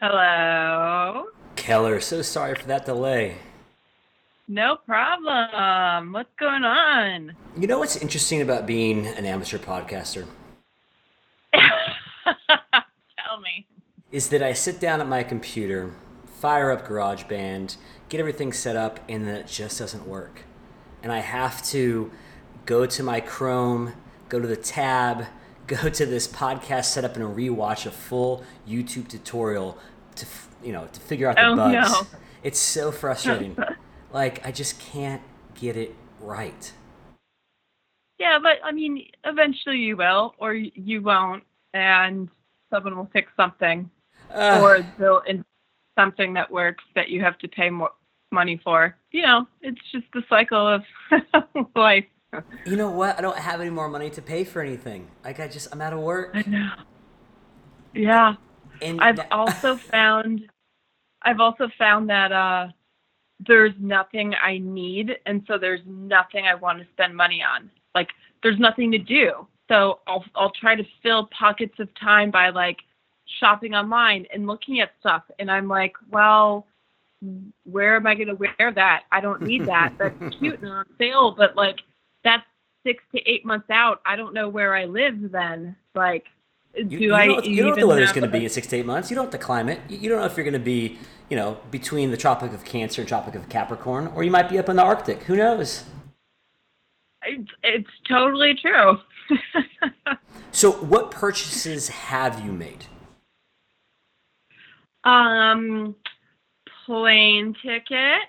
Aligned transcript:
Hello. 0.00 1.26
Kellar, 1.56 2.00
so 2.00 2.22
sorry 2.22 2.54
for 2.54 2.66
that 2.66 2.86
delay. 2.86 3.38
No 4.46 4.76
problem. 4.76 6.12
What's 6.12 6.30
going 6.38 6.62
on? 6.64 7.34
You 7.58 7.66
know 7.66 7.80
what's 7.80 7.96
interesting 7.96 8.40
about 8.40 8.64
being 8.64 9.06
an 9.06 9.26
amateur 9.26 9.58
podcaster? 9.58 10.24
Tell 11.52 13.40
me. 13.42 13.66
Is 14.12 14.28
that 14.28 14.42
I 14.42 14.52
sit 14.52 14.78
down 14.78 15.00
at 15.00 15.08
my 15.08 15.24
computer, 15.24 15.92
fire 16.26 16.70
up 16.70 16.86
GarageBand, 16.86 17.76
get 18.08 18.20
everything 18.20 18.52
set 18.52 18.76
up, 18.76 19.00
and 19.08 19.26
then 19.26 19.34
it 19.34 19.48
just 19.48 19.80
doesn't 19.80 20.06
work. 20.06 20.42
And 21.02 21.10
I 21.10 21.18
have 21.18 21.62
to 21.70 22.10
go 22.66 22.86
to 22.86 23.02
my 23.02 23.20
Chrome, 23.20 23.94
go 24.28 24.38
to 24.38 24.46
the 24.46 24.56
tab, 24.56 25.26
go 25.66 25.90
to 25.90 26.06
this 26.06 26.26
podcast 26.26 26.86
setup, 26.86 27.16
and 27.16 27.36
rewatch 27.36 27.84
a 27.84 27.90
full 27.90 28.42
YouTube 28.66 29.08
tutorial 29.08 29.76
to 30.18 30.26
you 30.62 30.72
know 30.72 30.86
to 30.92 31.00
figure 31.00 31.28
out 31.28 31.36
the 31.36 31.46
Oh, 31.46 31.56
bugs. 31.56 31.72
no. 31.90 32.06
It's 32.42 32.58
so 32.58 32.92
frustrating. 32.92 33.56
like 34.12 34.44
I 34.46 34.52
just 34.52 34.78
can't 34.80 35.22
get 35.54 35.76
it 35.76 35.94
right. 36.20 36.72
Yeah, 38.18 38.38
but 38.42 38.58
I 38.64 38.72
mean, 38.72 39.04
eventually 39.24 39.76
you 39.78 39.96
will, 39.96 40.34
or 40.38 40.52
you 40.54 41.02
won't, 41.02 41.44
and 41.72 42.28
someone 42.72 42.96
will 42.96 43.08
fix 43.12 43.30
something, 43.36 43.88
Ugh. 44.34 44.62
or 44.62 44.86
they'll 44.98 45.20
in 45.20 45.44
something 45.98 46.34
that 46.34 46.50
works 46.50 46.84
that 46.94 47.08
you 47.08 47.20
have 47.22 47.38
to 47.38 47.48
pay 47.48 47.70
more 47.70 47.90
money 48.32 48.60
for. 48.62 48.96
You 49.12 49.22
know, 49.22 49.48
it's 49.62 49.80
just 49.92 50.04
the 50.14 50.22
cycle 50.28 50.66
of 50.66 50.82
life. 51.76 52.04
You 52.66 52.76
know 52.76 52.90
what? 52.90 53.18
I 53.18 53.22
don't 53.22 53.38
have 53.38 53.60
any 53.60 53.70
more 53.70 53.88
money 53.88 54.10
to 54.10 54.20
pay 54.22 54.44
for 54.44 54.62
anything. 54.62 55.08
Like 55.24 55.40
I 55.40 55.48
just 55.48 55.68
I'm 55.72 55.80
out 55.80 55.92
of 55.92 56.00
work. 56.00 56.32
I 56.34 56.42
know. 56.46 56.70
Yeah. 57.94 58.34
And 58.82 59.00
I've 59.00 59.16
that- 59.16 59.32
also 59.32 59.76
found 59.76 60.42
I've 61.22 61.40
also 61.40 61.68
found 61.78 62.08
that 62.10 62.32
uh 62.32 62.68
there's 63.46 63.74
nothing 63.78 64.34
I 64.34 64.58
need 64.58 65.16
and 65.26 65.44
so 65.46 65.58
there's 65.58 65.80
nothing 65.86 66.46
I 66.46 66.54
want 66.54 66.80
to 66.80 66.86
spend 66.92 67.14
money 67.16 67.42
on. 67.42 67.70
Like 67.94 68.08
there's 68.42 68.58
nothing 68.58 68.90
to 68.92 68.98
do. 68.98 69.46
So 69.68 70.00
I'll 70.06 70.24
I'll 70.34 70.52
try 70.52 70.74
to 70.74 70.84
fill 71.02 71.28
pockets 71.36 71.74
of 71.78 71.88
time 71.98 72.30
by 72.30 72.50
like 72.50 72.78
shopping 73.40 73.74
online 73.74 74.26
and 74.32 74.46
looking 74.46 74.80
at 74.80 74.90
stuff 75.00 75.22
and 75.38 75.50
I'm 75.50 75.68
like, 75.68 75.92
well, 76.10 76.66
where 77.64 77.96
am 77.96 78.06
I 78.06 78.14
going 78.14 78.28
to 78.28 78.34
wear 78.34 78.72
that? 78.72 79.02
I 79.12 79.20
don't 79.20 79.42
need 79.42 79.66
that. 79.66 79.92
That's 79.98 80.36
cute 80.38 80.60
and 80.60 80.70
on 80.70 80.86
sale, 80.98 81.32
but 81.36 81.56
like 81.56 81.80
that's 82.24 82.44
6 82.84 83.02
to 83.14 83.20
8 83.30 83.44
months 83.44 83.70
out. 83.70 84.00
I 84.06 84.16
don't 84.16 84.32
know 84.32 84.48
where 84.48 84.74
I 84.74 84.84
live 84.86 85.30
then. 85.30 85.76
Like 85.94 86.26
do 86.86 86.96
you 86.96 87.14
I 87.14 87.26
don't, 87.26 87.44
you 87.44 87.56
don't 87.56 87.64
know 87.64 87.70
what 87.70 87.80
the 87.80 87.86
weather's 87.86 88.12
going 88.12 88.30
to 88.30 88.38
be 88.38 88.44
in 88.44 88.50
six 88.50 88.66
to 88.68 88.76
eight 88.76 88.86
months. 88.86 89.10
You 89.10 89.16
don't 89.16 89.26
have 89.26 89.32
the 89.32 89.38
climate. 89.38 89.80
You, 89.88 89.98
you 89.98 90.08
don't 90.08 90.18
know 90.20 90.26
if 90.26 90.36
you're 90.36 90.44
going 90.44 90.52
to 90.52 90.58
be, 90.58 90.98
you 91.28 91.36
know, 91.36 91.58
between 91.70 92.10
the 92.10 92.16
Tropic 92.16 92.52
of 92.52 92.64
Cancer 92.64 93.02
and 93.02 93.08
Tropic 93.08 93.34
of 93.34 93.48
Capricorn, 93.48 94.08
or 94.14 94.22
you 94.22 94.30
might 94.30 94.48
be 94.48 94.58
up 94.58 94.68
in 94.68 94.76
the 94.76 94.82
Arctic. 94.82 95.22
Who 95.24 95.36
knows? 95.36 95.84
It's, 97.22 97.50
it's 97.62 97.90
totally 98.08 98.54
true. 98.60 98.98
So, 100.50 100.72
what 100.72 101.10
purchases 101.10 101.88
have 101.88 102.42
you 102.44 102.52
made? 102.52 102.86
um, 105.04 105.94
plane 106.86 107.54
ticket. 107.62 108.22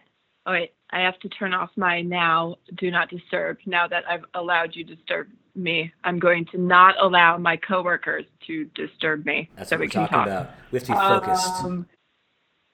Oh 0.46 0.52
wait, 0.52 0.74
I 0.92 1.02
have 1.02 1.20
to 1.20 1.30
turn 1.30 1.54
off 1.54 1.70
my 1.76 2.02
now 2.02 2.56
do 2.78 2.92
not 2.92 3.10
disturb. 3.10 3.58
Now 3.66 3.88
that 3.88 4.04
I've 4.10 4.26
allowed 4.34 4.76
you 4.76 4.84
to 4.86 4.96
disturb 4.96 5.28
me, 5.60 5.92
I'm 6.04 6.20
going 6.20 6.46
to 6.52 6.58
not 6.58 6.96
allow 7.00 7.38
my 7.38 7.58
coworkers 7.58 8.26
to 8.48 8.66
disturb 8.76 9.26
me, 9.26 9.50
That's 9.56 9.70
so 9.70 9.76
what 9.76 9.82
we 9.82 9.86
we're 9.88 9.92
can 9.92 10.02
talking 10.02 10.18
talk. 10.18 10.28
about. 10.28 10.52
We 10.72 10.80
have 10.80 10.88
to 10.88 10.94
be 10.94 10.98
focused. 10.98 11.64
Um, 11.64 11.86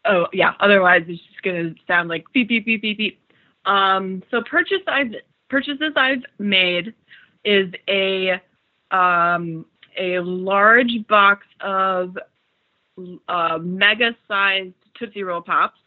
oh 0.06 0.28
yeah, 0.34 0.54
otherwise 0.60 1.04
it's 1.08 1.22
just 1.22 1.42
gonna 1.42 1.74
sound 1.88 2.10
like 2.10 2.26
beep 2.34 2.48
beep 2.50 2.66
beep 2.66 2.82
beep 2.82 2.98
beep. 2.98 3.20
Um, 3.66 4.24
so 4.32 4.42
purchase 4.44 4.82
I've 4.88 5.14
purchases 5.50 5.94
I've 5.96 6.24
made 6.40 6.94
is 7.44 7.72
a 7.90 8.42
um, 8.92 9.66
a 9.98 10.20
large 10.20 11.06
box 11.08 11.46
of 11.62 12.18
uh, 13.28 13.58
mega 13.62 14.16
sized 14.28 14.74
Tootsie 14.98 15.24
Roll 15.24 15.42
Pops, 15.42 15.80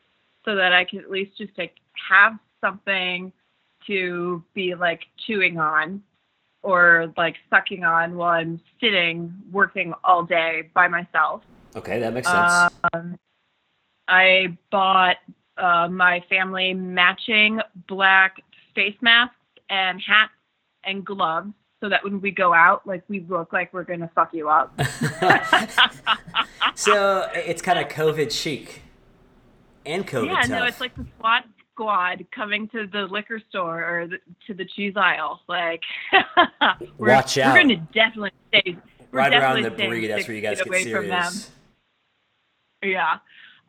so 0.44 0.54
that 0.54 0.72
I 0.72 0.84
can 0.84 0.98
at 1.00 1.10
least 1.10 1.38
just 1.38 1.56
like 1.56 1.74
have 2.08 2.38
something 2.60 3.32
to 3.86 4.42
be 4.54 4.74
like 4.74 5.02
chewing 5.26 5.58
on 5.58 6.02
or 6.62 7.12
like 7.16 7.36
sucking 7.50 7.84
on 7.84 8.16
while 8.16 8.32
I'm 8.32 8.60
sitting 8.80 9.34
working 9.50 9.94
all 10.04 10.24
day 10.24 10.70
by 10.74 10.88
myself. 10.88 11.42
okay, 11.76 11.98
that 12.00 12.12
makes 12.12 12.28
sense. 12.28 12.72
Um, 12.92 13.18
I 14.08 14.56
bought 14.70 15.16
uh, 15.56 15.88
my 15.88 16.22
family 16.28 16.74
matching 16.74 17.60
black 17.86 18.42
face 18.74 18.96
masks 19.00 19.34
and 19.68 20.00
hats 20.00 20.32
and 20.84 21.04
gloves 21.04 21.52
so 21.80 21.88
that 21.88 22.02
when 22.02 22.20
we 22.20 22.30
go 22.30 22.52
out, 22.52 22.86
like 22.86 23.02
we 23.08 23.20
look 23.28 23.52
like 23.52 23.72
we're 23.72 23.84
gonna 23.84 24.10
fuck 24.14 24.34
you 24.34 24.48
up. 24.48 24.74
so, 26.74 27.28
it's 27.34 27.62
kind 27.62 27.78
of 27.78 27.88
COVID 27.88 28.32
chic 28.32 28.82
and 29.86 30.06
COVID 30.06 30.26
yeah, 30.26 30.40
tough. 30.40 30.50
no, 30.50 30.64
it's 30.64 30.80
like 30.80 30.94
the 30.96 31.06
SWAT 31.18 31.44
squad 31.78 32.26
coming 32.34 32.68
to 32.68 32.88
the 32.92 33.02
liquor 33.02 33.40
store 33.48 33.84
or 33.84 34.08
the, 34.08 34.18
to 34.46 34.54
the 34.54 34.64
cheese 34.64 34.94
aisle. 34.96 35.40
Like, 35.48 35.82
we're, 36.98 37.08
Watch 37.08 37.38
out. 37.38 37.54
We're 37.54 37.62
gonna 37.62 37.88
definitely 37.94 38.32
stay. 38.48 38.76
We're 39.12 39.20
right 39.20 39.32
around 39.32 39.62
the 39.62 39.70
brie. 39.70 40.08
That's 40.08 40.26
where 40.26 40.36
you 40.36 40.42
guys 40.42 40.58
get 40.58 40.66
away 40.66 40.90
from 40.90 41.08
them. 41.08 41.32
serious. 41.32 41.50
Yeah. 42.82 43.18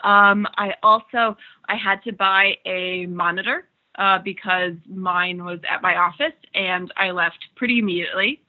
Um, 0.04 0.48
I 0.58 0.74
also 0.82 1.38
I 1.68 1.76
had 1.76 2.04
to 2.04 2.14
buy 2.14 2.54
a 2.66 3.06
monitor 3.06 3.68
uh, 3.98 4.20
because 4.24 4.74
mine 4.88 5.44
was 5.44 5.60
at 5.70 5.82
my 5.82 5.98
office 5.98 6.34
and 6.56 6.92
I 6.98 7.12
left 7.12 7.40
pretty 7.56 7.80
immediately. 7.80 8.42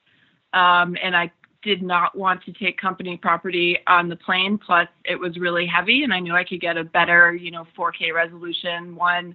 Um, 0.53 0.97
and 1.03 1.15
I 1.17 1.31
did 1.63 1.83
not 1.83 2.17
want 2.17 2.43
to 2.45 2.53
take 2.53 2.81
company 2.81 3.17
property 3.17 3.79
on 3.87 4.09
the 4.09 4.17
plane. 4.17 4.59
Plus, 4.59 4.89
it 5.05 5.17
was 5.17 5.37
really 5.39 5.67
heavy, 5.67 6.05
and 6.05 6.13
I 6.13 6.21
knew 6.21 6.35
I 6.35 6.45
could 6.45 6.61
get 6.61 6.77
a 6.77 6.85
better, 6.85 7.35
you 7.35 7.51
know, 7.51 7.67
4K 7.77 8.15
resolution 8.15 8.97
one 8.97 9.35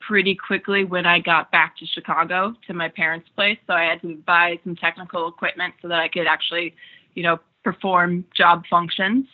pretty 0.00 0.34
quickly 0.34 0.84
when 0.84 1.06
I 1.06 1.20
got 1.20 1.50
back 1.50 1.76
to 1.78 1.86
Chicago 1.86 2.54
to 2.66 2.74
my 2.74 2.88
parents' 2.88 3.28
place. 3.34 3.58
So 3.66 3.72
I 3.72 3.84
had 3.84 4.00
to 4.02 4.16
buy 4.26 4.58
some 4.62 4.76
technical 4.76 5.28
equipment 5.28 5.74
so 5.82 5.88
that 5.88 5.98
I 5.98 6.08
could 6.08 6.26
actually, 6.26 6.74
you 7.14 7.22
know, 7.22 7.40
perform 7.64 8.24
job 8.36 8.62
functions 8.70 9.26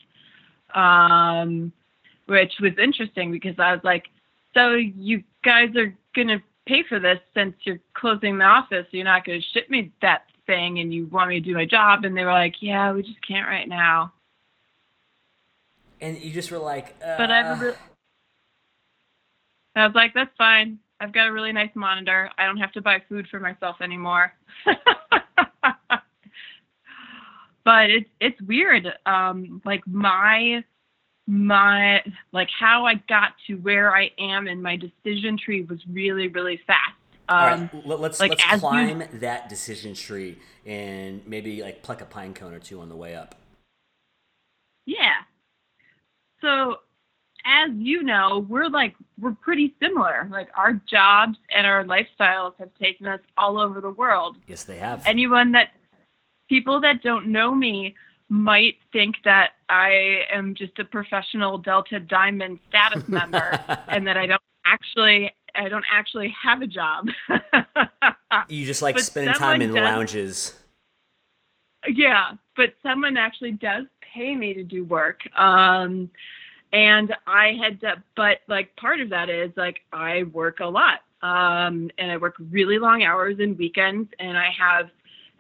um, 0.75 1.73
which 2.27 2.53
was 2.61 2.73
interesting 2.83 3.31
because 3.31 3.55
I 3.59 3.73
was 3.73 3.81
like, 3.85 4.05
so 4.55 4.75
you 4.75 5.23
guys 5.45 5.71
are 5.77 5.95
going 6.15 6.29
to 6.29 6.43
pay 6.67 6.85
for 6.89 7.01
this 7.01 7.19
since 7.35 7.55
you're 7.63 7.81
closing 7.95 8.39
the 8.39 8.45
office. 8.45 8.87
You're 8.91 9.05
not 9.05 9.25
going 9.25 9.41
to 9.41 9.47
ship 9.53 9.69
me 9.71 9.93
that 10.03 10.25
thing 10.53 10.81
and 10.81 10.93
you 10.93 11.07
want 11.07 11.31
me 11.31 11.41
to 11.41 11.45
do 11.45 11.55
my 11.55 11.65
job. 11.65 12.05
And 12.05 12.17
they 12.17 12.25
were 12.25 12.33
like, 12.33 12.57
yeah, 12.61 12.93
we 12.93 13.03
just 13.03 13.27
can't 13.27 13.49
right 13.49 13.69
now. 13.69 14.13
And 16.01 16.19
you 16.19 16.33
just 16.33 16.51
were 16.51 16.59
like, 16.59 16.95
uh, 17.03 17.17
But 17.17 17.31
I've 17.31 17.61
re- 17.61 17.75
I 19.77 19.87
was 19.87 19.95
like, 19.95 20.13
that's 20.15 20.35
fine. 20.37 20.79
I've 21.01 21.13
got 21.13 21.29
a 21.29 21.33
really 21.33 21.53
nice 21.53 21.71
monitor. 21.75 22.31
I 22.37 22.45
don't 22.45 22.59
have 22.59 22.73
to 22.73 22.83
buy 22.83 23.03
food 23.09 23.27
for 23.31 23.41
myself 23.41 23.77
anymore. 23.81 24.33
but 27.65 27.91
it's 27.91 28.11
it's 28.21 28.41
weird. 28.43 28.87
Um, 29.07 29.63
like 29.65 29.83
my 29.87 30.63
my 31.27 32.03
like 32.33 32.49
how 32.59 32.85
I 32.85 32.95
got 33.09 33.33
to 33.47 33.55
where 33.55 33.97
I 33.97 34.11
am 34.19 34.47
in 34.49 34.61
my 34.61 34.77
decision 34.77 35.39
tree 35.39 35.63
was 35.63 35.81
really 35.91 36.29
really 36.29 36.61
fast. 36.67 37.02
Um, 37.29 37.39
All 37.39 37.47
right, 37.47 37.87
let- 37.87 38.01
let's 38.01 38.21
like, 38.21 38.31
let's 38.31 38.43
as 38.47 38.55
you- 38.55 38.69
climb 38.69 39.03
that 39.15 39.49
decision 39.49 39.95
tree 39.95 40.39
and 40.67 41.27
maybe 41.27 41.63
like 41.63 41.83
pluck 41.83 42.01
a 42.01 42.05
pine 42.05 42.35
cone 42.35 42.53
or 42.53 42.59
two 42.59 42.81
on 42.81 42.89
the 42.89 42.97
way 42.97 43.15
up. 43.15 43.35
Yeah. 44.87 45.15
So, 46.41 46.79
as 47.45 47.71
you 47.77 48.03
know, 48.03 48.45
we're 48.49 48.69
like 48.69 48.95
we're 49.21 49.37
pretty 49.41 49.75
similar. 49.81 50.29
Like 50.31 50.49
our 50.57 50.75
jobs 50.91 51.39
and 51.55 51.67
our 51.67 51.85
lifestyles 51.85 52.55
have 52.59 52.71
taken 52.81 53.07
us 53.07 53.21
all 53.37 53.59
over 53.59 53.81
the 53.81 53.91
world. 53.91 54.37
Yes, 54.47 54.65
they 54.65 54.79
have. 54.79 55.03
Anyone 55.07 55.53
that 55.53 55.71
people 56.49 56.81
that 56.81 57.03
don't 57.03 57.29
know 57.29 57.55
me 57.55 57.95
might 58.29 58.77
think 58.93 59.17
that 59.25 59.51
I 59.69 60.23
am 60.33 60.55
just 60.55 60.79
a 60.79 60.85
professional 60.85 61.59
Delta 61.59 62.01
Diamond 62.01 62.59
status 62.69 63.07
member 63.09 63.61
and 63.89 64.07
that 64.07 64.17
I 64.17 64.27
don't 64.27 64.41
actually 64.65 65.31
I 65.55 65.69
don't 65.69 65.85
actually 65.91 66.35
have 66.43 66.63
a 66.63 66.67
job. 66.67 67.09
you 68.49 68.65
just 68.67 68.83
like 68.83 68.95
but 68.97 69.05
spending 69.05 69.35
time 69.35 69.63
in 69.63 69.75
does- 69.75 69.83
lounges. 69.85 70.55
yeah, 71.89 72.33
but 72.57 72.75
someone 72.83 73.17
actually 73.17 73.53
does 73.53 73.87
pay 74.15 74.35
me 74.35 74.55
to 74.55 74.63
do 74.65 74.85
work. 74.85 75.21
Um, 75.37 76.11
and 76.73 77.15
I 77.27 77.59
had 77.63 77.81
to, 77.83 78.03
but 78.17 78.39
like 78.49 78.75
part 78.77 79.01
of 79.01 79.11
that 79.11 79.29
is 79.29 79.51
like 79.57 79.81
I 79.93 80.25
work 80.25 80.61
a 80.61 80.67
lot. 80.67 81.01
Um, 81.23 81.91
and 81.99 82.11
I 82.11 82.17
work 82.17 82.35
really 82.51 82.79
long 82.79 83.05
hours 83.05 83.37
and 83.39 83.57
weekends 83.57 84.11
and 84.19 84.37
I 84.37 84.49
have 84.59 84.91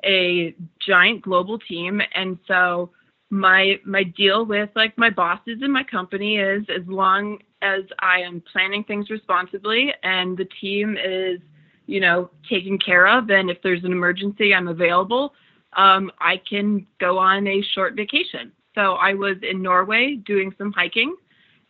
a 0.04 0.54
giant 0.86 1.22
global 1.22 1.58
team. 1.58 2.00
And 2.14 2.38
so 2.46 2.90
my 3.30 3.80
my 3.84 4.04
deal 4.04 4.44
with 4.44 4.68
like 4.76 4.96
my 4.98 5.10
bosses 5.10 5.58
in 5.62 5.72
my 5.72 5.82
company 5.82 6.36
is 6.36 6.64
as 6.68 6.86
long 6.86 7.38
as 7.62 7.84
I 8.00 8.20
am 8.20 8.42
planning 8.52 8.84
things 8.84 9.08
responsibly 9.08 9.92
and 10.02 10.36
the 10.36 10.44
team 10.60 10.96
is, 11.02 11.40
you 11.86 12.00
know, 12.00 12.30
taken 12.48 12.78
care 12.78 13.06
of, 13.06 13.30
and 13.30 13.50
if 13.50 13.62
there's 13.62 13.84
an 13.84 13.92
emergency, 13.92 14.54
I'm 14.54 14.68
available. 14.68 15.34
Um, 15.74 16.12
I 16.18 16.36
can 16.36 16.86
go 16.98 17.18
on 17.18 17.46
a 17.46 17.62
short 17.62 17.94
vacation. 17.94 18.52
So 18.74 18.94
I 18.94 19.14
was 19.14 19.36
in 19.42 19.62
Norway 19.62 20.16
doing 20.16 20.54
some 20.58 20.72
hiking, 20.72 21.14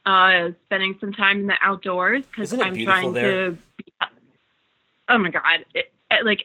uh, 0.06 0.48
spending 0.64 0.96
some 1.00 1.12
time 1.12 1.40
in 1.40 1.46
the 1.46 1.56
outdoors 1.60 2.24
because 2.26 2.52
I'm 2.52 2.76
trying 2.76 3.12
there? 3.12 3.50
to. 3.50 3.58
Be, 3.76 3.84
oh 5.08 5.18
my 5.18 5.30
God! 5.30 5.64
It, 5.74 5.92
it, 6.10 6.24
like 6.24 6.44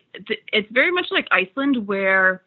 it's 0.51 0.71
very 0.71 0.91
much 0.91 1.07
like 1.11 1.27
Iceland, 1.31 1.87
where 1.87 2.41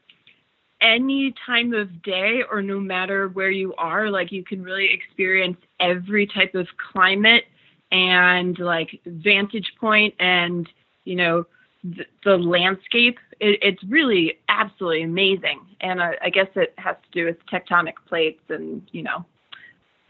any 0.80 1.34
time 1.46 1.72
of 1.74 2.02
day 2.02 2.42
or 2.50 2.62
no 2.62 2.80
matter 2.80 3.28
where 3.28 3.50
you 3.50 3.74
are, 3.76 4.10
like 4.10 4.32
you 4.32 4.44
can 4.44 4.62
really 4.62 4.90
experience 4.92 5.56
every 5.78 6.26
type 6.26 6.54
of 6.54 6.66
climate 6.92 7.44
and 7.92 8.58
like 8.58 9.00
vantage 9.04 9.72
point 9.80 10.14
and 10.20 10.68
you 11.04 11.16
know 11.16 11.44
the, 11.84 12.04
the 12.24 12.36
landscape. 12.36 13.18
It, 13.40 13.58
it's 13.62 13.82
really 13.84 14.38
absolutely 14.48 15.02
amazing, 15.02 15.60
and 15.80 16.02
I, 16.02 16.14
I 16.22 16.30
guess 16.30 16.48
it 16.54 16.74
has 16.78 16.96
to 16.96 17.10
do 17.12 17.26
with 17.26 17.36
tectonic 17.46 17.94
plates 18.06 18.42
and 18.48 18.82
you 18.92 19.02
know 19.02 19.24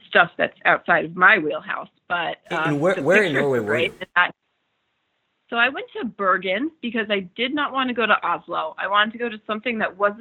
stuff 0.08 0.31
that's 0.37 0.56
outside 0.64 1.05
of 1.05 1.17
my 1.17 1.38
wheelhouse. 1.38 1.88
But 2.08 2.38
and 2.50 2.75
um, 2.75 2.81
where, 2.81 3.00
where 3.02 3.22
in 3.22 3.32
Norway 3.32 3.61
were 3.61 3.78
you? 3.78 3.94
so 5.49 5.56
I 5.56 5.69
went 5.69 5.87
to 6.00 6.06
Bergen 6.06 6.70
because 6.82 7.06
I 7.08 7.20
did 7.37 7.55
not 7.55 7.72
want 7.72 7.88
to 7.88 7.94
go 7.94 8.06
to 8.06 8.17
Oslo. 8.26 8.75
I 8.78 8.88
wanted 8.88 9.12
to 9.12 9.19
go 9.19 9.28
to 9.28 9.40
something 9.46 9.78
that 9.78 9.96
was 9.96 10.12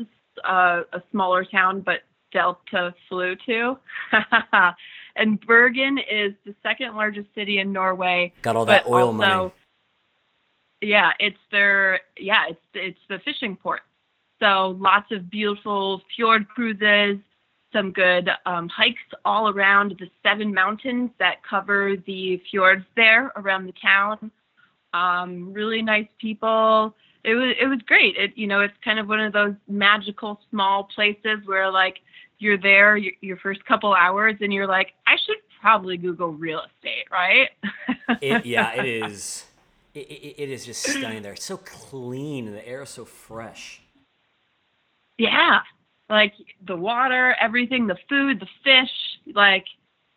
uh, 0.44 0.82
a 0.94 1.02
smaller 1.12 1.46
town, 1.46 1.82
but 1.82 2.02
Delta 2.32 2.94
flew 3.08 3.36
to. 3.46 3.78
and 5.16 5.40
Bergen 5.42 5.98
is 5.98 6.34
the 6.46 6.56
second 6.64 6.96
largest 6.96 7.28
city 7.36 7.60
in 7.60 7.72
Norway. 7.72 8.34
Got 8.42 8.56
all 8.56 8.66
that 8.66 8.88
oil 8.88 9.08
also, 9.08 9.12
money. 9.14 9.54
Yeah, 10.82 11.12
it's 11.20 11.38
their 11.52 12.00
yeah, 12.18 12.44
it's 12.50 12.60
it's 12.74 13.00
the 13.10 13.20
fishing 13.26 13.56
port. 13.56 13.82
So 14.40 14.78
lots 14.80 15.12
of 15.12 15.30
beautiful 15.30 16.02
fjord 16.16 16.48
cruises, 16.48 17.18
some 17.74 17.92
good 17.92 18.30
um, 18.46 18.70
hikes 18.70 19.02
all 19.26 19.50
around 19.50 19.96
the 20.00 20.10
seven 20.24 20.54
mountains 20.54 21.12
that 21.20 21.44
cover 21.48 21.96
the 22.08 22.42
fjords 22.50 22.86
there 22.96 23.32
around 23.36 23.66
the 23.66 23.74
town. 23.82 24.32
Um, 24.94 25.54
really 25.54 25.82
nice 25.82 26.08
people 26.20 26.96
it 27.24 27.36
was 27.36 27.56
it 27.60 27.68
was 27.68 27.80
great. 27.86 28.16
It 28.18 28.32
you 28.36 28.48
know 28.48 28.62
it's 28.62 28.74
kind 28.84 29.00
of 29.00 29.08
one 29.08 29.20
of 29.20 29.34
those 29.34 29.54
magical 29.68 30.40
small 30.50 30.86
places 30.96 31.40
where 31.46 31.70
like 31.72 31.98
you're 32.40 32.58
there 32.58 32.96
your, 32.96 33.14
your 33.22 33.38
first 33.38 33.64
couple 33.66 33.94
hours 33.94 34.36
and 34.42 34.54
you're 34.54 34.68
like 34.68 34.94
I 35.06 35.16
should 35.26 35.38
probably 35.60 35.98
Google 35.98 36.30
real 36.30 36.62
estate, 36.62 37.06
right? 37.12 37.50
it, 38.22 38.46
yeah, 38.46 38.74
it 38.74 38.86
is. 38.86 39.46
It, 39.94 40.10
it, 40.10 40.44
it 40.44 40.50
is 40.50 40.66
just 40.66 40.82
stunning 40.82 41.24
there. 41.24 41.34
It's 41.34 41.46
so 41.46 41.58
clean 41.58 42.48
and 42.48 42.56
the 42.56 42.66
air 42.68 42.84
is 42.84 42.90
so 42.90 43.06
fresh. 43.06 43.82
Yeah, 45.18 45.60
like 46.10 46.34
the 46.66 46.78
water, 46.78 47.36
everything, 47.42 47.88
the 47.88 47.98
food, 48.08 48.40
the 48.40 48.48
fish, 48.64 48.92
like 49.36 49.66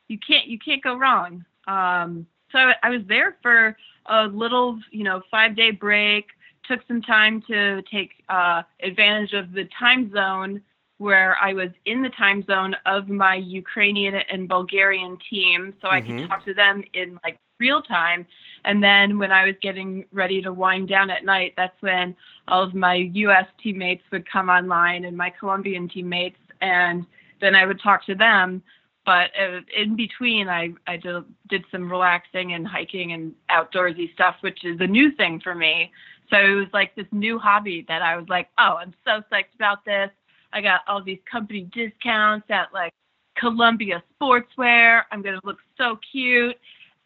you 0.08 0.18
can't 0.24 0.46
you 0.46 0.58
can't 0.58 0.82
go 0.82 0.96
wrong. 0.96 1.44
Um, 1.66 2.26
so 2.52 2.58
I, 2.58 2.74
I 2.84 2.90
was 2.90 3.00
there 3.08 3.36
for 3.42 3.76
a 4.06 4.26
little, 4.26 4.78
you 4.90 5.04
know, 5.04 5.22
five 5.30 5.56
day 5.56 5.70
break 5.70 6.26
took 6.64 6.80
some 6.86 7.02
time 7.02 7.42
to 7.48 7.82
take 7.82 8.10
uh, 8.28 8.62
advantage 8.82 9.32
of 9.32 9.52
the 9.52 9.68
time 9.78 10.10
zone 10.12 10.62
where 10.98 11.36
I 11.42 11.52
was 11.52 11.70
in 11.84 12.02
the 12.02 12.10
time 12.10 12.44
zone 12.44 12.76
of 12.86 13.08
my 13.08 13.34
Ukrainian 13.34 14.14
and 14.14 14.48
Bulgarian 14.48 15.18
team, 15.28 15.74
so 15.82 15.88
I 15.88 16.00
mm-hmm. 16.00 16.18
could 16.18 16.28
talk 16.28 16.44
to 16.44 16.54
them 16.54 16.84
in 16.94 17.18
like 17.24 17.38
real 17.58 17.82
time. 17.82 18.26
And 18.64 18.82
then 18.82 19.18
when 19.18 19.32
I 19.32 19.46
was 19.46 19.56
getting 19.60 20.04
ready 20.12 20.40
to 20.42 20.52
wind 20.52 20.88
down 20.88 21.10
at 21.10 21.24
night, 21.24 21.54
that's 21.56 21.80
when 21.80 22.14
all 22.46 22.62
of 22.62 22.74
my 22.74 22.94
U.S. 23.26 23.46
teammates 23.62 24.04
would 24.12 24.30
come 24.30 24.48
online 24.48 25.04
and 25.04 25.16
my 25.16 25.30
Colombian 25.30 25.88
teammates, 25.88 26.38
and 26.60 27.04
then 27.40 27.54
I 27.56 27.66
would 27.66 27.80
talk 27.82 28.06
to 28.06 28.14
them. 28.14 28.62
But 29.04 29.30
uh, 29.36 29.60
in 29.76 29.96
between, 29.96 30.48
I 30.48 30.72
I 30.86 30.96
did, 30.96 31.24
did 31.48 31.64
some 31.72 31.90
relaxing 31.90 32.52
and 32.52 32.66
hiking 32.66 33.12
and 33.12 33.34
outdoorsy 33.50 34.12
stuff, 34.14 34.36
which 34.42 34.64
is 34.64 34.78
a 34.80 34.86
new 34.86 35.10
thing 35.12 35.40
for 35.40 35.54
me. 35.54 35.90
So 36.32 36.38
it 36.38 36.54
was 36.54 36.68
like 36.72 36.94
this 36.94 37.06
new 37.12 37.38
hobby 37.38 37.84
that 37.88 38.00
I 38.00 38.16
was 38.16 38.26
like, 38.28 38.48
oh, 38.58 38.76
I'm 38.80 38.94
so 39.04 39.22
psyched 39.30 39.54
about 39.54 39.84
this. 39.84 40.10
I 40.52 40.60
got 40.60 40.80
all 40.88 41.02
these 41.02 41.18
company 41.30 41.68
discounts 41.72 42.46
at 42.50 42.72
like 42.72 42.92
Columbia 43.36 44.02
Sportswear. 44.20 45.02
I'm 45.10 45.22
going 45.22 45.38
to 45.38 45.46
look 45.46 45.58
so 45.76 45.98
cute. 46.10 46.56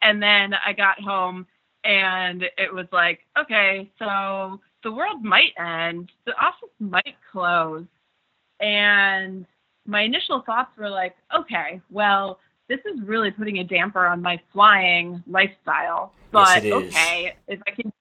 And 0.02 0.23
then 0.23 0.55
I 0.55 0.73
got 0.73 1.00
home 1.00 1.46
and 1.84 2.43
it 2.43 2.73
was 2.73 2.87
like, 2.93 3.20
okay, 3.38 3.90
so 3.99 4.61
the 4.82 4.93
world 4.93 5.25
might 5.25 5.52
end, 5.58 6.11
the 6.25 6.32
office 6.40 6.69
might 6.78 7.17
close. 7.32 7.84
And 8.61 9.46
my 9.87 10.02
initial 10.02 10.43
thoughts 10.43 10.70
were 10.76 10.90
like, 10.90 11.17
okay, 11.37 11.81
well, 11.90 12.38
this 12.69 12.81
is 12.81 13.00
really 13.02 13.31
putting 13.31 13.58
a 13.58 13.64
damper 13.64 14.06
on 14.06 14.23
my 14.23 14.40
flying 14.52 15.23
lifestyle. 15.28 16.12
But 16.32 16.64
yes, 16.64 16.73
okay, 16.73 17.37
if 17.49 17.61
I 17.67 17.70
can 17.70 17.93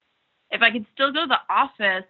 if 0.55 0.61
I 0.61 0.71
could 0.71 0.85
still 0.93 1.11
go 1.11 1.21
to 1.21 1.27
the 1.27 1.53
office 1.53 2.05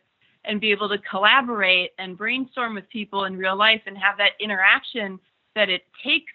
and 0.45 0.61
be 0.61 0.71
able 0.71 0.87
to 0.89 0.97
collaborate 0.99 1.91
and 1.97 2.17
brainstorm 2.17 2.75
with 2.75 2.87
people 2.89 3.25
in 3.25 3.35
real 3.35 3.55
life 3.55 3.81
and 3.87 3.97
have 3.97 4.17
that 4.17 4.31
interaction 4.39 5.19
that 5.55 5.69
it 5.69 5.83
takes, 6.03 6.31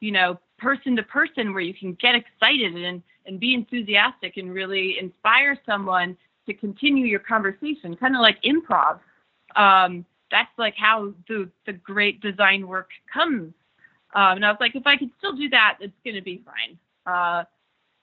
you 0.00 0.10
know, 0.10 0.38
person 0.58 0.96
to 0.96 1.02
person 1.02 1.52
where 1.52 1.62
you 1.62 1.74
can 1.74 1.96
get 2.00 2.14
excited 2.14 2.74
and, 2.76 3.02
and 3.26 3.38
be 3.38 3.54
enthusiastic 3.54 4.36
and 4.36 4.52
really 4.52 4.98
inspire 4.98 5.58
someone 5.64 6.16
to 6.46 6.54
continue 6.54 7.06
your 7.06 7.20
conversation, 7.20 7.96
kind 7.96 8.14
of 8.14 8.20
like 8.20 8.42
improv. 8.42 8.98
Um, 9.56 10.04
that's 10.30 10.50
like 10.58 10.74
how 10.76 11.12
the, 11.28 11.48
the 11.66 11.72
great 11.72 12.20
design 12.20 12.66
work 12.66 12.90
comes. 13.12 13.54
Um, 14.14 14.36
and 14.36 14.44
I 14.44 14.50
was 14.50 14.58
like, 14.60 14.74
if 14.74 14.86
I 14.86 14.96
could 14.96 15.10
still 15.18 15.34
do 15.34 15.48
that, 15.50 15.78
it's 15.80 15.94
going 16.04 16.16
to 16.16 16.22
be 16.22 16.42
fine. 16.44 16.78
Uh, 17.06 17.44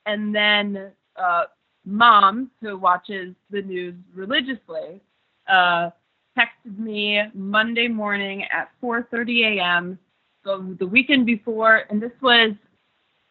and 0.06 0.34
then 0.34 0.92
uh, 1.16 1.44
mom, 1.86 2.52
who 2.62 2.78
watches 2.78 3.36
the 3.50 3.62
news 3.62 3.96
religiously, 4.14 5.02
uh, 5.48 5.90
texted 6.38 6.78
me 6.78 7.22
Monday 7.34 7.88
morning 7.88 8.44
at 8.46 8.72
4:30 8.82 9.58
a.m. 9.58 10.00
So 10.44 10.76
the 10.80 10.88
weekend 10.88 11.26
before, 11.26 11.84
and 11.90 12.02
this 12.02 12.12
was 12.22 12.54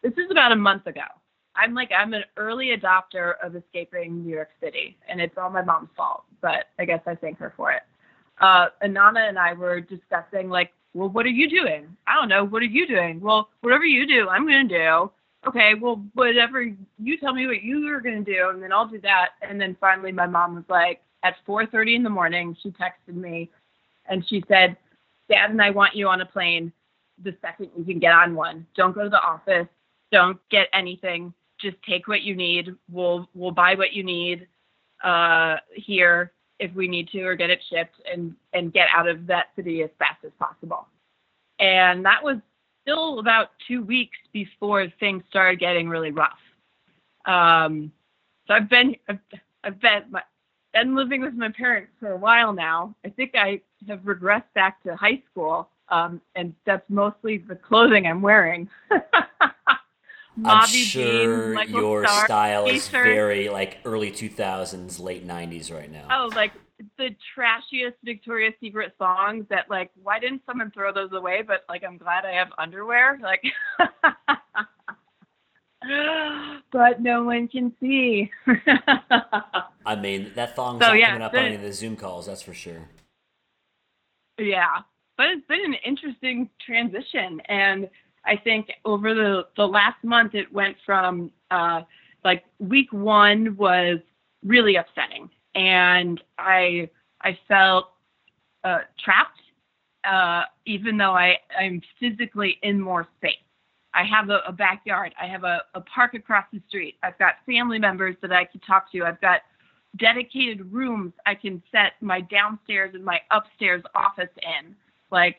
this 0.01 0.13
is 0.13 0.29
about 0.31 0.51
a 0.51 0.55
month 0.55 0.87
ago. 0.87 1.01
I'm 1.55 1.73
like 1.73 1.91
I'm 1.97 2.13
an 2.13 2.23
early 2.37 2.75
adopter 2.77 3.33
of 3.43 3.55
escaping 3.55 4.23
New 4.23 4.33
York 4.33 4.49
City, 4.61 4.97
and 5.07 5.19
it's 5.19 5.37
all 5.37 5.49
my 5.49 5.61
mom's 5.61 5.89
fault. 5.95 6.23
But 6.41 6.67
I 6.79 6.85
guess 6.85 7.01
I 7.05 7.15
thank 7.15 7.37
her 7.39 7.53
for 7.57 7.71
it. 7.71 7.83
Uh, 8.39 8.67
Anana 8.83 9.29
and 9.29 9.37
I 9.37 9.53
were 9.53 9.81
discussing 9.81 10.49
like, 10.49 10.73
well, 10.93 11.09
what 11.09 11.25
are 11.25 11.29
you 11.29 11.49
doing? 11.49 11.95
I 12.07 12.15
don't 12.15 12.29
know. 12.29 12.43
What 12.43 12.61
are 12.61 12.65
you 12.65 12.87
doing? 12.87 13.19
Well, 13.19 13.49
whatever 13.61 13.85
you 13.85 14.07
do, 14.07 14.29
I'm 14.29 14.45
gonna 14.45 14.67
do 14.67 15.11
okay, 15.47 15.73
well, 15.73 16.03
whatever 16.13 16.61
you 16.61 17.17
tell 17.17 17.33
me 17.33 17.47
what 17.47 17.63
you 17.63 17.87
are 17.89 18.01
going 18.01 18.23
to 18.23 18.33
do, 18.33 18.49
and 18.49 18.61
then 18.61 18.71
I'll 18.71 18.87
do 18.87 19.01
that. 19.01 19.29
And 19.41 19.59
then 19.59 19.75
finally, 19.79 20.11
my 20.11 20.27
mom 20.27 20.55
was 20.55 20.65
like, 20.69 21.01
at 21.23 21.35
4:30 21.47 21.95
in 21.95 22.03
the 22.03 22.09
morning, 22.09 22.55
she 22.61 22.71
texted 22.71 23.15
me, 23.15 23.49
and 24.07 24.27
she 24.27 24.43
said, 24.47 24.77
"Dad 25.29 25.51
and 25.51 25.61
I 25.61 25.69
want 25.69 25.95
you 25.95 26.07
on 26.07 26.21
a 26.21 26.25
plane 26.25 26.71
the 27.23 27.35
second 27.41 27.69
you 27.77 27.83
can 27.83 27.99
get 27.99 28.13
on 28.13 28.35
one. 28.35 28.65
Don't 28.75 28.95
go 28.95 29.03
to 29.03 29.09
the 29.09 29.21
office. 29.21 29.67
Don't 30.11 30.39
get 30.49 30.67
anything. 30.73 31.33
Just 31.59 31.77
take 31.87 32.07
what 32.07 32.21
you 32.21 32.35
need. 32.35 32.75
We'll 32.89 33.29
we'll 33.35 33.51
buy 33.51 33.75
what 33.75 33.93
you 33.93 34.03
need 34.03 34.47
uh, 35.03 35.57
here 35.73 36.31
if 36.59 36.73
we 36.73 36.87
need 36.87 37.09
to, 37.09 37.21
or 37.23 37.35
get 37.35 37.49
it 37.49 37.61
shipped, 37.69 37.95
and 38.11 38.35
and 38.53 38.73
get 38.73 38.87
out 38.93 39.07
of 39.07 39.27
that 39.27 39.47
city 39.55 39.83
as 39.83 39.89
fast 39.99 40.23
as 40.25 40.31
possible." 40.39 40.87
And 41.59 42.03
that 42.05 42.23
was 42.23 42.37
still 42.81 43.19
about 43.19 43.49
two 43.67 43.83
weeks 43.83 44.17
before 44.33 44.87
things 44.99 45.23
started 45.29 45.59
getting 45.59 45.89
really 45.89 46.11
rough. 46.11 46.39
Um, 47.25 47.91
so 48.47 48.55
I've 48.55 48.69
been 48.69 48.95
I've, 49.07 49.19
I've 49.63 49.79
been 49.79 50.03
my, 50.09 50.21
been 50.73 50.95
living 50.95 51.21
with 51.21 51.33
my 51.33 51.49
parents 51.49 51.91
for 51.99 52.11
a 52.11 52.17
while 52.17 52.53
now. 52.53 52.95
I 53.05 53.09
think 53.09 53.31
I 53.35 53.61
have 53.87 53.99
regressed 53.99 54.53
back 54.55 54.81
to 54.83 54.95
high 54.95 55.21
school, 55.31 55.69
um, 55.89 56.21
and 56.35 56.53
that's 56.65 56.89
mostly 56.89 57.37
the 57.37 57.55
clothing 57.55 58.07
I'm 58.07 58.21
wearing. 58.21 58.69
I'm 60.45 60.67
sure 60.67 61.55
jeans, 61.55 61.69
your 61.69 62.05
Star 62.05 62.25
style 62.25 62.67
is 62.67 62.87
very 62.87 63.49
like 63.49 63.79
early 63.85 64.11
2000s, 64.11 64.99
late 64.99 65.27
90s 65.27 65.71
right 65.71 65.91
now. 65.91 66.07
Oh, 66.09 66.29
like 66.35 66.53
the 66.97 67.15
trashiest 67.35 67.95
Victoria's 68.03 68.53
Secret 68.59 68.93
songs 68.97 69.45
that 69.49 69.69
like 69.69 69.91
why 70.01 70.19
didn't 70.19 70.41
someone 70.45 70.71
throw 70.71 70.93
those 70.93 71.11
away? 71.13 71.41
But 71.41 71.63
like 71.69 71.83
I'm 71.83 71.97
glad 71.97 72.25
I 72.25 72.33
have 72.33 72.49
underwear. 72.57 73.19
Like 73.21 73.43
but 76.71 77.01
no 77.01 77.23
one 77.23 77.47
can 77.47 77.73
see. 77.79 78.29
I 79.85 79.95
mean 79.95 80.31
that 80.35 80.55
thong's 80.55 80.83
so, 80.83 80.89
not 80.89 80.97
yeah, 80.97 81.07
coming 81.07 81.21
up 81.23 81.33
on 81.33 81.39
any 81.39 81.55
of 81.55 81.61
the 81.61 81.73
Zoom 81.73 81.95
calls, 81.95 82.25
that's 82.25 82.41
for 82.41 82.53
sure. 82.53 82.89
Yeah. 84.37 84.79
but 85.17 85.27
it's 85.27 85.45
been 85.47 85.63
an 85.63 85.75
interesting 85.85 86.49
transition. 86.65 87.41
And 87.45 87.89
I 88.25 88.37
think 88.37 88.71
over 88.85 89.13
the, 89.13 89.47
the 89.55 89.67
last 89.67 90.03
month, 90.03 90.35
it 90.35 90.51
went 90.51 90.77
from 90.85 91.31
uh, 91.49 91.81
like 92.23 92.43
week 92.59 92.91
one 92.91 93.55
was 93.55 93.99
really 94.43 94.75
upsetting. 94.75 95.29
And 95.55 96.21
I, 96.37 96.89
I 97.21 97.37
felt 97.47 97.89
uh, 98.63 98.79
trapped, 99.03 99.39
uh, 100.03 100.43
even 100.65 100.97
though 100.97 101.13
I, 101.13 101.37
I'm 101.57 101.81
physically 101.99 102.57
in 102.63 102.79
more 102.79 103.07
space. 103.17 103.35
I 103.93 104.03
have 104.05 104.29
a, 104.29 104.39
a 104.47 104.51
backyard. 104.51 105.13
I 105.21 105.27
have 105.27 105.43
a, 105.43 105.63
a 105.73 105.81
park 105.81 106.13
across 106.13 106.45
the 106.53 106.61
street. 106.67 106.95
I've 107.03 107.17
got 107.19 107.35
family 107.45 107.79
members 107.79 108.15
that 108.21 108.31
I 108.31 108.45
can 108.45 108.61
talk 108.61 108.91
to. 108.93 109.03
I've 109.03 109.19
got 109.19 109.41
dedicated 109.97 110.71
rooms 110.71 111.13
I 111.25 111.35
can 111.35 111.61
set 111.71 111.93
my 112.01 112.21
downstairs 112.21 112.91
and 112.93 113.03
my 113.03 113.19
upstairs 113.31 113.83
office 113.93 114.29
in. 114.37 114.75
Like 115.11 115.37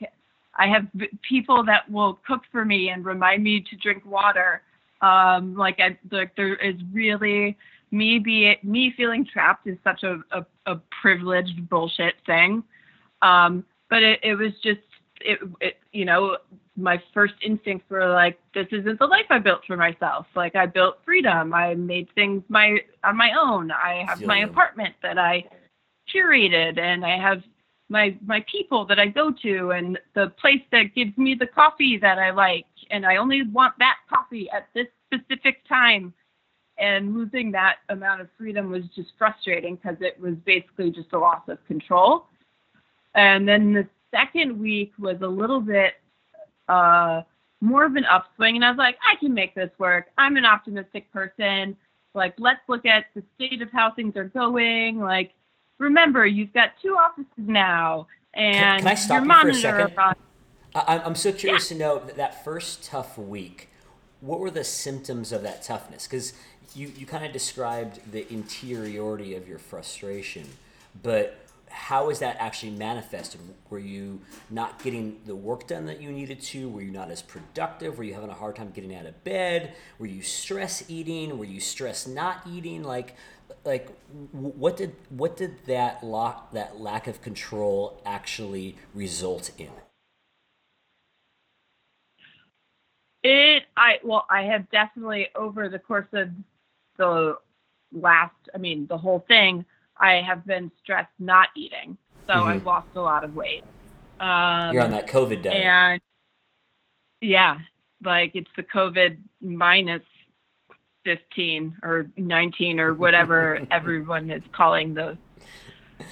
I 0.59 0.67
have 0.67 0.87
people 1.29 1.65
that 1.65 1.91
will 1.91 2.21
cook 2.27 2.43
for 2.51 2.65
me 2.65 2.91
and 2.91 3.05
remind 3.05 3.43
me 3.43 3.65
to 3.71 3.77
drink 3.77 4.05
water. 4.05 4.63
Um, 5.01 5.57
like 5.57 5.81
I, 5.81 5.99
like 6.11 6.37
there 6.37 6.57
is 6.57 6.77
really 6.93 7.57
me 7.93 8.19
be 8.19 8.57
me 8.63 8.93
feeling 8.97 9.25
trapped 9.25 9.67
is 9.67 9.79
such 9.85 10.03
a, 10.03 10.19
a, 10.33 10.45
a 10.67 10.81
privileged 11.01 11.69
bullshit 11.69 12.15
thing. 12.27 12.65
Um, 13.21 13.65
but 13.89 14.03
it, 14.03 14.19
it 14.23 14.35
was 14.35 14.53
just 14.65 14.81
it, 15.21 15.39
it 15.61 15.77
you 15.93 16.05
know 16.05 16.39
my 16.77 17.01
first 17.13 17.35
instincts 17.45 17.89
were 17.91 18.09
like 18.09 18.41
this 18.55 18.67
isn't 18.73 18.99
the 18.99 19.07
life 19.07 19.27
I 19.31 19.39
built 19.39 19.61
for 19.67 19.77
myself. 19.77 20.27
Like 20.35 20.57
I 20.57 20.67
built 20.67 20.97
freedom. 21.05 21.53
I 21.53 21.75
made 21.75 22.09
things 22.15 22.43
my 22.49 22.79
on 23.05 23.17
my 23.17 23.33
own. 23.39 23.71
I 23.71 24.05
have 24.09 24.23
my 24.23 24.39
apartment 24.41 24.95
that 25.03 25.19
I 25.19 25.45
curated 26.13 26.79
and 26.79 27.05
I 27.05 27.19
have 27.19 27.43
my 27.91 28.17
my 28.25 28.45
people 28.51 28.87
that 28.87 28.99
I 28.99 29.07
go 29.07 29.33
to 29.43 29.71
and 29.73 29.99
the 30.15 30.33
place 30.41 30.63
that 30.73 30.95
gives 30.95 31.17
me 31.19 31.35
the 31.35 31.47
coffee 31.47 31.99
that 31.99 32.19
I 32.19 32.31
like 32.31 32.65
and 32.91 33.05
I 33.05 33.17
only 33.17 33.43
want 33.43 33.75
that 33.79 33.97
coffee 34.09 34.49
at 34.51 34.69
this 34.75 34.87
specific 35.13 35.67
time 35.69 36.15
and 36.79 37.15
losing 37.15 37.53
that 37.53 37.77
amount 37.89 38.21
of 38.21 38.29
freedom 38.39 38.71
was 38.71 38.83
just 38.95 39.11
frustrating 39.19 39.77
because 39.77 39.97
it 40.01 40.19
was 40.21 40.35
basically 40.45 40.91
just 40.91 41.13
a 41.13 41.19
loss 41.19 41.43
of 41.49 41.65
control 41.67 42.27
and 43.15 43.49
then 43.49 43.73
the 43.73 43.87
second 44.11 44.59
week 44.59 44.93
was 44.99 45.17
a 45.23 45.27
little 45.27 45.61
bit 45.61 45.95
uh, 46.69 47.23
more 47.61 47.85
of 47.85 47.97
an 47.97 48.05
upswing 48.07 48.57
and 48.57 48.65
I 48.65 48.71
was 48.71 48.79
like 48.79 48.97
I 49.07 49.17
can 49.17 49.35
make 49.35 49.55
this 49.55 49.71
work 49.79 50.07
I'm 50.19 50.37
an 50.37 50.45
optimistic 50.45 51.13
person 51.13 51.77
like 52.15 52.35
let's 52.39 52.61
look 52.69 52.87
at 52.87 53.07
the 53.15 53.23
state 53.37 53.63
of 53.63 53.71
how 53.71 53.93
things 53.93 54.17
are 54.17 54.25
going 54.25 54.99
like 54.99 55.33
remember, 55.83 56.27
you've 56.27 56.53
got 56.53 56.71
two 56.81 56.97
offices 56.97 57.27
now, 57.37 58.07
and 58.33 58.57
can, 58.57 58.79
can 58.79 58.89
I 58.89 58.95
stop 58.95 59.15
your 59.17 59.23
you 59.23 59.29
monitor. 59.29 59.61
For 59.61 59.79
a 59.79 59.89
second? 59.89 59.99
On... 59.99 60.15
I, 60.75 60.99
I'm 61.05 61.15
so 61.15 61.33
curious 61.33 61.71
yeah. 61.71 61.77
to 61.77 61.83
know 61.83 61.99
that, 61.99 62.17
that 62.17 62.45
first 62.45 62.85
tough 62.85 63.19
week. 63.19 63.69
What 64.21 64.41
were 64.41 64.51
the 64.51 64.65
symptoms 64.65 65.33
of 65.33 65.43
that 65.43 65.63
toughness? 65.63 66.07
Because 66.07 66.33
you, 66.75 66.93
you 66.97 67.07
kind 67.07 67.25
of 67.25 67.33
described 67.33 68.01
the 68.13 68.31
interiority 68.33 69.35
of 69.35 69.49
your 69.49 69.59
frustration, 69.59 70.47
but 71.03 71.39
how 71.69 72.11
is 72.11 72.19
that 72.19 72.37
actually 72.39 72.73
manifested? 72.73 73.41
Were 73.71 73.79
you 73.79 74.21
not 74.51 74.83
getting 74.83 75.21
the 75.25 75.35
work 75.35 75.67
done 75.67 75.87
that 75.87 76.03
you 76.03 76.13
needed 76.13 76.41
to? 76.43 76.69
Were 76.69 76.83
you 76.83 76.91
not 76.91 77.11
as 77.11 77.23
productive? 77.23 77.97
Were 77.97 78.05
you 78.05 78.15
having 78.15 78.29
a 78.29 78.35
hard 78.35 78.57
time 78.57 78.71
getting 78.71 78.95
out 78.95 79.07
of 79.07 79.25
bed? 79.25 79.75
Were 79.99 80.07
you 80.07 80.23
stress 80.23 80.85
eating? 80.89 81.39
Were 81.39 81.47
you 81.47 81.61
stress 81.61 82.07
not 82.07 82.43
eating? 82.47 82.83
Like, 82.83 83.17
like 83.65 83.89
what 84.33 84.77
did 84.77 84.95
what 85.11 85.37
did 85.37 85.65
that 85.67 86.03
lock 86.03 86.53
that 86.53 86.81
lack 86.81 87.07
of 87.07 87.23
control 87.23 88.01
actually 88.05 88.77
result 88.95 89.51
in 89.59 89.69
it 93.23 93.65
i 93.77 93.99
well 94.03 94.27
i 94.31 94.43
have 94.43 94.69
definitely 94.71 95.29
over 95.35 95.69
the 95.69 95.79
course 95.79 96.07
of 96.13 96.29
the 96.97 97.37
last 97.93 98.35
i 98.55 98.59
mean 98.59 98.87
the 98.89 98.97
whole 98.97 99.25
thing 99.29 99.65
i 99.99 100.15
have 100.15 100.47
been 100.47 100.71
stressed 100.83 101.13
not 101.19 101.49
eating 101.57 101.97
so 102.27 102.35
mm-hmm. 102.35 102.49
i've 102.49 102.67
lost 102.67 102.89
a 102.95 103.01
lot 103.01 103.25
of 103.25 103.35
weight 103.35 103.65
um, 104.21 104.73
you're 104.73 104.83
on 104.83 104.91
that 104.91 105.09
covid 105.09 105.43
diet 105.43 105.57
and 105.57 106.01
yeah 107.21 107.59
like 108.05 108.33
it's 108.35 108.51
the 108.57 108.63
covid 108.63 109.17
minus 109.41 110.03
15 111.05 111.77
or 111.83 112.07
19 112.17 112.81
or 112.81 112.95
whatever 112.95 113.61
everyone 113.71 114.31
is 114.31 114.43
calling 114.53 114.95
the 114.95 115.19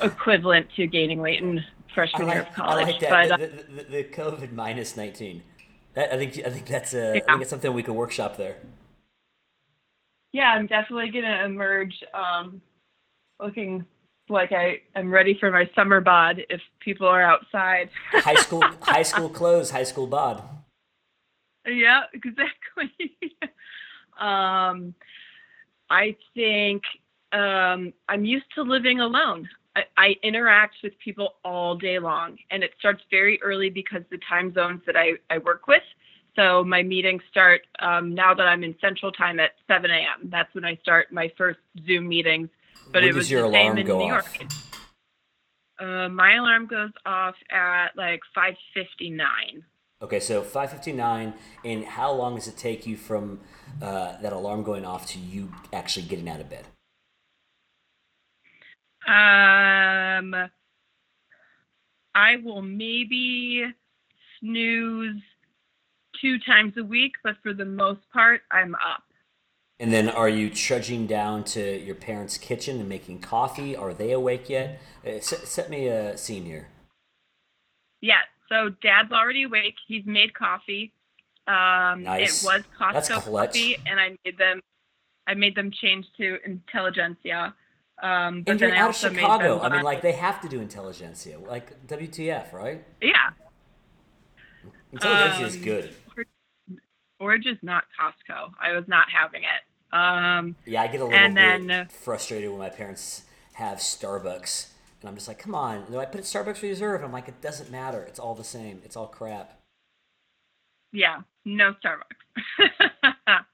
equivalent 0.03 0.67
to 0.77 0.87
gaining 0.87 1.21
weight 1.21 1.41
in 1.41 1.65
freshman 1.95 2.29
year 2.29 2.43
of 2.43 2.53
college. 2.55 2.87
I 2.87 2.91
like 2.91 3.01
that. 3.01 3.29
But, 3.29 3.41
the, 3.41 3.47
the, 3.47 3.83
the, 3.83 3.91
the, 3.91 4.05
COVID 4.05 4.53
minus 4.53 4.97
19. 4.97 5.43
That, 5.95 6.15
I 6.15 6.19
think 6.19 6.39
I 6.47 6.51
think 6.51 6.67
that's 6.67 6.95
a, 6.95 7.15
yeah. 7.17 7.23
I 7.27 7.33
think 7.33 7.43
it's 7.43 7.51
something 7.51 7.73
we 7.73 7.83
could 7.83 7.95
workshop 7.95 8.37
there. 8.37 8.57
Yeah, 10.33 10.53
I'm 10.53 10.67
definitely 10.67 11.11
gonna 11.11 11.45
emerge 11.45 11.95
um, 12.15 12.61
looking 13.41 13.85
like 14.29 14.53
I 14.53 14.81
am 14.95 15.11
ready 15.11 15.37
for 15.39 15.51
my 15.51 15.69
summer 15.75 16.01
bod 16.01 16.43
if 16.49 16.61
people 16.79 17.07
are 17.07 17.23
outside. 17.23 17.91
high 18.13 18.35
school 18.35 18.63
high 18.83 19.03
school 19.03 19.29
clothes, 19.29 19.71
high 19.71 19.85
school 19.85 20.07
bod. 20.07 20.43
Yeah, 21.67 22.03
exactly. 22.15 23.17
Um, 24.21 24.95
I 25.89 26.15
think 26.35 26.83
um, 27.33 27.95
I'm 28.09 28.25
used 28.25 28.45
to 28.55 28.63
living 28.63 29.01
alone. 29.01 29.49
I, 29.75 29.85
I, 29.97 30.17
interact 30.23 30.77
with 30.83 30.93
people 30.99 31.37
all 31.43 31.75
day 31.75 31.99
long, 31.99 32.37
and 32.51 32.63
it 32.63 32.73
starts 32.79 33.03
very 33.11 33.41
early 33.41 33.71
because 33.71 34.03
the 34.11 34.19
time 34.29 34.53
zones 34.53 34.83
that 34.85 34.97
I, 34.97 35.13
I 35.31 35.39
work 35.39 35.69
with. 35.69 35.83
So 36.41 36.65
my 36.65 36.83
meetings 36.83 37.21
start 37.31 37.61
um, 37.81 38.15
now 38.15 38.33
that 38.33 38.47
I'm 38.47 38.65
in 38.65 38.75
Central 38.81 39.13
Time 39.13 39.39
at 39.41 39.51
7 39.67 39.91
a.m. 39.91 40.31
That's 40.31 40.53
when 40.55 40.65
I 40.65 40.77
start 40.77 41.13
my 41.13 41.31
first 41.37 41.59
Zoom 41.87 42.09
meetings. 42.09 42.49
But 42.87 43.03
when 43.03 43.11
it 43.11 43.15
was 43.15 43.31
your 43.31 43.43
the 43.43 43.53
same 43.53 43.67
alarm 43.67 43.79
in 43.79 43.87
go 43.87 43.99
New 43.99 44.07
York. 44.07 44.25
off? 44.25 44.77
Uh, 45.79 46.09
my 46.09 46.37
alarm 46.37 46.67
goes 46.67 46.93
off 47.05 47.35
at 47.51 47.89
like 47.95 48.21
5:59. 48.35 49.65
Okay, 50.01 50.19
so 50.19 50.43
5:59, 50.43 51.35
and 51.63 51.85
how 51.85 52.11
long 52.11 52.37
does 52.37 52.49
it 52.49 52.57
take 52.57 52.87
you 52.87 52.97
from 52.97 53.41
uh, 53.83 54.19
that 54.23 54.33
alarm 54.33 54.63
going 54.63 54.87
off 54.87 55.07
to 55.09 55.19
you 55.19 55.53
actually 55.75 56.07
getting 56.07 56.29
out 56.29 56.41
of 56.41 56.49
bed? 56.49 56.65
Um, 59.07 60.35
I 62.15 62.37
will 62.43 62.63
maybe 62.63 63.67
snooze 64.39 65.21
two 66.21 66.39
times 66.41 66.75
a 66.77 66.85
week, 66.85 67.13
but 67.23 67.37
for 67.43 67.53
the 67.53 67.65
most 67.65 68.01
part, 68.13 68.43
I'm 68.51 68.75
up. 68.75 69.03
And 69.79 69.93
then, 69.93 70.11
are 70.11 70.29
you 70.29 70.51
trudging 70.51 71.07
down 71.07 71.45
to 71.45 71.79
your 71.81 71.95
parents' 71.95 72.37
kitchen 72.37 72.81
and 72.81 72.89
making 72.89 73.21
coffee? 73.21 73.75
Are 73.75 73.95
they 73.95 74.13
awake 74.13 74.51
yet? 74.51 74.81
Uh, 75.07 75.21
set, 75.21 75.49
set 75.49 75.71
me 75.71 75.89
a 75.89 76.19
scene 76.19 76.45
here. 76.45 76.69
Yes. 78.03 78.25
So 78.51 78.71
dad's 78.83 79.11
already 79.11 79.45
awake. 79.45 79.77
He's 79.87 80.05
made 80.05 80.35
coffee. 80.35 80.93
Um, 81.47 82.03
nice. 82.03 82.43
It 82.43 82.47
was 82.47 82.63
Costco 82.79 83.25
coffee, 83.25 83.77
and 83.87 83.99
I 83.99 84.17
made 84.25 84.37
them. 84.37 84.61
I 85.27 85.35
made 85.35 85.55
them 85.55 85.71
change 85.71 86.07
to 86.19 86.39
Intelligentsia. 86.45 87.55
Um, 88.03 88.43
but 88.43 88.53
and 88.53 88.61
you're 88.61 88.71
then 88.71 88.79
out 88.79 88.83
I 88.83 88.87
also 88.87 89.09
of 89.09 89.15
Chicago. 89.15 89.57
Made 89.57 89.65
I 89.65 89.77
mean, 89.77 89.83
like 89.83 90.03
they 90.03 90.13
have 90.13 90.41
to 90.43 90.49
do 90.49 90.61
Intelligentsia, 90.61 91.39
like 91.39 91.87
WTF, 91.87 92.53
right? 92.53 92.85
Yeah. 93.01 93.31
Intelligentsia 94.93 95.45
um, 95.45 95.49
is 95.49 95.57
good. 95.57 95.95
Or, 97.21 97.33
or, 97.33 97.39
just 97.39 97.63
not 97.63 97.85
Costco. 98.01 98.53
I 98.61 98.73
was 98.73 98.85
not 98.89 99.07
having 99.13 99.43
it. 99.43 99.95
Um, 99.95 100.57
yeah, 100.67 100.83
I 100.83 100.87
get 100.87 101.01
a 101.01 101.05
little 101.05 101.11
bit 101.11 101.35
then, 101.35 101.89
frustrated 101.89 102.51
when 102.51 102.59
my 102.59 102.71
parents 102.71 103.23
have 103.55 103.79
Starbucks 103.79 104.69
and 105.01 105.09
I'm 105.09 105.15
just 105.15 105.29
like, 105.29 105.39
come 105.39 105.55
on. 105.55 105.85
And 105.87 105.97
I 105.97 106.05
put 106.05 106.21
it 106.21 106.25
Starbucks 106.25 106.63
Reserve. 106.63 107.03
I'm 107.03 107.13
like, 107.13 107.29
it 107.29 107.41
doesn't 107.41 107.71
matter. 107.71 108.03
It's 108.03 108.19
all 108.19 108.35
the 108.35 108.45
same. 108.45 108.83
It's 108.85 108.97
all 108.97 109.07
crap. 109.07 109.59
Yeah, 110.93 111.23
no 111.45 111.75
Starbucks. 111.85 112.69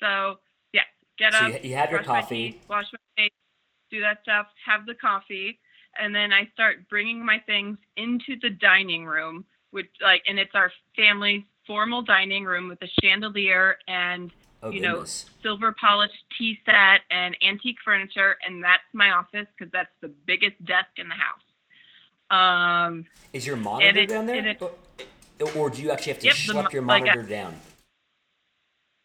so 0.00 0.36
yeah, 0.72 0.82
get 1.18 1.34
so 1.34 1.38
up. 1.38 1.62
You, 1.62 1.70
you 1.70 1.76
have 1.76 1.90
your 1.90 2.02
coffee. 2.02 2.52
Teeth, 2.52 2.64
wash 2.68 2.86
my 2.92 3.22
face, 3.22 3.32
do 3.90 4.00
that 4.00 4.18
stuff. 4.22 4.46
Have 4.66 4.86
the 4.86 4.94
coffee, 4.94 5.60
and 6.00 6.14
then 6.14 6.32
I 6.32 6.48
start 6.52 6.88
bringing 6.88 7.24
my 7.24 7.38
things 7.46 7.76
into 7.96 8.36
the 8.40 8.50
dining 8.50 9.04
room, 9.04 9.44
which 9.70 9.88
like, 10.00 10.22
and 10.26 10.38
it's 10.38 10.54
our 10.54 10.72
family's 10.96 11.42
formal 11.66 12.02
dining 12.02 12.44
room 12.44 12.68
with 12.68 12.80
a 12.82 12.88
chandelier 13.00 13.76
and 13.86 14.32
Oh, 14.62 14.70
you 14.70 14.80
goodness. 14.80 15.26
know, 15.26 15.30
silver 15.42 15.74
polished 15.80 16.14
tea 16.38 16.58
set 16.64 17.00
and 17.10 17.36
antique 17.42 17.78
furniture, 17.84 18.36
and 18.46 18.62
that's 18.62 18.82
my 18.92 19.10
office 19.10 19.46
because 19.58 19.72
that's 19.72 19.90
the 20.00 20.08
biggest 20.24 20.64
desk 20.64 20.90
in 20.96 21.08
the 21.08 21.16
house. 21.16 21.42
Um, 22.30 23.04
Is 23.32 23.44
your 23.44 23.56
monitor 23.56 23.98
it, 23.98 24.08
down 24.08 24.26
there, 24.26 24.46
it, 24.46 24.62
or, 24.62 24.70
or, 25.56 25.68
do 25.68 25.82
you 25.82 25.90
actually 25.90 26.12
have 26.12 26.20
to 26.20 26.26
yep, 26.26 26.36
schlep 26.36 26.66
the, 26.66 26.72
your 26.74 26.82
monitor 26.82 27.20
like, 27.20 27.28
down? 27.28 27.56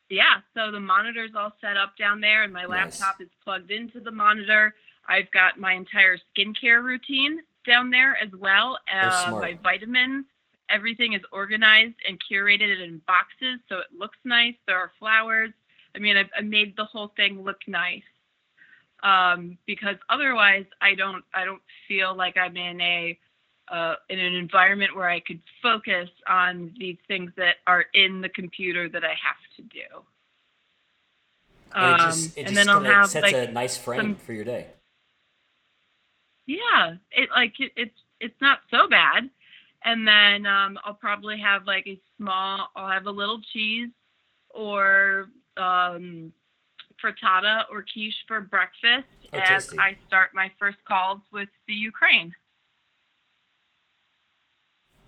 Yeah, 0.10 0.42
so 0.54 0.72
the 0.72 0.80
monitor's 0.80 1.32
all 1.36 1.52
set 1.60 1.76
up 1.76 1.98
down 1.98 2.22
there, 2.22 2.44
and 2.44 2.54
my 2.54 2.66
nice. 2.66 3.00
laptop 3.00 3.20
is 3.20 3.28
plugged 3.44 3.72
into 3.72 4.00
the 4.00 4.12
monitor. 4.12 4.76
I've 5.10 5.30
got 5.32 5.60
my 5.60 5.74
entire 5.74 6.18
skincare 6.38 6.84
routine 6.84 7.40
down 7.66 7.90
there 7.90 8.16
as 8.16 8.30
well. 8.40 8.78
Oh, 8.94 8.98
uh, 8.98 9.32
my 9.32 9.58
vitamins 9.64 10.26
everything 10.70 11.14
is 11.14 11.22
organized 11.32 11.96
and 12.08 12.20
curated 12.32 12.84
in 12.84 13.02
boxes 13.08 13.60
so 13.70 13.78
it 13.80 13.88
looks 13.98 14.18
nice. 14.24 14.56
There 14.68 14.78
are 14.78 14.92
flowers. 15.00 15.52
I 15.96 16.00
mean, 16.00 16.18
I've, 16.18 16.30
I 16.38 16.42
made 16.42 16.76
the 16.76 16.86
whole 16.86 17.12
thing 17.16 17.44
look 17.44 17.60
nice 17.68 18.04
um, 19.04 19.58
because 19.66 19.96
otherwise 20.10 20.66
I 20.82 20.96
don't 20.96 21.24
I 21.34 21.46
don't 21.46 21.62
feel 21.88 22.16
like 22.16 22.38
I'm 22.38 22.58
in 22.58 22.82
a 22.82 23.20
uh, 23.70 23.96
in 24.10 24.20
an 24.20 24.34
environment 24.34 24.96
where 24.96 25.10
I 25.10 25.20
could 25.20 25.42
focus 25.62 26.10
on 26.28 26.74
these 26.80 26.98
things 27.08 27.32
that 27.38 27.56
are 27.66 27.86
in 27.94 28.22
the 28.22 28.30
computer 28.30 28.88
that 28.90 29.04
I 29.04 29.10
have 29.10 29.36
to 29.58 29.62
do. 29.64 30.04
Um, 31.74 31.84
and, 31.84 31.94
it 31.94 32.06
just, 32.06 32.38
it 32.38 32.48
and 32.48 32.58
then 32.58 32.70
I'll 32.70 32.84
have 32.84 33.10
sets 33.10 33.24
like 33.24 33.36
a 33.36 33.52
nice 33.52 33.78
frame 33.78 34.00
some, 34.00 34.16
for 34.16 34.34
your 34.34 34.46
day. 34.46 34.68
Yeah, 36.46 36.96
it 37.12 37.30
like 37.36 37.60
it, 37.60 37.72
it's 37.76 38.00
it's 38.20 38.42
not 38.42 38.60
so 38.72 38.88
bad. 38.88 39.30
And 39.86 40.08
then 40.08 40.46
um, 40.46 40.78
I'll 40.84 40.94
probably 40.94 41.40
have 41.40 41.66
like 41.66 41.88
a 41.88 42.00
small. 42.18 42.68
I'll 42.76 42.90
have 42.90 43.06
a 43.06 43.12
little 43.12 43.40
cheese 43.54 43.90
or 44.50 45.30
um, 45.56 46.34
frittata 47.04 47.64
or 47.72 47.84
quiche 47.84 48.16
for 48.28 48.42
breakfast 48.42 49.08
oh, 49.34 49.38
as 49.38 49.66
tasty. 49.66 49.80
I 49.80 49.98
start 50.08 50.32
my 50.34 50.52
first 50.60 50.78
calls 50.88 51.22
with 51.32 51.50
the 51.68 51.74
Ukraine. 51.74 52.34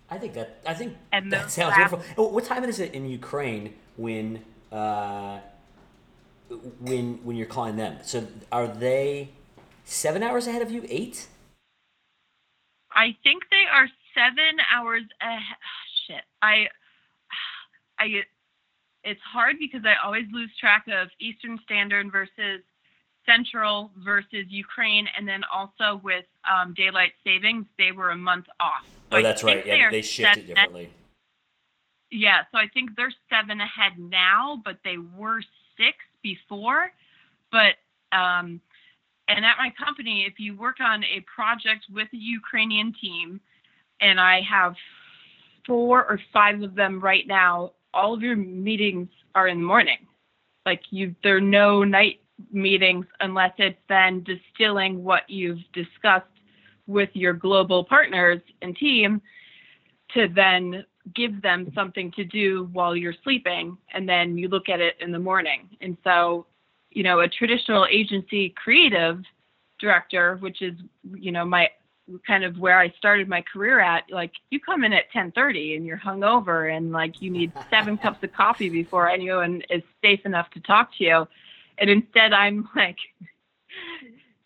I 0.08 0.18
think 0.18 0.34
that 0.34 0.60
I 0.66 0.74
think 0.74 0.96
and 1.12 1.32
that 1.32 1.50
sounds 1.50 1.76
wonderful. 1.76 2.02
Oh, 2.18 2.28
what 2.28 2.44
time 2.44 2.64
is 2.64 2.80
it 2.80 2.94
in 2.94 3.08
Ukraine 3.08 3.74
when 3.96 4.44
uh, 4.72 5.38
when 6.80 7.20
when 7.24 7.36
you're 7.36 7.46
calling 7.46 7.76
them? 7.76 7.98
So 8.02 8.26
are 8.50 8.66
they 8.66 9.30
seven 9.84 10.22
hours 10.22 10.48
ahead 10.48 10.62
of 10.62 10.70
you? 10.70 10.84
Eight? 10.88 11.28
I 12.92 13.16
think 13.22 13.44
they 13.50 13.64
are 13.72 13.88
seven 14.14 14.58
hours 14.72 15.02
ahead. 15.20 15.56
Shit, 16.06 16.24
I 16.42 16.68
I 17.98 18.22
it's 19.02 19.20
hard 19.22 19.56
because 19.58 19.82
I 19.84 19.94
always 20.04 20.26
lose 20.32 20.50
track 20.58 20.84
of 20.88 21.08
Eastern 21.20 21.58
Standard 21.64 22.12
versus 22.12 22.62
Central 23.26 23.90
versus 23.98 24.46
Ukraine, 24.48 25.06
and 25.16 25.26
then 25.26 25.42
also 25.52 26.00
with 26.02 26.24
um, 26.50 26.74
daylight 26.74 27.12
savings, 27.24 27.66
they 27.78 27.92
were 27.92 28.10
a 28.10 28.16
month 28.16 28.46
off. 28.58 28.84
So 29.10 29.18
oh, 29.18 29.22
that's 29.22 29.42
right. 29.42 29.64
Yeah, 29.64 29.90
they 29.90 30.02
shifted 30.02 30.46
differently. 30.46 30.90
Yeah, 32.10 32.42
so 32.50 32.58
I 32.58 32.66
think 32.68 32.96
they're 32.96 33.12
seven 33.28 33.60
ahead 33.60 33.92
now, 33.98 34.60
but 34.64 34.78
they 34.84 34.96
were 34.98 35.42
six 35.76 35.96
before. 36.22 36.90
But 37.52 37.76
um, 38.12 38.60
and 39.28 39.44
at 39.44 39.56
my 39.58 39.72
company, 39.78 40.24
if 40.26 40.40
you 40.40 40.56
work 40.56 40.80
on 40.80 41.04
a 41.04 41.20
project 41.20 41.86
with 41.92 42.08
a 42.12 42.16
Ukrainian 42.16 42.92
team, 43.00 43.40
and 44.00 44.20
I 44.20 44.40
have 44.42 44.74
four 45.66 46.04
or 46.06 46.20
five 46.32 46.62
of 46.62 46.74
them 46.74 47.00
right 47.00 47.26
now 47.26 47.72
all 47.94 48.14
of 48.14 48.22
your 48.22 48.36
meetings 48.36 49.08
are 49.34 49.48
in 49.48 49.58
the 49.58 49.66
morning. 49.66 49.98
Like 50.66 50.82
you, 50.90 51.14
there 51.22 51.36
are 51.36 51.40
no 51.40 51.84
night 51.84 52.20
meetings 52.52 53.06
unless 53.20 53.52
it's 53.58 53.78
then 53.88 54.24
distilling 54.24 55.02
what 55.02 55.28
you've 55.28 55.60
discussed 55.72 56.26
with 56.86 57.10
your 57.12 57.32
global 57.32 57.84
partners 57.84 58.40
and 58.62 58.76
team 58.76 59.20
to 60.14 60.26
then 60.34 60.84
give 61.14 61.40
them 61.42 61.70
something 61.74 62.10
to 62.12 62.24
do 62.24 62.68
while 62.72 62.96
you're 62.96 63.14
sleeping 63.22 63.76
and 63.94 64.08
then 64.08 64.36
you 64.36 64.48
look 64.48 64.68
at 64.68 64.80
it 64.80 64.96
in 65.00 65.12
the 65.12 65.18
morning 65.18 65.68
and 65.80 65.96
so 66.04 66.46
you 66.90 67.02
know 67.02 67.20
a 67.20 67.28
traditional 67.28 67.86
agency 67.90 68.54
creative 68.56 69.20
director 69.80 70.36
which 70.40 70.62
is 70.62 70.74
you 71.14 71.32
know 71.32 71.44
my 71.44 71.68
kind 72.26 72.44
of 72.44 72.58
where 72.58 72.78
I 72.78 72.90
started 72.90 73.28
my 73.28 73.42
career 73.42 73.80
at, 73.80 74.04
like 74.10 74.32
you 74.50 74.60
come 74.60 74.84
in 74.84 74.92
at 74.92 75.10
10:30 75.12 75.76
and 75.76 75.86
you're 75.86 75.98
hungover 75.98 76.74
and 76.74 76.92
like 76.92 77.20
you 77.22 77.30
need 77.30 77.52
seven 77.70 77.96
cups 77.98 78.22
of 78.22 78.32
coffee 78.32 78.68
before 78.68 79.08
anyone 79.08 79.62
is 79.70 79.82
safe 80.02 80.24
enough 80.24 80.50
to 80.50 80.60
talk 80.60 80.96
to 80.98 81.04
you, 81.04 81.28
and 81.78 81.90
instead 81.90 82.32
I'm 82.32 82.68
like 82.76 82.98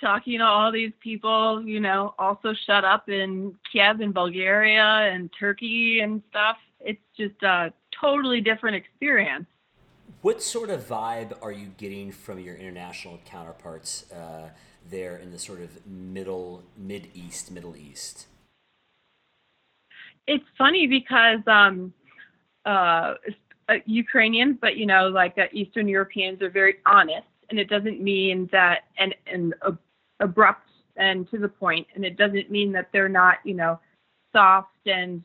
talking 0.00 0.38
to 0.38 0.44
all 0.44 0.70
these 0.70 0.92
people, 1.00 1.62
you 1.64 1.80
know, 1.80 2.14
also 2.18 2.54
shut 2.66 2.84
up 2.84 3.08
in 3.08 3.54
Kiev 3.72 4.00
and 4.00 4.12
Bulgaria 4.12 4.82
and 4.82 5.30
Turkey 5.38 6.00
and 6.00 6.22
stuff. 6.30 6.56
It's 6.80 7.00
just 7.16 7.42
a 7.42 7.72
totally 7.98 8.40
different 8.40 8.76
experience. 8.76 9.46
What 10.20 10.42
sort 10.42 10.70
of 10.70 10.80
vibe 10.86 11.36
are 11.42 11.52
you 11.52 11.68
getting 11.76 12.12
from 12.12 12.38
your 12.38 12.54
international 12.54 13.20
counterparts? 13.26 14.10
Uh, 14.10 14.48
there 14.90 15.16
in 15.16 15.30
the 15.30 15.38
sort 15.38 15.60
of 15.60 15.86
middle, 15.86 16.62
mid 16.76 17.08
east, 17.14 17.50
Middle 17.50 17.76
East? 17.76 18.26
It's 20.26 20.44
funny 20.56 20.86
because 20.86 21.40
um, 21.46 21.92
uh, 22.64 23.14
uh, 23.68 23.74
Ukrainians, 23.86 24.56
but 24.60 24.76
you 24.76 24.86
know, 24.86 25.08
like 25.08 25.36
uh, 25.38 25.46
Eastern 25.52 25.88
Europeans, 25.88 26.40
are 26.42 26.50
very 26.50 26.76
honest, 26.86 27.26
and 27.50 27.58
it 27.58 27.68
doesn't 27.68 28.00
mean 28.00 28.48
that 28.52 28.84
and 28.98 29.14
and 29.26 29.54
abrupt 30.20 30.68
and 30.96 31.28
to 31.30 31.38
the 31.38 31.48
point, 31.48 31.86
and 31.94 32.04
it 32.04 32.16
doesn't 32.16 32.50
mean 32.50 32.72
that 32.72 32.88
they're 32.92 33.08
not, 33.08 33.38
you 33.44 33.54
know, 33.54 33.78
soft 34.32 34.86
and 34.86 35.22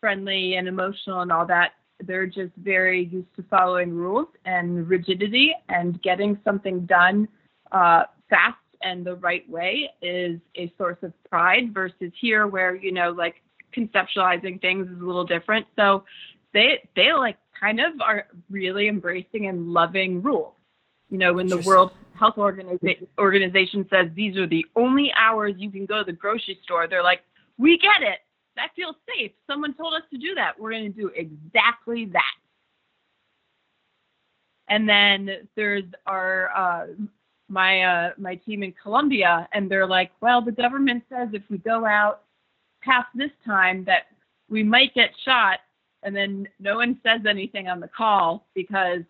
friendly 0.00 0.56
and 0.56 0.66
emotional 0.66 1.20
and 1.20 1.30
all 1.30 1.46
that. 1.46 1.72
They're 2.04 2.26
just 2.26 2.52
very 2.56 3.04
used 3.04 3.34
to 3.36 3.44
following 3.44 3.94
rules 3.94 4.26
and 4.44 4.88
rigidity 4.88 5.54
and 5.68 6.02
getting 6.02 6.38
something 6.44 6.84
done 6.86 7.28
uh, 7.70 8.04
fast 8.28 8.58
and 8.82 9.04
the 9.04 9.16
right 9.16 9.48
way 9.48 9.90
is 10.00 10.40
a 10.56 10.72
source 10.78 10.98
of 11.02 11.12
pride 11.28 11.72
versus 11.72 12.12
here 12.20 12.46
where 12.46 12.74
you 12.74 12.92
know 12.92 13.10
like 13.10 13.36
conceptualizing 13.76 14.60
things 14.60 14.88
is 14.88 15.00
a 15.00 15.04
little 15.04 15.24
different. 15.24 15.66
So 15.76 16.04
they 16.52 16.88
they 16.96 17.12
like 17.12 17.38
kind 17.58 17.80
of 17.80 18.00
are 18.00 18.26
really 18.50 18.88
embracing 18.88 19.46
and 19.46 19.68
loving 19.68 20.22
rules. 20.22 20.54
You 21.10 21.18
know 21.18 21.32
when 21.32 21.46
the 21.46 21.58
world 21.58 21.92
health 22.18 22.38
organization 22.38 23.06
organization 23.18 23.86
says 23.90 24.08
these 24.14 24.36
are 24.36 24.46
the 24.46 24.64
only 24.76 25.12
hours 25.16 25.54
you 25.56 25.70
can 25.70 25.86
go 25.86 25.98
to 25.98 26.04
the 26.04 26.12
grocery 26.12 26.58
store 26.62 26.86
they're 26.86 27.02
like 27.02 27.22
we 27.58 27.78
get 27.78 28.02
it. 28.02 28.18
That 28.56 28.70
feels 28.76 28.96
safe. 29.16 29.32
Someone 29.46 29.74
told 29.74 29.94
us 29.94 30.02
to 30.10 30.18
do 30.18 30.34
that. 30.34 30.58
We're 30.58 30.72
going 30.72 30.92
to 30.92 31.00
do 31.00 31.10
exactly 31.14 32.06
that. 32.06 32.34
And 34.68 34.88
then 34.88 35.48
there's 35.56 35.84
our 36.06 36.50
uh, 36.54 36.86
my 37.52 37.82
uh, 37.82 38.10
my 38.16 38.34
team 38.34 38.62
in 38.62 38.72
Colombia, 38.82 39.46
and 39.52 39.70
they're 39.70 39.86
like, 39.86 40.10
well, 40.20 40.40
the 40.40 40.52
government 40.52 41.04
says 41.08 41.28
if 41.32 41.42
we 41.50 41.58
go 41.58 41.84
out 41.84 42.22
past 42.82 43.08
this 43.14 43.30
time 43.44 43.84
that 43.84 44.06
we 44.48 44.62
might 44.62 44.94
get 44.94 45.10
shot, 45.24 45.60
and 46.02 46.16
then 46.16 46.48
no 46.58 46.76
one 46.76 46.98
says 47.04 47.20
anything 47.28 47.68
on 47.68 47.78
the 47.78 47.88
call 47.88 48.46
because 48.54 49.02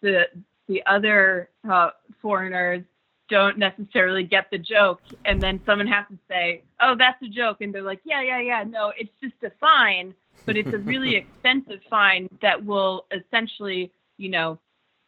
the 0.00 0.22
the 0.66 0.82
other 0.86 1.50
uh, 1.70 1.90
foreigners 2.22 2.82
don't 3.28 3.58
necessarily 3.58 4.24
get 4.24 4.50
the 4.50 4.58
joke, 4.58 5.02
and 5.26 5.40
then 5.40 5.60
someone 5.66 5.86
has 5.86 6.06
to 6.10 6.18
say, 6.28 6.62
oh, 6.80 6.96
that's 6.98 7.22
a 7.22 7.28
joke, 7.28 7.58
and 7.60 7.72
they're 7.72 7.82
like, 7.82 8.00
yeah, 8.04 8.22
yeah, 8.22 8.40
yeah, 8.40 8.64
no, 8.66 8.92
it's 8.98 9.12
just 9.22 9.34
a 9.44 9.52
fine, 9.60 10.14
but 10.46 10.56
it's 10.56 10.72
a 10.72 10.78
really 10.78 11.14
expensive 11.22 11.80
fine 11.88 12.28
that 12.40 12.64
will 12.64 13.06
essentially, 13.12 13.92
you 14.16 14.30
know, 14.30 14.58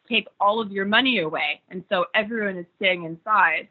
take 0.09 0.27
all 0.39 0.59
of 0.59 0.71
your 0.71 0.85
money 0.85 1.19
away. 1.19 1.61
And 1.69 1.83
so 1.89 2.05
everyone 2.13 2.57
is 2.57 2.65
staying 2.77 3.03
inside. 3.03 3.67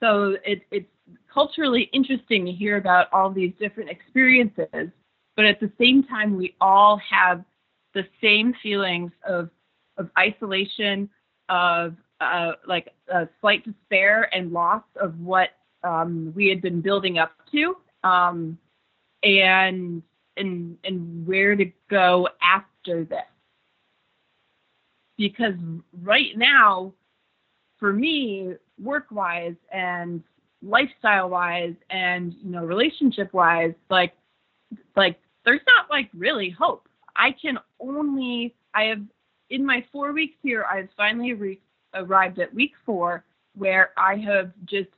So 0.00 0.36
it, 0.44 0.62
it's 0.70 0.88
culturally 1.32 1.88
interesting 1.92 2.44
to 2.46 2.52
hear 2.52 2.76
about 2.76 3.12
all 3.12 3.30
these 3.30 3.52
different 3.58 3.90
experiences. 3.90 4.90
But 5.36 5.46
at 5.46 5.60
the 5.60 5.70
same 5.78 6.02
time, 6.04 6.36
we 6.36 6.54
all 6.60 7.00
have 7.08 7.44
the 7.94 8.04
same 8.22 8.54
feelings 8.62 9.12
of, 9.26 9.50
of 9.96 10.10
isolation, 10.18 11.08
of 11.48 11.96
uh, 12.20 12.52
like 12.66 12.88
a 13.08 13.28
slight 13.40 13.64
despair 13.64 14.34
and 14.34 14.52
loss 14.52 14.82
of 15.00 15.18
what 15.20 15.50
um, 15.84 16.32
we 16.36 16.48
had 16.48 16.62
been 16.62 16.80
building 16.80 17.18
up 17.18 17.32
to, 17.50 17.76
um, 18.04 18.58
and 19.22 20.02
and 20.36 20.76
and 20.84 21.26
where 21.26 21.56
to 21.56 21.70
go 21.90 22.28
after 22.40 23.04
this 23.04 23.31
because 25.16 25.54
right 26.02 26.36
now, 26.36 26.92
for 27.78 27.92
me, 27.92 28.54
work 28.80 29.06
wise 29.10 29.56
and 29.72 30.22
lifestyle 30.62 31.28
wise 31.28 31.74
and 31.90 32.34
you 32.34 32.50
know 32.50 32.64
relationship 32.64 33.32
wise, 33.32 33.74
like 33.90 34.14
like 34.96 35.18
there's 35.44 35.60
not 35.66 35.90
like 35.90 36.08
really 36.14 36.50
hope. 36.50 36.88
I 37.16 37.32
can 37.32 37.58
only 37.80 38.54
I 38.74 38.84
have 38.84 39.02
in 39.50 39.66
my 39.66 39.84
four 39.92 40.12
weeks 40.12 40.36
here, 40.42 40.64
I've 40.64 40.88
finally 40.96 41.34
re- 41.34 41.60
arrived 41.94 42.38
at 42.38 42.54
week 42.54 42.72
four 42.86 43.24
where 43.54 43.90
I 43.98 44.16
have 44.16 44.52
just 44.64 44.88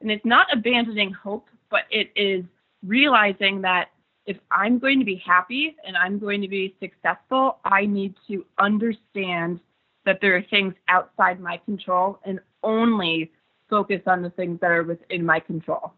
and 0.00 0.10
it's 0.10 0.24
not 0.24 0.46
abandoning 0.52 1.12
hope, 1.12 1.48
but 1.70 1.84
it 1.90 2.10
is 2.14 2.44
realizing 2.84 3.60
that 3.62 3.88
if 4.26 4.36
I'm 4.50 4.78
going 4.78 4.98
to 4.98 5.04
be 5.04 5.22
happy 5.24 5.76
and 5.86 5.96
I'm 5.96 6.18
going 6.18 6.40
to 6.42 6.48
be 6.48 6.74
successful, 6.80 7.58
I 7.64 7.86
need 7.86 8.14
to 8.28 8.44
understand 8.58 9.60
that 10.04 10.20
there 10.20 10.36
are 10.36 10.42
things 10.42 10.74
outside 10.88 11.40
my 11.40 11.58
control 11.64 12.18
and 12.24 12.40
only 12.62 13.30
focus 13.70 14.02
on 14.06 14.22
the 14.22 14.30
things 14.30 14.60
that 14.60 14.70
are 14.70 14.82
within 14.82 15.24
my 15.24 15.40
control. 15.40 15.92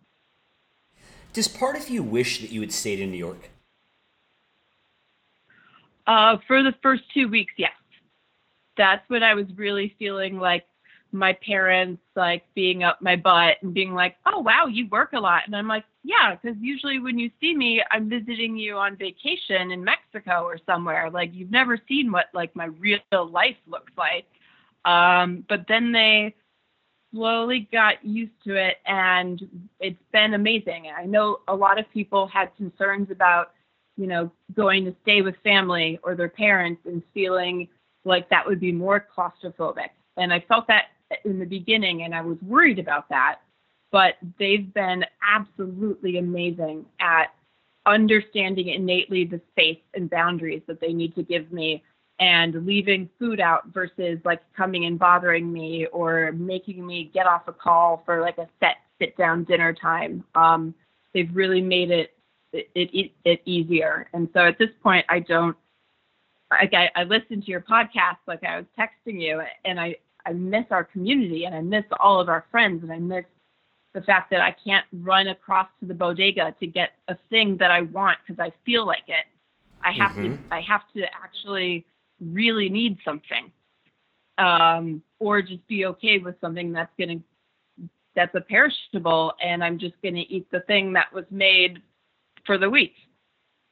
Does 1.32 1.48
part 1.48 1.76
of 1.76 1.88
you 1.88 2.02
wish 2.02 2.40
that 2.40 2.50
you 2.50 2.60
had 2.60 2.72
stayed 2.72 3.00
in 3.00 3.10
New 3.10 3.18
York? 3.18 3.50
Uh, 6.06 6.38
for 6.46 6.62
the 6.62 6.74
first 6.82 7.02
two 7.12 7.28
weeks, 7.28 7.52
yes. 7.56 7.72
That's 8.76 9.08
when 9.08 9.22
I 9.22 9.34
was 9.34 9.46
really 9.56 9.94
feeling 9.98 10.38
like 10.38 10.64
my 11.12 11.32
parents 11.32 12.02
like 12.16 12.44
being 12.54 12.82
up 12.82 13.00
my 13.00 13.16
butt 13.16 13.56
and 13.62 13.72
being 13.72 13.94
like, 13.94 14.16
"Oh 14.26 14.40
wow, 14.40 14.66
you 14.66 14.88
work 14.88 15.12
a 15.14 15.20
lot," 15.20 15.42
and 15.46 15.56
I'm 15.56 15.68
like, 15.68 15.84
"Yeah," 16.04 16.36
because 16.36 16.56
usually 16.60 16.98
when 16.98 17.18
you 17.18 17.30
see 17.40 17.56
me, 17.56 17.82
I'm 17.90 18.08
visiting 18.08 18.56
you 18.56 18.76
on 18.76 18.96
vacation 18.96 19.70
in 19.72 19.82
Mexico 19.82 20.44
or 20.44 20.58
somewhere. 20.66 21.10
Like 21.10 21.34
you've 21.34 21.50
never 21.50 21.78
seen 21.88 22.12
what 22.12 22.26
like 22.34 22.54
my 22.54 22.66
real 22.66 23.00
life 23.12 23.56
looks 23.66 23.92
like. 23.96 24.26
Um, 24.84 25.44
but 25.48 25.66
then 25.68 25.92
they 25.92 26.34
slowly 27.12 27.68
got 27.72 28.04
used 28.04 28.32
to 28.44 28.56
it, 28.56 28.76
and 28.86 29.40
it's 29.80 30.02
been 30.12 30.34
amazing. 30.34 30.86
I 30.96 31.04
know 31.06 31.40
a 31.48 31.54
lot 31.54 31.78
of 31.78 31.90
people 31.92 32.26
had 32.26 32.54
concerns 32.56 33.10
about, 33.10 33.52
you 33.96 34.06
know, 34.06 34.30
going 34.54 34.84
to 34.84 34.94
stay 35.02 35.22
with 35.22 35.34
family 35.42 35.98
or 36.02 36.14
their 36.14 36.28
parents 36.28 36.82
and 36.84 37.02
feeling 37.14 37.68
like 38.04 38.28
that 38.30 38.46
would 38.46 38.60
be 38.60 38.72
more 38.72 39.06
claustrophobic. 39.16 39.88
And 40.16 40.32
I 40.32 40.40
felt 40.40 40.66
that 40.68 40.86
in 41.24 41.38
the 41.38 41.46
beginning 41.46 42.02
and 42.02 42.14
I 42.14 42.20
was 42.20 42.38
worried 42.42 42.78
about 42.78 43.08
that, 43.08 43.40
but 43.90 44.14
they've 44.38 44.72
been 44.74 45.04
absolutely 45.22 46.18
amazing 46.18 46.84
at 47.00 47.26
understanding 47.86 48.68
innately 48.68 49.24
the 49.24 49.40
space 49.52 49.80
and 49.94 50.10
boundaries 50.10 50.62
that 50.66 50.80
they 50.80 50.92
need 50.92 51.14
to 51.14 51.22
give 51.22 51.50
me 51.52 51.82
and 52.20 52.66
leaving 52.66 53.08
food 53.18 53.40
out 53.40 53.68
versus 53.72 54.18
like 54.24 54.40
coming 54.56 54.84
and 54.84 54.98
bothering 54.98 55.52
me 55.52 55.86
or 55.86 56.32
making 56.32 56.84
me 56.84 57.10
get 57.14 57.26
off 57.26 57.42
a 57.46 57.52
call 57.52 58.02
for 58.04 58.20
like 58.20 58.38
a 58.38 58.48
set 58.60 58.76
sit 59.00 59.16
down 59.16 59.44
dinner 59.44 59.72
time. 59.72 60.24
Um, 60.34 60.74
they've 61.14 61.30
really 61.34 61.60
made 61.60 61.90
it 61.90 62.14
it, 62.52 62.68
it 62.74 63.12
it 63.24 63.42
easier. 63.44 64.08
And 64.12 64.28
so 64.34 64.40
at 64.40 64.58
this 64.58 64.70
point, 64.82 65.06
I 65.08 65.20
don't 65.20 65.56
like 66.50 66.74
I, 66.74 66.90
I 66.96 67.04
listened 67.04 67.44
to 67.44 67.50
your 67.50 67.60
podcast 67.60 68.18
like 68.26 68.42
I 68.42 68.56
was 68.56 68.66
texting 68.78 69.20
you, 69.20 69.42
and 69.64 69.78
I 69.78 69.96
I 70.28 70.32
miss 70.32 70.66
our 70.70 70.84
community 70.84 71.44
and 71.46 71.54
I 71.54 71.62
miss 71.62 71.84
all 71.98 72.20
of 72.20 72.28
our 72.28 72.44
friends 72.50 72.82
and 72.82 72.92
I 72.92 72.98
miss 72.98 73.24
the 73.94 74.02
fact 74.02 74.30
that 74.30 74.40
I 74.40 74.54
can't 74.62 74.84
run 74.92 75.28
across 75.28 75.68
to 75.80 75.86
the 75.86 75.94
bodega 75.94 76.54
to 76.60 76.66
get 76.66 76.90
a 77.08 77.16
thing 77.30 77.56
that 77.58 77.70
I 77.70 77.82
want 77.82 78.18
because 78.26 78.38
I 78.38 78.52
feel 78.66 78.86
like 78.86 79.04
it. 79.06 79.24
I 79.82 79.92
have 79.92 80.12
mm-hmm. 80.12 80.34
to 80.34 80.54
I 80.54 80.60
have 80.60 80.82
to 80.94 81.04
actually 81.24 81.86
really 82.20 82.68
need 82.68 82.98
something. 83.04 83.50
Um, 84.36 85.02
or 85.18 85.42
just 85.42 85.66
be 85.66 85.86
okay 85.86 86.18
with 86.18 86.36
something 86.40 86.72
that's 86.72 86.92
gonna 86.98 87.20
that's 88.14 88.34
a 88.34 88.40
perishable 88.40 89.32
and 89.42 89.64
I'm 89.64 89.78
just 89.78 89.94
gonna 90.02 90.24
eat 90.28 90.46
the 90.52 90.60
thing 90.60 90.92
that 90.92 91.12
was 91.12 91.24
made 91.30 91.82
for 92.44 92.58
the 92.58 92.68
week. 92.68 92.94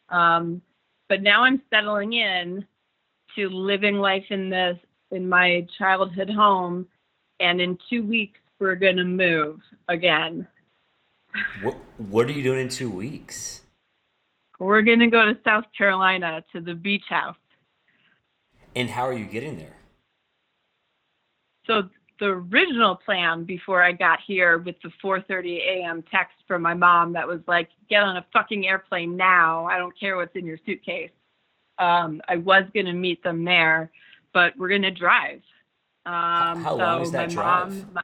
Um, 0.08 0.62
but 1.08 1.22
now 1.22 1.44
I'm 1.44 1.62
settling 1.70 2.14
in 2.14 2.64
to 3.36 3.48
living 3.48 3.96
life 3.96 4.24
in 4.30 4.48
this 4.48 4.78
in 5.10 5.28
my 5.28 5.66
childhood 5.78 6.30
home, 6.30 6.86
and 7.40 7.60
in 7.60 7.78
two 7.88 8.02
weeks 8.02 8.38
we're 8.58 8.76
gonna 8.76 9.04
move 9.04 9.60
again. 9.88 10.46
What 11.62 11.76
What 11.98 12.28
are 12.28 12.32
you 12.32 12.42
doing 12.42 12.60
in 12.60 12.68
two 12.68 12.90
weeks? 12.90 13.62
We're 14.58 14.82
gonna 14.82 15.10
go 15.10 15.24
to 15.26 15.38
South 15.44 15.64
Carolina 15.76 16.42
to 16.52 16.60
the 16.60 16.74
beach 16.74 17.04
house. 17.08 17.36
And 18.74 18.88
how 18.88 19.06
are 19.06 19.12
you 19.12 19.26
getting 19.26 19.58
there? 19.58 19.76
So 21.66 21.88
the 22.18 22.26
original 22.26 22.96
plan 22.96 23.44
before 23.44 23.82
I 23.82 23.92
got 23.92 24.20
here 24.26 24.58
with 24.58 24.76
the 24.82 24.90
4:30 25.02 25.58
a.m. 25.60 26.02
text 26.10 26.36
from 26.46 26.62
my 26.62 26.74
mom 26.74 27.12
that 27.12 27.26
was 27.26 27.40
like, 27.46 27.68
"Get 27.88 28.02
on 28.02 28.16
a 28.16 28.26
fucking 28.32 28.66
airplane 28.66 29.16
now. 29.16 29.66
I 29.66 29.78
don't 29.78 29.98
care 29.98 30.16
what's 30.16 30.34
in 30.34 30.46
your 30.46 30.58
suitcase." 30.64 31.10
Um, 31.78 32.22
I 32.28 32.36
was 32.36 32.64
gonna 32.74 32.94
meet 32.94 33.22
them 33.22 33.44
there, 33.44 33.90
but 34.36 34.54
we're 34.58 34.68
gonna 34.68 34.90
drive. 34.90 35.40
Um, 36.04 36.62
How 36.62 36.72
so 36.72 36.76
long 36.76 37.00
is 37.00 37.10
that 37.12 37.30
drive? 37.30 37.70
Mom, 37.70 37.90
my, 37.94 38.02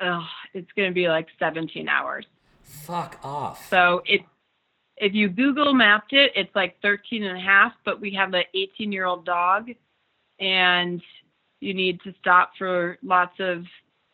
oh, 0.00 0.26
it's 0.54 0.70
gonna 0.76 0.92
be 0.92 1.08
like 1.08 1.26
17 1.40 1.88
hours. 1.88 2.24
Fuck 2.62 3.18
off. 3.24 3.68
So 3.68 4.00
it, 4.06 4.20
if 4.96 5.12
you 5.12 5.28
Google 5.28 5.74
mapped 5.74 6.12
it, 6.12 6.30
it's 6.36 6.54
like 6.54 6.80
13 6.82 7.24
and 7.24 7.36
a 7.36 7.40
half, 7.40 7.72
but 7.84 8.00
we 8.00 8.14
have 8.14 8.32
an 8.32 8.44
18 8.54 8.92
year 8.92 9.06
old 9.06 9.24
dog, 9.24 9.70
and 10.38 11.02
you 11.58 11.74
need 11.74 12.00
to 12.02 12.14
stop 12.20 12.52
for 12.56 12.96
lots 13.02 13.34
of 13.40 13.64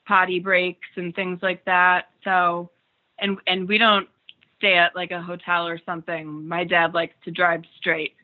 potty 0.09 0.41
breaks 0.41 0.89
and 0.97 1.15
things 1.15 1.39
like 1.43 1.63
that. 1.67 2.07
So, 2.25 2.71
and 3.19 3.37
and 3.47 3.69
we 3.69 3.77
don't 3.77 4.09
stay 4.57 4.79
at 4.79 4.97
like 4.97 5.11
a 5.11 5.21
hotel 5.21 5.69
or 5.69 5.79
something. 5.85 6.49
My 6.49 6.65
dad 6.65 6.95
likes 6.95 7.15
to 7.27 7.31
drive 7.31 7.65
straight. 7.77 8.15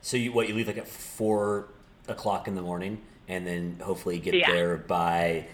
So 0.00 0.16
you 0.16 0.32
what 0.32 0.48
you 0.48 0.56
leave 0.56 0.66
like 0.66 0.78
at 0.78 0.88
four 0.88 1.68
o'clock 2.08 2.48
in 2.48 2.54
the 2.54 2.62
morning, 2.62 3.00
and 3.28 3.46
then 3.46 3.78
hopefully 3.82 4.18
get 4.18 4.34
yeah. 4.34 4.50
there 4.50 4.76
by 4.76 5.46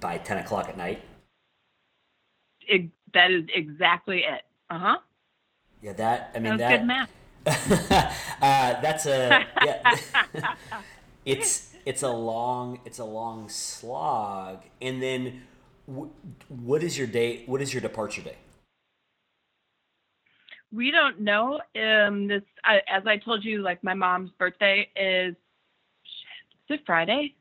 by 0.00 0.18
ten 0.18 0.38
o'clock 0.38 0.68
at 0.68 0.76
night. 0.76 1.02
It, 2.66 2.90
that 3.14 3.30
is 3.30 3.44
exactly 3.54 4.18
it. 4.18 4.42
Uh 4.70 4.78
huh. 4.78 4.98
Yeah, 5.82 5.92
that 5.94 6.32
I 6.34 6.38
mean 6.38 6.56
that. 6.56 6.58
that 6.58 6.78
good 6.78 6.86
math. 6.86 7.10
uh, 8.40 8.80
that's 8.80 9.06
a 9.06 9.46
yeah. 9.64 9.96
it's 11.24 11.74
it's 11.84 12.02
a 12.02 12.10
long 12.10 12.80
it's 12.84 13.00
a 13.00 13.04
long 13.04 13.48
slog, 13.48 14.62
and 14.80 15.02
then 15.02 15.42
w- 15.88 16.10
what 16.48 16.82
is 16.82 16.96
your 16.96 17.06
day? 17.06 17.42
What 17.46 17.60
is 17.60 17.74
your 17.74 17.80
departure 17.80 18.22
day? 18.22 18.36
We 20.72 20.90
don't 20.90 21.20
know. 21.20 21.60
Um, 21.76 22.28
this 22.28 22.42
I, 22.64 22.80
as 22.88 23.06
I 23.06 23.18
told 23.18 23.44
you, 23.44 23.60
like 23.60 23.82
my 23.82 23.94
mom's 23.94 24.30
birthday 24.38 24.88
is 24.96 25.34
it 26.70 26.80
Friday? 26.86 27.34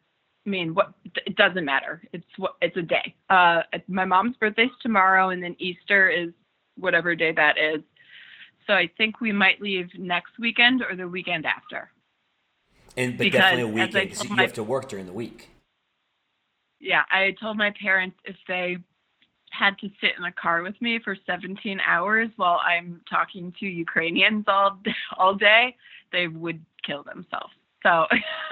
I 0.45 0.49
mean, 0.49 0.73
what? 0.73 0.93
It 1.25 1.35
doesn't 1.35 1.65
matter. 1.65 2.01
It's 2.13 2.25
what 2.37 2.55
it's 2.61 2.75
a 2.77 2.81
day. 2.81 3.15
Uh, 3.29 3.61
my 3.87 4.05
mom's 4.05 4.35
birthday's 4.37 4.69
tomorrow, 4.81 5.29
and 5.29 5.43
then 5.43 5.55
Easter 5.59 6.09
is 6.09 6.29
whatever 6.77 7.15
day 7.15 7.31
that 7.31 7.57
is. 7.57 7.81
So 8.67 8.73
I 8.73 8.89
think 8.97 9.21
we 9.21 9.31
might 9.31 9.61
leave 9.61 9.89
next 9.97 10.39
weekend 10.39 10.81
or 10.81 10.95
the 10.95 11.07
weekend 11.07 11.45
after. 11.45 11.91
And 12.97 13.17
but 13.17 13.25
because, 13.25 13.39
definitely 13.39 13.63
a 13.63 13.67
weekend 13.85 14.09
because 14.09 14.23
you 14.23 14.35
my, 14.35 14.41
have 14.41 14.53
to 14.53 14.63
work 14.63 14.89
during 14.89 15.05
the 15.05 15.13
week. 15.13 15.49
Yeah, 16.79 17.03
I 17.11 17.35
told 17.39 17.57
my 17.57 17.71
parents 17.81 18.17
if 18.25 18.35
they 18.47 18.77
had 19.51 19.77
to 19.79 19.89
sit 19.99 20.11
in 20.17 20.23
a 20.23 20.31
car 20.31 20.63
with 20.63 20.81
me 20.81 20.99
for 21.03 21.15
17 21.25 21.79
hours 21.85 22.29
while 22.37 22.59
I'm 22.65 23.01
talking 23.09 23.53
to 23.59 23.65
Ukrainians 23.65 24.45
all 24.47 24.79
all 25.17 25.35
day, 25.35 25.75
they 26.11 26.27
would 26.27 26.63
kill 26.83 27.03
themselves. 27.03 27.53
So. 27.83 28.07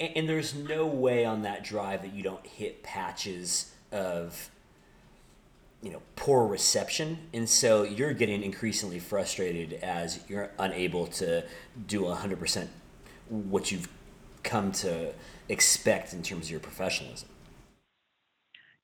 and, 0.00 0.12
and, 0.16 0.28
there's 0.28 0.54
no 0.54 0.86
way 0.86 1.24
on 1.24 1.42
that 1.42 1.64
drive 1.64 2.02
that 2.02 2.12
you 2.12 2.22
don't 2.22 2.46
hit 2.46 2.82
patches 2.82 3.72
of, 3.90 4.50
you 5.82 5.90
know, 5.90 6.02
poor 6.16 6.46
reception, 6.46 7.18
and 7.32 7.48
so 7.48 7.82
you're 7.82 8.12
getting 8.12 8.42
increasingly 8.42 8.98
frustrated 8.98 9.74
as 9.74 10.20
you're 10.28 10.50
unable 10.58 11.06
to 11.06 11.44
do 11.86 12.02
100% 12.02 12.68
what 13.28 13.72
you've 13.72 13.88
come 14.42 14.72
to 14.72 15.12
expect 15.48 16.12
in 16.12 16.22
terms 16.22 16.46
of 16.46 16.50
your 16.50 16.60
professionalism. 16.60 17.28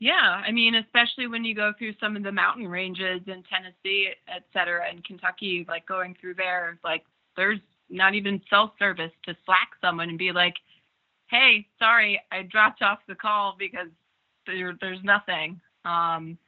Yeah, 0.00 0.14
I 0.46 0.50
mean, 0.50 0.74
especially 0.76 1.26
when 1.26 1.44
you 1.44 1.54
go 1.54 1.74
through 1.78 1.92
some 2.00 2.16
of 2.16 2.22
the 2.22 2.32
mountain 2.32 2.66
ranges 2.66 3.20
in 3.26 3.42
Tennessee, 3.42 4.08
et 4.28 4.44
cetera, 4.50 4.88
and 4.90 5.04
Kentucky, 5.04 5.66
like 5.68 5.84
going 5.84 6.16
through 6.18 6.34
there, 6.34 6.78
like 6.82 7.04
there's 7.36 7.60
not 7.90 8.14
even 8.14 8.40
self 8.48 8.70
service 8.78 9.12
to 9.26 9.36
slack 9.44 9.70
someone 9.80 10.08
and 10.08 10.18
be 10.18 10.32
like, 10.32 10.54
hey, 11.28 11.66
sorry, 11.78 12.20
I 12.32 12.42
dropped 12.42 12.82
off 12.82 12.98
the 13.08 13.14
call 13.14 13.56
because 13.58 13.88
there, 14.46 14.76
there's 14.80 15.02
nothing. 15.04 15.60
Um, 15.84 16.38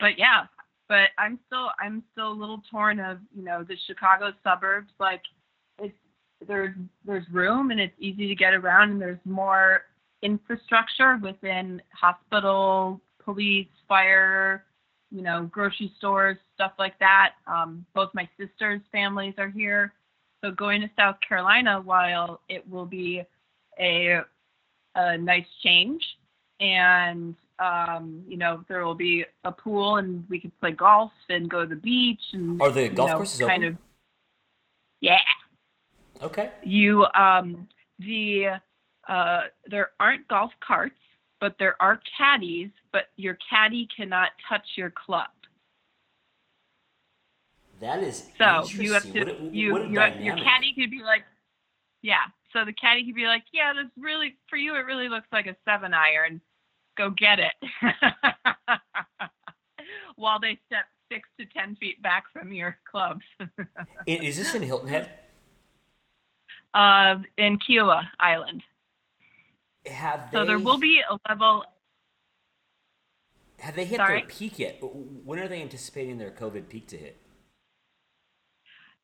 but 0.00 0.18
yeah, 0.18 0.44
but 0.88 1.10
I'm 1.18 1.38
still 1.46 1.70
I'm 1.80 2.02
still 2.12 2.32
a 2.32 2.40
little 2.40 2.62
torn 2.70 3.00
of 3.00 3.18
you 3.36 3.44
know 3.44 3.62
the 3.62 3.76
Chicago 3.86 4.32
suburbs. 4.42 4.90
Like 4.98 5.22
it's 5.80 5.94
there's 6.46 6.74
there's 7.04 7.28
room 7.30 7.70
and 7.70 7.80
it's 7.80 7.94
easy 7.98 8.28
to 8.28 8.34
get 8.34 8.54
around 8.54 8.90
and 8.92 9.00
there's 9.00 9.18
more 9.24 9.82
infrastructure 10.22 11.18
within 11.22 11.82
hospital, 11.92 13.00
police, 13.24 13.68
fire, 13.88 14.64
you 15.10 15.22
know, 15.22 15.48
grocery 15.50 15.92
stores, 15.98 16.36
stuff 16.54 16.72
like 16.78 16.98
that. 16.98 17.32
Um, 17.46 17.84
both 17.94 18.10
my 18.14 18.28
sisters' 18.38 18.82
families 18.92 19.34
are 19.38 19.48
here. 19.48 19.92
So 20.42 20.50
going 20.50 20.80
to 20.82 20.90
South 20.96 21.16
Carolina, 21.26 21.80
while 21.80 22.40
it 22.48 22.68
will 22.68 22.86
be 22.86 23.22
a, 23.78 24.20
a 24.94 25.18
nice 25.18 25.46
change, 25.62 26.02
and 26.60 27.34
um, 27.58 28.22
you 28.28 28.36
know 28.36 28.64
there 28.68 28.84
will 28.84 28.94
be 28.94 29.24
a 29.44 29.50
pool 29.50 29.96
and 29.96 30.24
we 30.28 30.38
can 30.38 30.52
play 30.60 30.72
golf 30.72 31.10
and 31.28 31.50
go 31.50 31.62
to 31.62 31.68
the 31.68 31.80
beach 31.80 32.20
and 32.32 32.60
are 32.62 32.70
the 32.70 32.88
golf 32.88 33.08
you 33.08 33.12
know, 33.12 33.16
courses 33.16 33.40
kind 33.40 33.64
open? 33.64 33.74
of 33.74 33.78
yeah. 35.00 35.18
Okay. 36.22 36.50
You 36.62 37.06
um 37.14 37.68
the 37.98 38.60
uh 39.08 39.40
there 39.66 39.90
aren't 39.98 40.26
golf 40.28 40.52
carts 40.60 40.94
but 41.40 41.56
there 41.58 41.80
are 41.80 42.00
caddies, 42.16 42.70
but 42.92 43.06
your 43.16 43.38
caddy 43.48 43.88
cannot 43.94 44.30
touch 44.48 44.66
your 44.76 44.90
club. 44.90 45.28
That 47.80 48.02
is 48.02 48.24
so 48.36 48.66
you 48.68 48.92
have 48.94 49.04
to 49.04 49.24
what, 49.24 49.54
you, 49.54 49.72
what 49.72 49.88
you 49.88 50.00
have, 50.00 50.20
your 50.20 50.36
caddy 50.36 50.74
could 50.74 50.90
be 50.90 51.02
like, 51.02 51.22
yeah. 52.02 52.24
So 52.52 52.64
the 52.64 52.72
caddy 52.72 53.04
could 53.04 53.14
be 53.14 53.26
like, 53.26 53.44
yeah, 53.52 53.72
this 53.72 53.90
really 53.96 54.36
for 54.48 54.56
you. 54.56 54.74
It 54.74 54.80
really 54.80 55.08
looks 55.08 55.28
like 55.30 55.46
a 55.46 55.54
seven 55.64 55.94
iron. 55.94 56.40
Go 56.96 57.10
get 57.10 57.38
it. 57.38 57.52
While 60.16 60.40
they 60.40 60.58
step 60.66 60.86
six 61.12 61.28
to 61.38 61.46
ten 61.46 61.76
feet 61.76 62.02
back 62.02 62.24
from 62.32 62.52
your 62.52 62.78
clubs. 62.90 63.22
is 64.06 64.36
this 64.36 64.54
in 64.54 64.62
Hilton 64.62 64.88
Head? 64.88 65.10
Uh, 66.74 67.16
in 67.36 67.58
Kiawah 67.58 68.04
Island. 68.18 68.62
Have 69.88 70.30
they, 70.30 70.38
so 70.38 70.44
there 70.44 70.58
will 70.58 70.78
be 70.78 71.00
a 71.08 71.18
level. 71.28 71.64
Have 73.58 73.74
they 73.74 73.84
hit 73.84 73.96
Sorry? 73.96 74.20
their 74.20 74.28
peak 74.28 74.58
yet? 74.58 74.80
When 74.80 75.38
are 75.38 75.48
they 75.48 75.60
anticipating 75.62 76.18
their 76.18 76.30
COVID 76.30 76.68
peak 76.68 76.86
to 76.88 76.96
hit? 76.96 77.16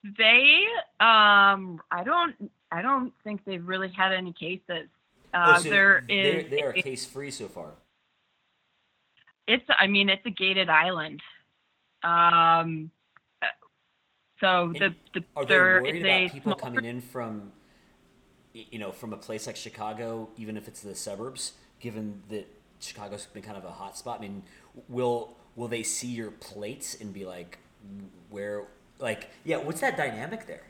They, 0.04 0.64
um, 1.00 1.80
I 1.90 2.04
don't, 2.04 2.50
I 2.70 2.82
don't 2.82 3.12
think 3.24 3.44
they've 3.44 3.66
really 3.66 3.88
had 3.88 4.12
any 4.12 4.32
cases. 4.32 4.88
Uh, 5.32 5.54
oh, 5.56 5.60
so 5.60 5.70
there 5.70 6.04
they're, 6.06 6.40
is. 6.40 6.50
They 6.50 6.62
are 6.62 6.72
case 6.72 7.04
free 7.06 7.30
so 7.30 7.48
far. 7.48 7.72
It's, 9.48 9.64
I 9.68 9.86
mean, 9.86 10.08
it's 10.08 10.24
a 10.26 10.30
gated 10.30 10.68
island. 10.68 11.20
Um, 12.02 12.90
so 14.40 14.72
the 14.78 14.94
the 15.14 15.24
are 15.34 15.44
they 15.46 15.56
worried 15.56 16.04
about 16.04 16.32
people 16.32 16.54
coming 16.54 16.84
in 16.84 17.00
from, 17.00 17.50
you 18.54 18.78
know, 18.78 18.92
from 18.92 19.12
a 19.12 19.16
place 19.16 19.46
like 19.46 19.56
Chicago, 19.56 20.28
even 20.36 20.56
if 20.56 20.68
it's 20.68 20.80
the 20.80 20.94
suburbs, 20.94 21.52
given 21.80 22.22
that 22.30 22.46
Chicago's 22.80 23.26
been 23.26 23.42
kind 23.42 23.56
of 23.56 23.64
a 23.64 23.70
hot 23.70 23.98
spot. 23.98 24.18
I 24.18 24.22
mean, 24.22 24.42
will 24.88 25.36
will 25.56 25.68
they 25.68 25.82
see 25.82 26.08
your 26.08 26.30
plates 26.30 26.96
and 27.00 27.12
be 27.12 27.24
like, 27.24 27.58
where, 28.30 28.64
like, 28.98 29.30
yeah, 29.44 29.56
what's 29.56 29.80
that 29.80 29.96
dynamic 29.96 30.46
there? 30.46 30.62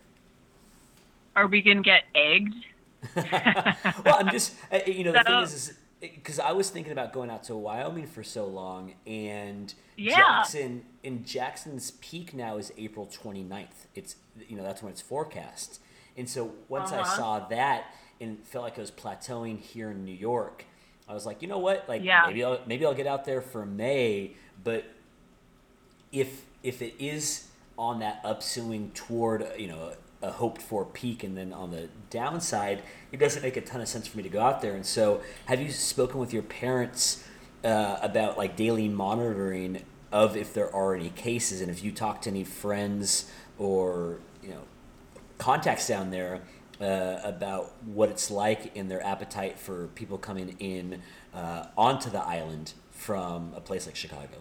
Are 1.37 1.47
we 1.47 1.63
gonna 1.63 1.83
get 1.83 2.05
egged? 2.15 2.55
well, 3.17 4.17
I'm 4.19 4.31
just, 4.31 4.55
you 4.87 5.05
know, 5.05 5.13
the 5.13 5.23
so, 5.25 5.31
thing 5.31 5.43
is, 5.43 5.55
is 5.55 5.75
because 6.01 6.39
I 6.39 6.53
was 6.53 6.71
thinking 6.71 6.93
about 6.93 7.13
going 7.13 7.31
out 7.31 7.45
to 7.45 7.57
Wyoming 7.57 8.07
for 8.07 8.23
so 8.23 8.47
long, 8.47 8.95
and 9.07 9.73
yeah. 9.97 10.17
Jackson 10.17 10.85
in 11.03 11.25
Jackson's 11.25 11.93
peak 11.93 12.35
now 12.35 12.57
is 12.57 12.73
April 12.79 13.07
29th. 13.07 13.87
It's 13.95 14.17
you 14.49 14.57
know 14.57 14.63
that's 14.63 14.83
when 14.83 14.93
it's 14.93 15.03
forecast, 15.03 15.81
and 16.17 16.29
so 16.29 16.53
once 16.69 16.93
uh-huh. 16.93 17.03
I 17.03 17.17
saw 17.17 17.39
that 17.49 17.87
and 18.21 18.39
felt 18.45 18.65
like 18.65 18.79
I 18.79 18.81
was 18.81 18.91
plateauing 18.91 19.61
here 19.61 19.91
in 19.91 20.05
New 20.05 20.15
York, 20.15 20.65
I 21.09 21.15
was 21.15 21.27
like, 21.27 21.43
you 21.43 21.49
know 21.49 21.59
what, 21.59 21.89
like 21.89 22.03
yeah. 22.03 22.25
maybe 22.27 22.45
I'll 22.45 22.61
maybe 22.67 22.87
I'll 22.87 22.95
get 22.95 23.07
out 23.07 23.25
there 23.25 23.41
for 23.41 23.67
May, 23.67 24.33
but 24.63 24.85
if 26.13 26.45
if 26.63 26.81
it 26.81 26.95
is 26.99 27.49
on 27.77 27.99
that 27.99 28.21
upswing 28.25 28.93
toward 28.95 29.47
you 29.59 29.67
know 29.67 29.93
a 30.23 30.31
hoped 30.31 30.63
for 30.63 30.85
peak, 30.85 31.23
and 31.23 31.37
then 31.37 31.53
on 31.53 31.71
the 31.71 31.89
downside, 32.11 32.83
it 33.13 33.19
doesn't 33.19 33.43
make 33.43 33.57
a 33.57 33.61
ton 33.61 33.81
of 33.81 33.89
sense 33.89 34.07
for 34.07 34.17
me 34.17 34.23
to 34.23 34.29
go 34.29 34.41
out 34.41 34.63
there. 34.63 34.75
And 34.75 34.87
so, 34.87 35.21
have 35.47 35.61
you 35.61 35.71
spoken 35.71 36.19
with 36.19 36.33
your 36.33 36.43
parents 36.43 37.29
uh, 37.63 37.99
about 38.01 38.39
like 38.39 38.57
daily 38.57 38.89
monitoring 38.89 39.83
of 40.11 40.37
if 40.37 40.55
there 40.55 40.75
are 40.75 40.95
any 40.95 41.11
cases, 41.11 41.61
and 41.61 41.71
if 41.71 41.85
you 41.85 41.93
talk 41.93 42.23
to 42.23 42.31
any 42.31 42.45
friends 42.45 43.31
or 43.59 44.19
you 44.43 44.49
know 44.49 44.63
contacts 45.39 45.89
down 45.89 46.11
there 46.11 46.41
uh, 46.81 47.21
about 47.23 47.73
what 47.85 48.09
it's 48.09 48.31
like 48.31 48.77
and 48.77 48.91
their 48.91 49.05
appetite 49.05 49.59
for 49.59 49.89
people 49.89 50.19
coming 50.19 50.57
in 50.59 51.03
uh, 51.33 51.67
onto 51.77 52.11
the 52.11 52.21
island 52.21 52.73
from 52.91 53.53
a 53.55 53.61
place 53.61 53.87
like 53.87 53.97
Chicago? 53.97 54.39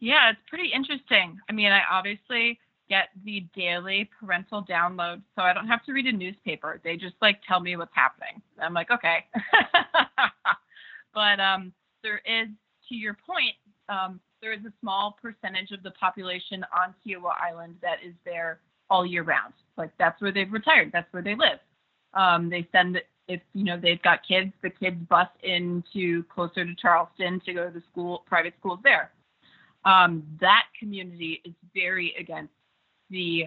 Yeah, 0.00 0.30
it's 0.30 0.40
pretty 0.48 0.72
interesting. 0.74 1.38
I 1.48 1.52
mean, 1.52 1.70
I 1.70 1.82
obviously 1.90 2.58
get 2.88 3.08
the 3.24 3.46
daily 3.54 4.10
parental 4.18 4.64
download 4.64 5.22
so 5.34 5.42
I 5.42 5.52
don't 5.52 5.68
have 5.68 5.84
to 5.84 5.92
read 5.92 6.06
a 6.06 6.12
newspaper. 6.12 6.80
They 6.82 6.96
just 6.96 7.14
like 7.22 7.40
tell 7.46 7.60
me 7.60 7.76
what's 7.76 7.94
happening. 7.94 8.42
I'm 8.60 8.74
like, 8.74 8.90
okay. 8.90 9.24
but 11.14 11.40
um, 11.40 11.72
there 12.02 12.20
is, 12.26 12.48
to 12.88 12.94
your 12.94 13.16
point, 13.26 13.54
um, 13.88 14.20
there 14.40 14.52
is 14.52 14.60
a 14.66 14.72
small 14.80 15.16
percentage 15.22 15.70
of 15.70 15.82
the 15.82 15.92
population 15.92 16.66
on 16.76 16.94
Kiawah 17.06 17.40
Island 17.40 17.76
that 17.80 17.98
is 18.04 18.14
there 18.24 18.58
all 18.92 19.06
year 19.06 19.22
round. 19.22 19.54
Like 19.78 19.90
that's 19.98 20.20
where 20.20 20.32
they've 20.32 20.52
retired. 20.52 20.90
That's 20.92 21.10
where 21.12 21.22
they 21.22 21.34
live. 21.34 21.58
Um, 22.12 22.50
they 22.50 22.68
send 22.72 23.00
if 23.26 23.40
you 23.54 23.64
know 23.64 23.80
they've 23.80 24.02
got 24.02 24.20
kids, 24.28 24.52
the 24.62 24.68
kids 24.68 24.98
bus 25.08 25.28
into 25.42 26.22
closer 26.24 26.66
to 26.66 26.74
Charleston 26.74 27.40
to 27.46 27.54
go 27.54 27.66
to 27.68 27.72
the 27.72 27.82
school, 27.90 28.22
private 28.26 28.52
schools 28.60 28.80
there. 28.84 29.10
Um, 29.86 30.22
that 30.40 30.64
community 30.78 31.40
is 31.44 31.54
very 31.74 32.14
against 32.20 32.52
the 33.08 33.46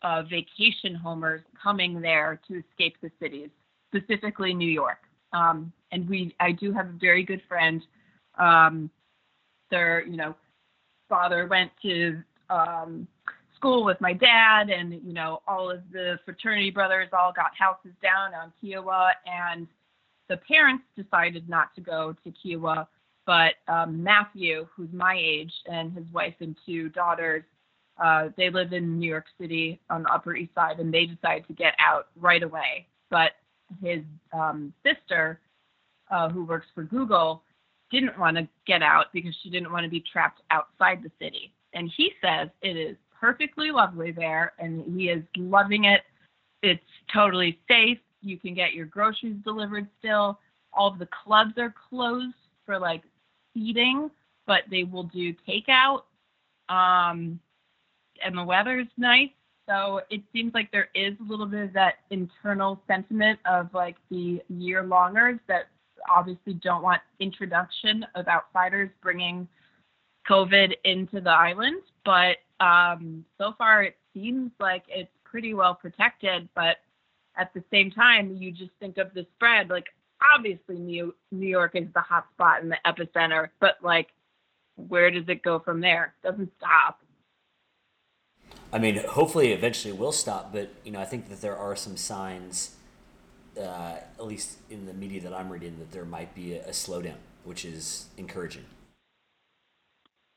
uh, 0.00 0.22
vacation 0.22 0.94
homers 0.94 1.42
coming 1.62 2.00
there 2.00 2.40
to 2.48 2.62
escape 2.70 2.96
the 3.02 3.10
cities, 3.20 3.50
specifically 3.94 4.54
New 4.54 4.70
York. 4.70 4.98
Um, 5.32 5.72
and 5.92 6.08
we, 6.08 6.34
I 6.40 6.52
do 6.52 6.72
have 6.72 6.86
a 6.86 6.98
very 7.00 7.22
good 7.22 7.42
friend. 7.46 7.82
Um, 8.38 8.90
their, 9.70 10.04
you 10.04 10.16
know, 10.16 10.34
father 11.08 11.46
went 11.46 11.70
to 11.82 12.22
um, 12.50 13.06
school 13.62 13.84
with 13.84 14.00
my 14.00 14.12
dad, 14.12 14.70
and 14.70 14.92
you 15.04 15.12
know, 15.12 15.40
all 15.46 15.70
of 15.70 15.80
the 15.92 16.18
fraternity 16.24 16.70
brothers 16.70 17.08
all 17.12 17.32
got 17.32 17.52
houses 17.56 17.92
down 18.02 18.34
on 18.34 18.52
Kiawah, 18.62 19.12
and 19.26 19.68
the 20.28 20.36
parents 20.36 20.84
decided 20.96 21.48
not 21.48 21.74
to 21.76 21.80
go 21.80 22.14
to 22.24 22.32
Kiawah. 22.32 22.86
But 23.24 23.54
um, 23.68 24.02
Matthew, 24.02 24.66
who's 24.74 24.92
my 24.92 25.16
age, 25.16 25.52
and 25.66 25.92
his 25.92 26.04
wife 26.12 26.34
and 26.40 26.56
two 26.66 26.88
daughters 26.88 27.44
uh, 28.02 28.28
they 28.36 28.50
live 28.50 28.72
in 28.72 28.98
New 28.98 29.08
York 29.08 29.26
City 29.40 29.80
on 29.90 30.02
the 30.02 30.12
Upper 30.12 30.34
East 30.34 30.54
Side, 30.54 30.80
and 30.80 30.92
they 30.92 31.06
decided 31.06 31.46
to 31.46 31.52
get 31.52 31.74
out 31.78 32.08
right 32.16 32.42
away. 32.42 32.86
But 33.10 33.32
his 33.82 34.00
um, 34.32 34.72
sister, 34.82 35.40
uh, 36.10 36.28
who 36.28 36.44
works 36.44 36.66
for 36.74 36.84
Google, 36.84 37.42
didn't 37.90 38.18
want 38.18 38.36
to 38.38 38.48
get 38.66 38.82
out 38.82 39.06
because 39.12 39.34
she 39.42 39.50
didn't 39.50 39.70
want 39.70 39.84
to 39.84 39.90
be 39.90 40.02
trapped 40.12 40.40
outside 40.50 41.02
the 41.02 41.10
city. 41.20 41.52
And 41.74 41.92
he 41.96 42.10
says 42.22 42.48
it 42.62 42.76
is 42.76 42.96
perfectly 43.22 43.70
lovely 43.70 44.10
there, 44.10 44.52
and 44.58 44.84
he 44.98 45.08
is 45.08 45.22
loving 45.36 45.84
it. 45.84 46.02
It's 46.62 46.82
totally 47.14 47.60
safe. 47.70 47.98
You 48.20 48.36
can 48.36 48.52
get 48.52 48.74
your 48.74 48.86
groceries 48.86 49.36
delivered 49.44 49.86
still. 50.00 50.40
All 50.72 50.88
of 50.92 50.98
the 50.98 51.08
clubs 51.24 51.52
are 51.56 51.72
closed 51.88 52.34
for 52.66 52.78
like 52.78 53.02
seating, 53.54 54.10
but 54.46 54.62
they 54.70 54.82
will 54.82 55.04
do 55.04 55.34
takeout. 55.48 56.02
Um, 56.68 57.38
and 58.24 58.36
the 58.36 58.44
weather's 58.44 58.88
nice. 58.96 59.30
So 59.68 60.00
it 60.10 60.22
seems 60.32 60.52
like 60.52 60.72
there 60.72 60.88
is 60.94 61.14
a 61.20 61.30
little 61.30 61.46
bit 61.46 61.62
of 61.62 61.72
that 61.74 61.94
internal 62.10 62.82
sentiment 62.88 63.38
of 63.46 63.72
like 63.72 63.96
the 64.10 64.42
year 64.48 64.82
longers 64.82 65.38
that 65.46 65.68
obviously 66.12 66.54
don't 66.54 66.82
want 66.82 67.00
introduction 67.20 68.04
of 68.16 68.26
outsiders 68.26 68.90
bringing 69.00 69.46
COVID 70.28 70.72
into 70.84 71.20
the 71.20 71.30
island. 71.30 71.82
But 72.04 72.38
um, 72.62 73.24
so 73.38 73.54
far, 73.58 73.82
it 73.82 73.96
seems 74.14 74.52
like 74.60 74.84
it's 74.88 75.10
pretty 75.24 75.54
well 75.54 75.74
protected. 75.74 76.48
But 76.54 76.76
at 77.36 77.52
the 77.54 77.64
same 77.70 77.90
time, 77.90 78.36
you 78.36 78.52
just 78.52 78.70
think 78.78 78.98
of 78.98 79.12
the 79.14 79.26
spread. 79.34 79.68
Like 79.68 79.86
obviously, 80.34 80.78
New 80.78 81.14
New 81.30 81.48
York 81.48 81.72
is 81.74 81.88
the 81.94 82.00
hot 82.00 82.26
spot 82.32 82.62
and 82.62 82.70
the 82.70 82.78
epicenter, 82.86 83.48
but 83.60 83.78
like, 83.82 84.08
where 84.76 85.10
does 85.10 85.24
it 85.28 85.42
go 85.42 85.58
from 85.58 85.80
there? 85.80 86.14
It 86.22 86.28
doesn't 86.28 86.52
stop. 86.58 87.00
I 88.72 88.78
mean, 88.78 88.96
hopefully, 88.96 89.52
eventually, 89.52 89.92
will 89.92 90.12
stop. 90.12 90.52
But 90.52 90.70
you 90.84 90.92
know, 90.92 91.00
I 91.00 91.04
think 91.04 91.28
that 91.30 91.40
there 91.40 91.56
are 91.56 91.74
some 91.74 91.96
signs, 91.96 92.76
uh, 93.58 93.96
at 94.18 94.24
least 94.24 94.58
in 94.70 94.86
the 94.86 94.94
media 94.94 95.20
that 95.22 95.34
I'm 95.34 95.50
reading, 95.50 95.78
that 95.78 95.90
there 95.90 96.04
might 96.04 96.34
be 96.34 96.54
a, 96.54 96.66
a 96.66 96.70
slowdown, 96.70 97.18
which 97.44 97.64
is 97.64 98.06
encouraging. 98.16 98.64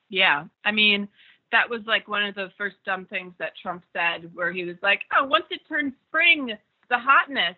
Yeah, 0.09 0.45
I 0.63 0.71
mean, 0.71 1.07
that 1.51 1.69
was 1.69 1.81
like 1.85 2.07
one 2.07 2.23
of 2.23 2.35
the 2.35 2.51
first 2.57 2.77
dumb 2.85 3.05
things 3.05 3.33
that 3.39 3.53
Trump 3.61 3.83
said, 3.93 4.29
where 4.33 4.51
he 4.51 4.65
was 4.65 4.77
like, 4.81 5.01
"Oh, 5.17 5.25
once 5.25 5.45
it 5.51 5.61
turns 5.67 5.93
spring, 6.07 6.53
the 6.89 6.97
hotness 6.99 7.55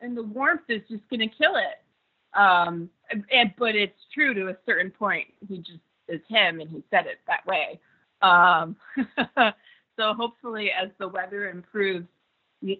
and 0.00 0.16
the 0.16 0.22
warmth 0.22 0.68
is 0.68 0.82
just 0.88 1.08
going 1.10 1.20
to 1.20 1.36
kill 1.36 1.56
it." 1.56 1.82
Um, 2.38 2.90
and, 3.30 3.52
but 3.58 3.76
it's 3.76 3.98
true 4.12 4.34
to 4.34 4.48
a 4.48 4.56
certain 4.66 4.90
point. 4.90 5.28
He 5.48 5.58
just 5.58 5.80
is 6.08 6.20
him, 6.28 6.60
and 6.60 6.68
he 6.70 6.82
said 6.90 7.06
it 7.06 7.18
that 7.26 7.46
way. 7.46 7.80
Um, 8.22 8.76
So 9.96 10.14
hopefully, 10.14 10.70
as 10.70 10.90
the 10.98 11.08
weather 11.08 11.48
improves, 11.48 12.06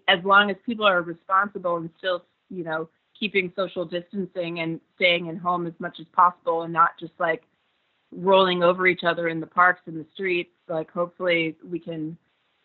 as 0.09 0.25
long 0.25 0.51
as 0.51 0.57
people 0.65 0.87
are 0.87 1.03
responsible 1.03 1.77
and 1.77 1.91
still, 1.99 2.25
you 2.51 2.65
know, 2.65 2.89
keeping 3.19 3.53
social 3.55 3.85
distancing 3.85 4.61
and 4.61 4.81
staying 4.97 5.27
in 5.27 5.37
home 5.37 5.67
as 5.67 5.75
much 5.79 6.01
as 6.01 6.07
possible 6.13 6.63
and 6.63 6.73
not 6.73 6.99
just 6.99 7.13
like 7.19 7.43
rolling 8.17 8.63
over 8.63 8.87
each 8.87 9.05
other 9.05 9.29
in 9.29 9.41
the 9.41 9.47
parks 9.47 9.83
and 9.87 9.97
the 9.97 10.07
streets, 10.13 10.51
like 10.69 10.91
hopefully 10.91 11.57
we 11.69 11.79
can 11.79 12.17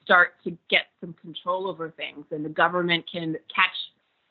start 0.02 0.34
to 0.44 0.58
get 0.70 0.86
some 1.00 1.14
control 1.22 1.68
over 1.68 1.92
things 1.92 2.26
and 2.32 2.44
the 2.44 2.50
government 2.50 3.06
can 3.12 3.34
catch 3.54 3.76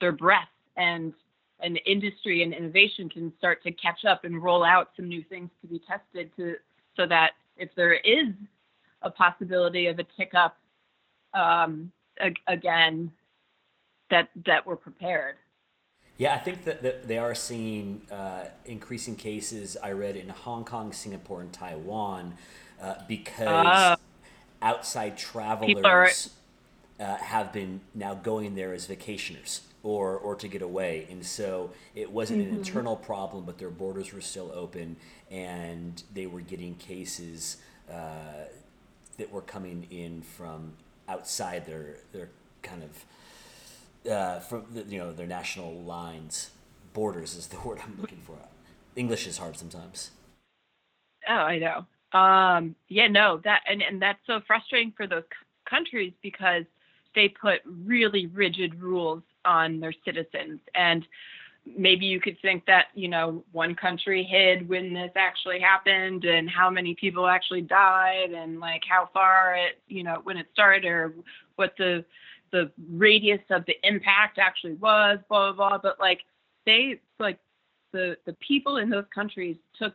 their 0.00 0.12
breath 0.12 0.48
and 0.76 1.12
an 1.60 1.76
industry 1.86 2.42
and 2.42 2.54
innovation 2.54 3.08
can 3.08 3.32
start 3.38 3.62
to 3.62 3.70
catch 3.72 4.04
up 4.04 4.24
and 4.24 4.42
roll 4.42 4.64
out 4.64 4.90
some 4.96 5.08
new 5.08 5.22
things 5.28 5.50
to 5.60 5.66
be 5.66 5.80
tested 5.80 6.30
to 6.36 6.54
so 6.96 7.06
that 7.06 7.32
if 7.56 7.68
there 7.76 7.94
is 7.94 8.28
a 9.02 9.10
possibility 9.10 9.86
of 9.86 9.98
a 9.98 10.04
tick 10.16 10.32
up 10.34 10.56
um, 11.34 11.90
again 12.46 13.10
that 14.10 14.28
that 14.46 14.66
we're 14.66 14.76
prepared. 14.76 15.36
Yeah, 16.18 16.34
I 16.34 16.38
think 16.38 16.64
that, 16.64 16.82
that 16.82 17.06
they 17.06 17.16
are 17.18 17.34
seeing 17.34 18.02
uh, 18.10 18.46
increasing 18.66 19.14
cases. 19.16 19.76
I 19.82 19.92
read 19.92 20.16
in 20.16 20.28
Hong 20.28 20.64
Kong, 20.64 20.92
Singapore, 20.92 21.40
and 21.40 21.52
Taiwan 21.52 22.34
uh, 22.82 22.94
because 23.06 23.46
uh, 23.46 23.96
outside 24.60 25.16
travelers 25.16 25.84
are... 25.84 26.10
Uh, 27.00 27.16
have 27.18 27.52
been 27.52 27.80
now 27.94 28.12
going 28.12 28.56
there 28.56 28.74
as 28.74 28.88
vacationers 28.88 29.60
or 29.84 30.16
or 30.18 30.34
to 30.34 30.48
get 30.48 30.62
away, 30.62 31.06
and 31.08 31.24
so 31.24 31.70
it 31.94 32.10
wasn't 32.10 32.40
mm-hmm. 32.40 32.54
an 32.54 32.58
internal 32.58 32.96
problem, 32.96 33.44
but 33.44 33.56
their 33.56 33.70
borders 33.70 34.12
were 34.12 34.20
still 34.20 34.50
open, 34.52 34.96
and 35.30 36.02
they 36.12 36.26
were 36.26 36.40
getting 36.40 36.74
cases 36.74 37.58
uh, 37.88 38.48
that 39.16 39.30
were 39.30 39.42
coming 39.42 39.86
in 39.92 40.22
from 40.22 40.72
outside 41.08 41.66
their 41.66 41.98
their 42.12 42.30
kind 42.62 42.82
of 42.82 43.04
uh, 44.08 44.40
from 44.40 44.66
the, 44.72 44.82
you 44.84 44.98
know 44.98 45.12
their 45.12 45.26
national 45.26 45.74
lines 45.74 46.50
borders 46.92 47.34
is 47.34 47.48
the 47.48 47.60
word 47.64 47.80
I'm 47.84 47.98
looking 48.00 48.22
for. 48.24 48.36
English 48.96 49.26
is 49.26 49.38
hard 49.38 49.56
sometimes. 49.56 50.10
Oh, 51.28 51.32
I 51.32 51.58
know. 51.58 52.18
Um, 52.18 52.74
yeah, 52.88 53.08
no, 53.08 53.40
that 53.44 53.62
and 53.66 53.82
and 53.82 54.00
that's 54.00 54.20
so 54.26 54.40
frustrating 54.46 54.92
for 54.96 55.06
those 55.06 55.24
c- 55.24 55.46
countries 55.68 56.12
because 56.22 56.64
they 57.14 57.28
put 57.28 57.60
really 57.66 58.26
rigid 58.26 58.80
rules 58.80 59.22
on 59.44 59.80
their 59.80 59.94
citizens 60.04 60.60
and 60.74 61.06
maybe 61.76 62.06
you 62.06 62.20
could 62.20 62.36
think 62.40 62.64
that 62.66 62.86
you 62.94 63.08
know 63.08 63.42
one 63.52 63.74
country 63.74 64.22
hid 64.22 64.68
when 64.68 64.94
this 64.94 65.10
actually 65.16 65.60
happened 65.60 66.24
and 66.24 66.48
how 66.48 66.70
many 66.70 66.94
people 66.94 67.26
actually 67.26 67.60
died 67.60 68.30
and 68.30 68.60
like 68.60 68.82
how 68.88 69.08
far 69.12 69.54
it 69.54 69.78
you 69.88 70.02
know 70.02 70.20
when 70.22 70.36
it 70.36 70.46
started 70.52 70.84
or 70.84 71.12
what 71.56 71.74
the 71.78 72.04
the 72.52 72.70
radius 72.90 73.40
of 73.50 73.64
the 73.66 73.76
impact 73.82 74.38
actually 74.38 74.74
was 74.74 75.18
blah 75.28 75.52
blah 75.52 75.68
blah 75.70 75.78
but 75.78 75.98
like 76.00 76.20
they 76.66 77.00
like 77.18 77.38
the 77.92 78.16
the 78.26 78.32
people 78.34 78.78
in 78.78 78.88
those 78.90 79.04
countries 79.14 79.56
took 79.78 79.94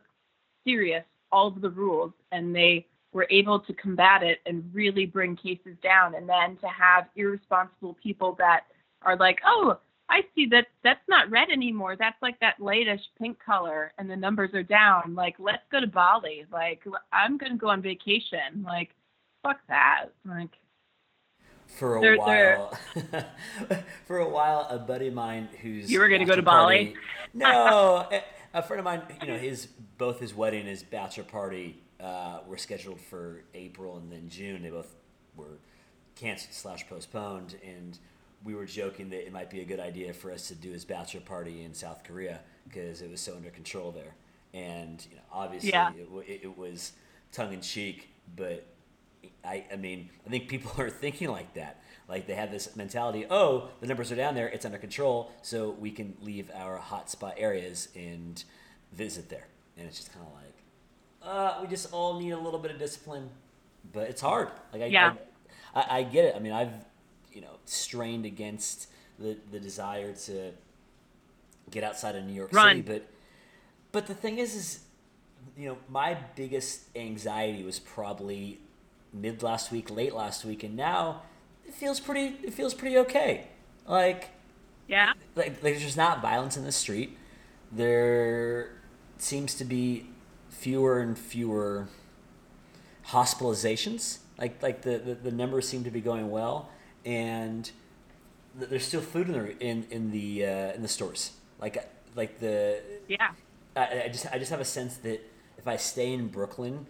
serious 0.66 1.04
all 1.32 1.48
of 1.48 1.60
the 1.60 1.70
rules 1.70 2.12
and 2.32 2.54
they 2.54 2.86
were 3.12 3.26
able 3.30 3.60
to 3.60 3.72
combat 3.74 4.22
it 4.22 4.40
and 4.46 4.68
really 4.72 5.06
bring 5.06 5.36
cases 5.36 5.76
down 5.82 6.14
and 6.14 6.28
then 6.28 6.56
to 6.56 6.66
have 6.66 7.06
irresponsible 7.16 7.96
people 8.02 8.34
that 8.38 8.64
are 9.02 9.16
like 9.16 9.40
oh 9.46 9.78
I 10.08 10.20
see 10.34 10.46
that 10.50 10.66
that's 10.82 11.00
not 11.08 11.30
red 11.30 11.48
anymore. 11.50 11.96
That's 11.96 12.20
like 12.20 12.38
that 12.40 12.60
latest 12.60 13.08
pink 13.18 13.38
color 13.44 13.92
and 13.98 14.08
the 14.08 14.16
numbers 14.16 14.52
are 14.52 14.62
down. 14.62 15.14
Like, 15.14 15.36
let's 15.38 15.62
go 15.72 15.80
to 15.80 15.86
Bali. 15.86 16.44
Like, 16.52 16.84
I'm 17.12 17.38
to 17.38 17.54
go 17.54 17.68
on 17.70 17.80
vacation. 17.80 18.62
Like, 18.64 18.90
fuck 19.42 19.60
that. 19.68 20.06
Like, 20.26 20.50
for 21.74 21.96
a 21.96 22.00
they're, 22.00 22.16
while, 22.16 22.78
they're... 22.94 23.26
for 24.06 24.18
a 24.18 24.28
while, 24.28 24.66
a 24.70 24.78
buddy 24.78 25.08
of 25.08 25.14
mine 25.14 25.48
who's 25.60 25.90
you 25.90 26.00
were 26.00 26.08
going 26.08 26.20
to 26.20 26.26
go 26.26 26.36
to 26.36 26.42
Bali. 26.42 26.94
No, 27.32 28.08
a 28.52 28.62
friend 28.62 28.78
of 28.78 28.84
mine. 28.84 29.02
You 29.20 29.28
know, 29.28 29.38
his 29.38 29.66
both 29.98 30.20
his 30.20 30.34
wedding 30.34 30.60
and 30.60 30.68
his 30.68 30.82
bachelor 30.82 31.24
party 31.24 31.82
uh, 32.00 32.40
were 32.46 32.56
scheduled 32.56 33.00
for 33.00 33.42
April 33.54 33.96
and 33.96 34.10
then 34.10 34.28
June. 34.28 34.62
They 34.62 34.70
both 34.70 34.94
were 35.36 35.58
canceled 36.14 36.54
slash 36.54 36.86
postponed, 36.88 37.56
and 37.64 37.98
we 38.44 38.54
were 38.54 38.66
joking 38.66 39.10
that 39.10 39.26
it 39.26 39.32
might 39.32 39.50
be 39.50 39.60
a 39.60 39.64
good 39.64 39.80
idea 39.80 40.12
for 40.12 40.30
us 40.30 40.48
to 40.48 40.54
do 40.54 40.70
his 40.70 40.84
bachelor 40.84 41.20
party 41.20 41.64
in 41.64 41.74
South 41.74 42.04
Korea 42.04 42.40
because 42.68 43.02
it 43.02 43.10
was 43.10 43.20
so 43.20 43.34
under 43.34 43.50
control 43.50 43.90
there. 43.90 44.14
And 44.52 45.04
you 45.10 45.16
know, 45.16 45.22
obviously, 45.32 45.70
yeah. 45.70 45.90
it, 45.96 46.40
it, 46.42 46.58
was 46.58 46.92
tongue 47.32 47.52
in 47.52 47.60
cheek, 47.60 48.10
but 48.36 48.64
I, 49.44 49.64
I 49.72 49.76
mean, 49.76 50.10
I 50.26 50.30
think 50.30 50.48
people 50.48 50.72
are 50.78 50.90
thinking 50.90 51.28
like 51.28 51.54
that. 51.54 51.80
Like 52.08 52.26
they 52.26 52.34
have 52.34 52.50
this 52.50 52.76
mentality: 52.76 53.26
oh, 53.30 53.68
the 53.80 53.86
numbers 53.86 54.12
are 54.12 54.16
down 54.16 54.34
there, 54.34 54.48
it's 54.48 54.64
under 54.64 54.78
control, 54.78 55.32
so 55.42 55.70
we 55.70 55.90
can 55.90 56.16
leave 56.20 56.50
our 56.54 56.78
hotspot 56.78 57.34
areas 57.36 57.88
and 57.96 58.42
visit 58.92 59.30
there. 59.30 59.46
And 59.76 59.86
it's 59.86 59.96
just 59.96 60.12
kind 60.12 60.26
of 60.26 60.32
like, 60.34 60.54
uh, 61.22 61.62
we 61.62 61.68
just 61.68 61.92
all 61.92 62.20
need 62.20 62.30
a 62.30 62.38
little 62.38 62.58
bit 62.58 62.70
of 62.70 62.78
discipline, 62.78 63.30
but 63.92 64.08
it's 64.08 64.20
hard. 64.20 64.50
Like 64.72 64.82
I, 64.82 64.86
yeah. 64.86 65.14
I, 65.74 65.80
I, 65.80 65.98
I 65.98 66.02
get 66.02 66.26
it. 66.26 66.36
I 66.36 66.40
mean, 66.40 66.52
I've 66.52 66.72
you 67.32 67.40
know 67.40 67.56
strained 67.64 68.26
against 68.26 68.88
the 69.18 69.36
the 69.50 69.60
desire 69.60 70.12
to 70.12 70.52
get 71.70 71.84
outside 71.84 72.16
of 72.16 72.24
New 72.24 72.34
York 72.34 72.52
Run. 72.52 72.76
City. 72.76 72.82
But 72.82 73.08
but 73.92 74.06
the 74.06 74.14
thing 74.14 74.38
is, 74.38 74.54
is 74.54 74.80
you 75.56 75.68
know 75.68 75.78
my 75.88 76.16
biggest 76.36 76.84
anxiety 76.96 77.62
was 77.62 77.78
probably 77.78 78.60
mid 79.14 79.42
last 79.42 79.72
week, 79.72 79.90
late 79.90 80.14
last 80.14 80.44
week, 80.44 80.62
and 80.62 80.76
now 80.76 81.22
it 81.66 81.72
feels 81.72 82.00
pretty. 82.00 82.36
It 82.42 82.52
feels 82.52 82.74
pretty 82.74 82.98
okay. 82.98 83.48
Like 83.86 84.30
yeah, 84.88 85.12
like, 85.34 85.46
like 85.46 85.62
there's 85.62 85.82
just 85.82 85.96
not 85.96 86.20
violence 86.20 86.56
in 86.56 86.64
the 86.64 86.72
street. 86.72 87.16
There 87.72 88.70
seems 89.18 89.54
to 89.54 89.64
be 89.64 90.10
fewer 90.50 91.00
and 91.00 91.18
fewer 91.18 91.88
hospitalizations. 93.08 94.18
Like 94.38 94.62
like 94.62 94.82
the, 94.82 94.98
the, 94.98 95.14
the 95.14 95.32
numbers 95.32 95.68
seem 95.68 95.84
to 95.84 95.90
be 95.90 96.00
going 96.00 96.30
well 96.30 96.70
and 97.04 97.70
th- 98.58 98.70
there's 98.70 98.84
still 98.86 99.00
food 99.00 99.28
in 99.28 99.32
the 99.32 99.58
in 99.58 99.86
in 99.90 100.10
the 100.10 100.46
uh, 100.46 100.72
in 100.72 100.82
the 100.82 100.88
stores. 100.88 101.32
Like 101.60 101.88
like 102.14 102.40
the 102.40 102.80
yeah. 103.08 103.32
I, 103.76 104.04
I 104.04 104.08
just 104.08 104.26
I 104.32 104.38
just 104.38 104.50
have 104.50 104.60
a 104.60 104.64
sense 104.64 104.96
that 104.98 105.20
if 105.58 105.66
I 105.66 105.76
stay 105.76 106.12
in 106.12 106.28
Brooklyn, 106.28 106.86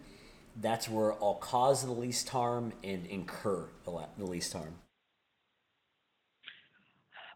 that's 0.55 0.89
where 0.89 1.13
I'll 1.13 1.35
cause 1.35 1.83
the 1.83 1.91
least 1.91 2.29
harm 2.29 2.73
and 2.83 3.05
incur 3.05 3.69
the, 3.83 4.07
least 4.17 4.53
harm. 4.53 4.75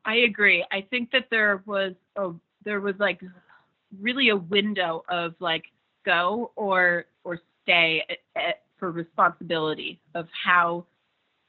I 0.05 0.15
agree. 0.17 0.65
I 0.71 0.81
think 0.89 1.11
that 1.11 1.27
there 1.29 1.61
was 1.65 1.93
a 2.15 2.31
there 2.63 2.79
was 2.79 2.95
like 2.99 3.21
really 3.99 4.29
a 4.29 4.35
window 4.35 5.03
of 5.09 5.35
like 5.39 5.65
go 6.05 6.51
or 6.55 7.05
or 7.23 7.39
stay 7.63 8.03
at, 8.09 8.17
at, 8.35 8.61
for 8.77 8.91
responsibility 8.91 9.99
of 10.15 10.27
how 10.31 10.85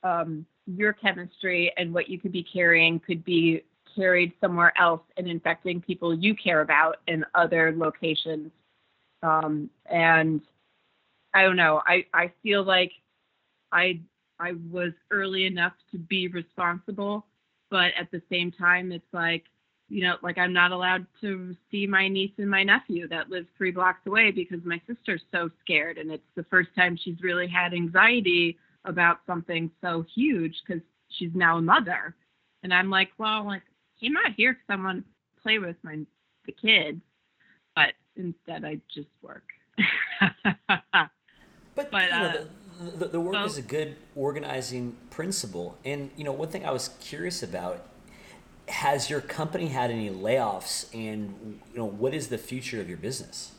um, 0.03 0.45
your 0.67 0.93
chemistry 0.93 1.73
and 1.77 1.93
what 1.95 2.09
you 2.09 2.19
could 2.19 2.33
be 2.33 2.43
carrying 2.43 2.99
could 3.01 3.25
be 3.25 3.63
carried 3.97 4.33
somewhere 4.41 4.73
else 4.79 5.03
and 5.17 5.29
infecting 5.29 5.81
people 5.81 6.15
you 6.15 6.35
care 6.35 6.61
about 6.61 6.99
in 7.07 7.25
other 7.35 7.73
locations. 7.77 8.51
Um, 9.23 9.69
and 9.87 10.41
I 11.35 11.43
don't 11.43 11.57
know. 11.57 11.83
I, 11.87 12.05
I 12.12 12.33
feel 12.43 12.64
like 12.64 12.93
I 13.73 14.01
I 14.38 14.53
was 14.71 14.93
early 15.11 15.45
enough 15.47 15.75
to 15.93 15.99
be 15.99 16.29
responsible, 16.29 17.27
but 17.71 17.93
at 17.99 18.11
the 18.11 18.23
same 18.31 18.51
time, 18.51 18.90
it's 18.93 19.12
like 19.12 19.45
you 19.88 20.05
know, 20.05 20.14
like 20.23 20.38
I'm 20.38 20.53
not 20.53 20.71
allowed 20.71 21.05
to 21.21 21.55
see 21.71 21.87
my 21.87 22.09
niece 22.09 22.33
and 22.38 22.49
my 22.49 22.62
nephew 22.62 23.09
that 23.09 23.29
live 23.29 23.47
three 23.59 23.73
blocks 23.73 24.07
away 24.07 24.31
because 24.31 24.61
my 24.64 24.81
sister's 24.87 25.23
so 25.33 25.51
scared, 25.61 25.99
and 25.99 26.11
it's 26.11 26.23
the 26.37 26.45
first 26.45 26.71
time 26.77 26.97
she's 26.97 27.21
really 27.23 27.49
had 27.49 27.75
anxiety 27.75 28.57
about 28.85 29.19
something 29.27 29.71
so 29.83 30.05
huge 30.14 30.55
because 30.66 30.83
she's 31.09 31.33
now 31.35 31.59
a 31.59 31.62
mother. 31.62 32.14
And 32.62 32.73
I'm 32.73 32.88
like, 32.88 33.11
well, 33.19 33.45
like 33.45 33.62
came 34.01 34.16
out 34.16 34.33
here 34.37 34.53
because 34.55 34.66
I 34.69 34.83
want 34.83 35.05
to 35.05 35.43
play 35.43 35.59
with 35.59 35.77
my 35.83 35.99
the 36.47 36.53
kids, 36.53 37.01
but 37.75 37.93
instead 38.16 38.64
I 38.64 38.81
just 38.95 39.09
work. 39.23 39.45
but, 41.83 41.90
but 41.90 42.03
you 42.05 42.11
know, 42.11 42.16
uh, 42.16 42.33
the, 42.33 42.97
the, 42.97 43.09
the, 43.12 43.21
work 43.21 43.35
so, 43.35 43.45
is 43.45 43.59
a 43.59 43.62
good 43.62 43.97
organizing 44.14 44.97
principle. 45.11 45.79
And 45.85 46.11
you 46.16 46.25
know, 46.25 46.33
one 46.33 46.49
thing 46.49 46.64
I 46.64 46.71
was 46.71 46.90
curious 47.01 47.43
about 47.43 47.87
has 48.69 49.11
your 49.11 49.21
company 49.21 49.66
had 49.66 49.90
any 49.90 50.11
layoffs 50.11 50.87
and 50.95 51.61
you 51.73 51.79
know 51.79 51.85
what 51.85 52.14
is 52.14 52.29
the 52.29 52.38
future 52.38 52.81
of 52.81 52.88
your 52.88 52.99
business 52.99 53.53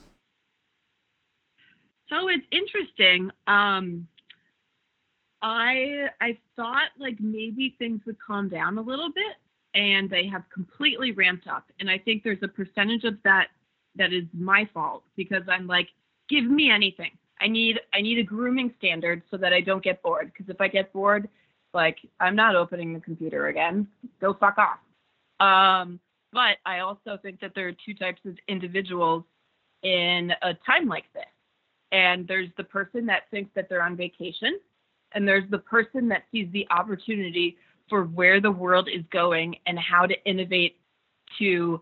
so 2.08 2.30
it's 2.30 2.46
interesting 2.52 3.30
um, 3.48 4.08
I 5.42 6.08
I 6.22 6.38
thought 6.56 6.90
like 6.98 7.18
maybe 7.20 7.76
things 7.78 8.02
would 8.06 8.18
calm 8.26 8.48
down 8.48 8.78
a 8.78 8.82
little 8.82 9.12
bit 9.12 9.36
and 9.74 10.10
they 10.10 10.28
have 10.28 10.44
completely 10.54 11.12
ramped 11.12 11.48
up 11.48 11.66
and 11.80 11.90
I 11.90 11.98
think 11.98 12.24
there's 12.24 12.42
a 12.42 12.48
percentage 12.48 13.04
of 13.04 13.18
that 13.24 13.48
that 13.96 14.14
is 14.14 14.24
my 14.34 14.68
fault 14.74 15.04
because 15.18 15.44
I'm 15.50 15.68
like 15.68 15.90
give 16.30 16.46
me 16.46 16.72
anything. 16.72 17.12
I 17.42 17.48
need 17.48 17.80
I 17.94 18.02
need 18.02 18.20
a 18.20 18.24
grooming 18.24 18.74
standard 18.78 19.24
so 19.32 19.38
that 19.38 19.52
I 19.54 19.62
don't 19.62 19.84
get 19.84 20.02
bored 20.02 20.32
because 20.32 20.50
if 20.50 20.62
I 20.62 20.68
get 20.68 20.94
bored 20.94 21.28
like 21.74 21.98
I'm 22.20 22.36
not 22.36 22.56
opening 22.56 22.94
the 22.94 23.00
computer 23.00 23.48
again. 23.48 23.88
Go 24.20 24.34
fuck 24.34 24.58
off. 24.58 24.80
Um 25.40 26.00
but 26.32 26.58
I 26.66 26.80
also 26.80 27.18
think 27.22 27.42
that 27.42 27.52
there 27.56 27.68
are 27.68 27.74
two 27.86 27.94
types 27.94 28.22
of 28.26 28.38
individuals 28.48 29.24
in 29.84 30.32
a 30.42 30.54
time 30.66 30.88
like 30.88 31.12
this. 31.14 31.26
And 31.92 32.26
there's 32.28 32.50
the 32.56 32.64
person 32.64 33.06
that 33.08 33.24
thinks 33.32 33.52
that 33.56 33.68
they're 33.68 33.84
on 33.84 33.98
vacation 33.98 34.60
and 35.14 35.28
there's 35.28 35.50
the 35.50 35.60
person 35.60 36.08
that 36.10 36.24
sees 36.32 36.48
the 36.54 36.66
opportunity 36.70 37.58
for 37.90 38.04
where 38.04 38.40
the 38.40 38.52
world 38.52 38.88
is 38.88 39.04
going 39.12 39.58
and 39.66 39.78
how 39.78 40.06
to 40.06 40.16
innovate 40.26 40.78
to 41.38 41.82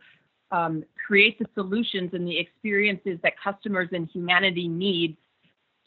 um, 0.52 0.84
create 1.06 1.38
the 1.38 1.46
solutions 1.54 2.12
and 2.14 2.28
the 2.28 2.38
experiences 2.38 3.20
that 3.22 3.34
customers 3.44 3.90
and 3.92 4.10
humanity 4.12 4.68
need 4.68 5.16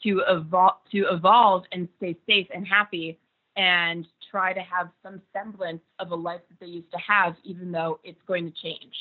to 0.03 0.21
evolve 0.27 0.75
to 0.91 1.05
evolve 1.11 1.63
and 1.71 1.87
stay 1.97 2.15
safe 2.27 2.47
and 2.53 2.67
happy 2.67 3.19
and 3.55 4.07
try 4.31 4.53
to 4.53 4.61
have 4.61 4.89
some 5.03 5.21
semblance 5.31 5.81
of 5.99 6.11
a 6.11 6.15
life 6.15 6.41
that 6.49 6.59
they 6.59 6.71
used 6.71 6.91
to 6.91 6.97
have, 6.97 7.35
even 7.43 7.71
though 7.71 7.99
it's 8.03 8.21
going 8.27 8.45
to 8.45 8.61
change. 8.61 8.93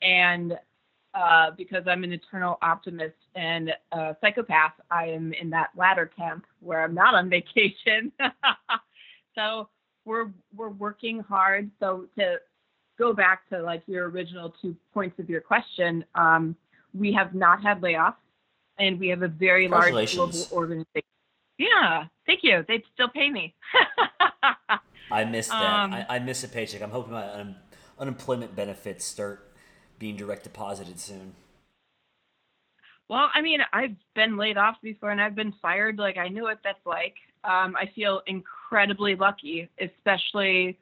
And 0.00 0.56
uh, 1.14 1.50
because 1.56 1.84
I'm 1.86 2.04
an 2.04 2.12
eternal 2.12 2.58
optimist 2.62 3.16
and 3.34 3.70
a 3.92 4.16
psychopath, 4.20 4.72
I 4.90 5.06
am 5.06 5.32
in 5.32 5.50
that 5.50 5.70
latter 5.76 6.10
camp 6.16 6.44
where 6.60 6.84
I'm 6.84 6.94
not 6.94 7.14
on 7.14 7.30
vacation. 7.30 8.12
so 9.34 9.68
we're 10.04 10.30
we're 10.54 10.68
working 10.68 11.20
hard. 11.20 11.70
So 11.80 12.06
to 12.18 12.36
go 12.98 13.12
back 13.12 13.48
to 13.48 13.60
like 13.62 13.82
your 13.86 14.08
original 14.08 14.54
two 14.62 14.76
points 14.94 15.18
of 15.18 15.28
your 15.28 15.40
question, 15.40 16.04
um, 16.14 16.54
we 16.94 17.12
have 17.12 17.34
not 17.34 17.62
had 17.62 17.80
layoffs, 17.80 18.14
and 18.78 18.98
we 18.98 19.08
have 19.08 19.22
a 19.22 19.28
very 19.28 19.68
large 19.68 20.14
global 20.14 20.38
organization. 20.52 21.08
Yeah, 21.58 22.04
thank 22.26 22.40
you. 22.42 22.64
They 22.68 22.82
still 22.94 23.08
pay 23.08 23.30
me. 23.30 23.54
I 25.10 25.24
missed 25.24 25.50
that. 25.50 25.62
Um, 25.62 25.94
I, 25.94 26.06
I, 26.08 26.18
miss 26.18 26.44
a 26.44 26.48
paycheck. 26.48 26.82
I'm 26.82 26.90
hoping 26.90 27.12
my 27.12 27.32
un- 27.32 27.56
unemployment 27.98 28.54
benefits 28.54 29.04
start 29.04 29.52
being 29.98 30.16
direct 30.16 30.44
deposited 30.44 31.00
soon. 31.00 31.34
Well, 33.08 33.30
I 33.32 33.40
mean, 33.40 33.60
I've 33.72 33.94
been 34.14 34.36
laid 34.36 34.58
off 34.58 34.76
before 34.82 35.10
and 35.10 35.20
I've 35.20 35.36
been 35.36 35.54
fired. 35.62 35.96
Like, 35.96 36.18
I 36.18 36.28
knew 36.28 36.42
what 36.42 36.58
that's 36.64 36.84
like. 36.84 37.14
Um, 37.44 37.76
I 37.76 37.88
feel 37.94 38.20
incredibly 38.26 39.14
lucky, 39.14 39.68
especially 39.80 40.76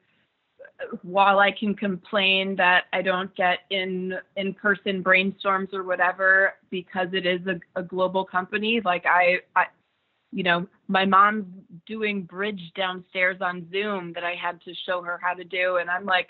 while 1.01 1.39
I 1.39 1.51
can 1.51 1.75
complain 1.75 2.55
that 2.57 2.85
I 2.93 3.01
don't 3.01 3.33
get 3.35 3.59
in 3.69 4.13
in 4.35 4.53
person 4.53 5.03
brainstorms 5.03 5.73
or 5.73 5.83
whatever 5.83 6.53
because 6.69 7.07
it 7.13 7.25
is 7.25 7.41
a, 7.47 7.59
a 7.79 7.83
global 7.83 8.25
company. 8.25 8.81
Like 8.83 9.05
I, 9.05 9.39
I, 9.55 9.65
you 10.31 10.43
know, 10.43 10.67
my 10.87 11.05
mom's 11.05 11.45
doing 11.85 12.23
bridge 12.23 12.71
downstairs 12.75 13.37
on 13.41 13.67
Zoom 13.71 14.13
that 14.13 14.23
I 14.23 14.35
had 14.35 14.61
to 14.63 14.73
show 14.85 15.01
her 15.01 15.19
how 15.21 15.33
to 15.33 15.43
do, 15.43 15.77
and 15.77 15.89
I'm 15.89 16.05
like, 16.05 16.29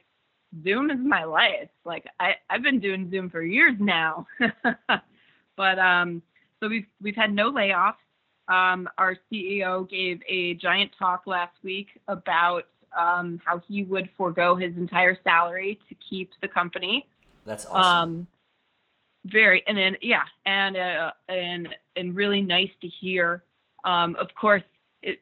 Zoom 0.63 0.89
is 0.89 0.99
my 0.99 1.23
life. 1.23 1.69
Like 1.83 2.05
I, 2.19 2.35
I've 2.49 2.63
been 2.63 2.79
doing 2.79 3.09
Zoom 3.11 3.29
for 3.29 3.41
years 3.41 3.75
now. 3.79 4.27
but 5.57 5.79
um, 5.79 6.21
so 6.59 6.69
we've 6.69 6.85
we've 7.01 7.15
had 7.15 7.33
no 7.33 7.51
layoffs. 7.51 7.95
Um, 8.47 8.87
our 8.97 9.17
CEO 9.31 9.89
gave 9.89 10.21
a 10.29 10.53
giant 10.55 10.91
talk 10.97 11.23
last 11.25 11.55
week 11.63 11.87
about 12.07 12.65
um, 12.97 13.39
how 13.45 13.61
he 13.67 13.83
would 13.83 14.09
forego 14.17 14.55
his 14.55 14.75
entire 14.77 15.17
salary 15.23 15.79
to 15.89 15.95
keep 16.09 16.31
the 16.41 16.47
company. 16.47 17.07
That's 17.45 17.65
awesome. 17.65 18.09
Um, 18.09 18.27
very, 19.25 19.63
and 19.67 19.77
then 19.77 19.97
yeah, 20.01 20.23
and 20.45 20.77
uh, 20.77 21.11
and 21.29 21.69
and 21.95 22.15
really 22.15 22.41
nice 22.41 22.69
to 22.81 22.87
hear 22.87 23.43
um, 23.85 24.15
of 24.19 24.27
course, 24.39 24.63
it, 25.01 25.19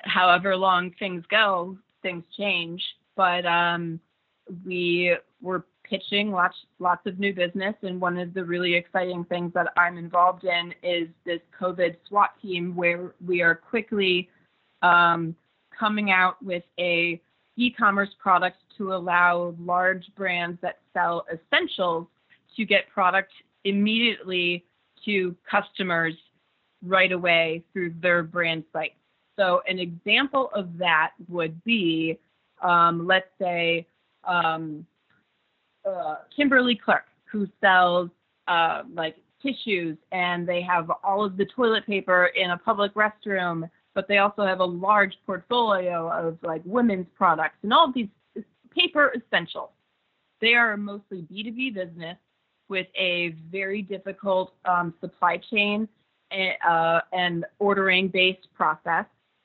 however 0.00 0.56
long 0.56 0.92
things 0.98 1.24
go, 1.30 1.78
things 2.02 2.24
change. 2.36 2.82
But 3.16 3.46
um, 3.46 4.00
we 4.66 5.16
were 5.40 5.64
pitching 5.84 6.32
lots 6.32 6.56
lots 6.78 7.06
of 7.06 7.18
new 7.18 7.32
business, 7.32 7.74
and 7.82 8.00
one 8.00 8.18
of 8.18 8.34
the 8.34 8.44
really 8.44 8.74
exciting 8.74 9.24
things 9.24 9.52
that 9.54 9.72
I'm 9.76 9.96
involved 9.96 10.44
in 10.44 10.74
is 10.82 11.08
this 11.24 11.40
COVID 11.58 11.96
SWAT 12.08 12.30
team, 12.42 12.74
where 12.74 13.14
we 13.24 13.40
are 13.40 13.54
quickly 13.54 14.28
um, 14.82 15.36
coming 15.82 16.12
out 16.12 16.40
with 16.40 16.62
a 16.78 17.20
e-commerce 17.56 18.10
product 18.20 18.58
to 18.78 18.94
allow 18.94 19.52
large 19.58 20.06
brands 20.16 20.56
that 20.62 20.78
sell 20.92 21.26
essentials 21.32 22.06
to 22.56 22.64
get 22.64 22.88
product 22.88 23.32
immediately 23.64 24.64
to 25.04 25.34
customers 25.50 26.14
right 26.86 27.10
away 27.10 27.64
through 27.72 27.92
their 28.00 28.22
brand 28.22 28.62
site. 28.72 28.94
So 29.36 29.62
an 29.66 29.80
example 29.80 30.50
of 30.54 30.78
that 30.78 31.10
would 31.28 31.62
be, 31.64 32.16
um, 32.62 33.04
let's 33.04 33.32
say, 33.40 33.84
um, 34.22 34.86
uh, 35.84 36.16
Kimberly 36.34 36.76
Clark, 36.76 37.06
who 37.24 37.48
sells 37.60 38.08
uh, 38.46 38.82
like 38.94 39.16
tissues, 39.42 39.96
and 40.12 40.46
they 40.46 40.62
have 40.62 40.92
all 41.02 41.24
of 41.24 41.36
the 41.36 41.46
toilet 41.46 41.84
paper 41.86 42.26
in 42.36 42.52
a 42.52 42.58
public 42.58 42.94
restroom, 42.94 43.68
but 43.94 44.08
they 44.08 44.18
also 44.18 44.44
have 44.44 44.60
a 44.60 44.64
large 44.64 45.16
portfolio 45.26 46.08
of 46.10 46.38
like 46.42 46.62
women's 46.64 47.06
products 47.16 47.56
and 47.62 47.72
all 47.72 47.92
these 47.92 48.08
paper 48.70 49.12
essentials. 49.14 49.70
They 50.40 50.54
are 50.54 50.76
mostly 50.76 51.26
B2B 51.30 51.74
business 51.74 52.16
with 52.68 52.86
a 52.96 53.34
very 53.50 53.82
difficult 53.82 54.54
um, 54.64 54.94
supply 55.00 55.36
chain 55.36 55.88
uh, 56.66 57.00
and 57.12 57.44
ordering 57.58 58.08
based 58.08 58.48
process 58.54 59.04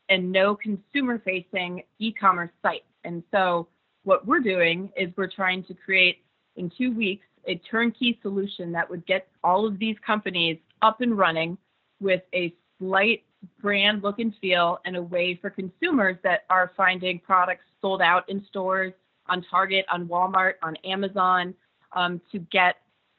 and 0.09 0.31
no 0.31 0.55
consumer 0.55 1.21
facing 1.23 1.83
e-commerce 1.99 2.51
site. 2.61 2.85
And 3.03 3.23
so 3.31 3.67
what 4.03 4.25
we're 4.25 4.39
doing 4.39 4.89
is 4.95 5.09
we're 5.17 5.27
trying 5.27 5.63
to 5.65 5.73
create 5.73 6.19
in 6.55 6.71
two 6.77 6.93
weeks 6.93 7.25
a 7.45 7.55
turnkey 7.69 8.17
solution 8.21 8.71
that 8.71 8.89
would 8.89 9.05
get 9.05 9.27
all 9.43 9.67
of 9.67 9.79
these 9.79 9.95
companies 10.05 10.57
up 10.81 11.01
and 11.01 11.17
running 11.17 11.57
with 11.99 12.21
a 12.33 12.53
slight 12.79 13.23
brand 13.61 14.03
look 14.03 14.19
and 14.19 14.33
feel 14.41 14.79
and 14.85 14.95
a 14.95 15.01
way 15.01 15.37
for 15.41 15.49
consumers 15.49 16.17
that 16.23 16.45
are 16.49 16.71
finding 16.75 17.19
products 17.19 17.63
sold 17.81 18.01
out 18.01 18.27
in 18.29 18.43
stores 18.45 18.93
on 19.27 19.43
Target, 19.49 19.85
on 19.91 20.07
Walmart, 20.07 20.53
on 20.63 20.75
Amazon 20.77 21.53
um, 21.93 22.21
to 22.31 22.39
get 22.39 22.75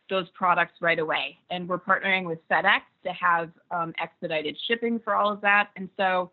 those 0.09 0.29
products 0.31 0.75
right 0.81 0.99
away. 0.99 1.39
And 1.51 1.69
we're 1.69 1.79
partnering 1.79 2.25
with 2.25 2.39
FedEx 2.51 2.81
to 3.05 3.13
have 3.13 3.51
um, 3.71 3.93
expedited 4.01 4.57
shipping 4.67 4.99
for 4.99 5.15
all 5.15 5.33
of 5.33 5.41
that. 5.43 5.69
And 5.77 5.89
so, 5.97 6.31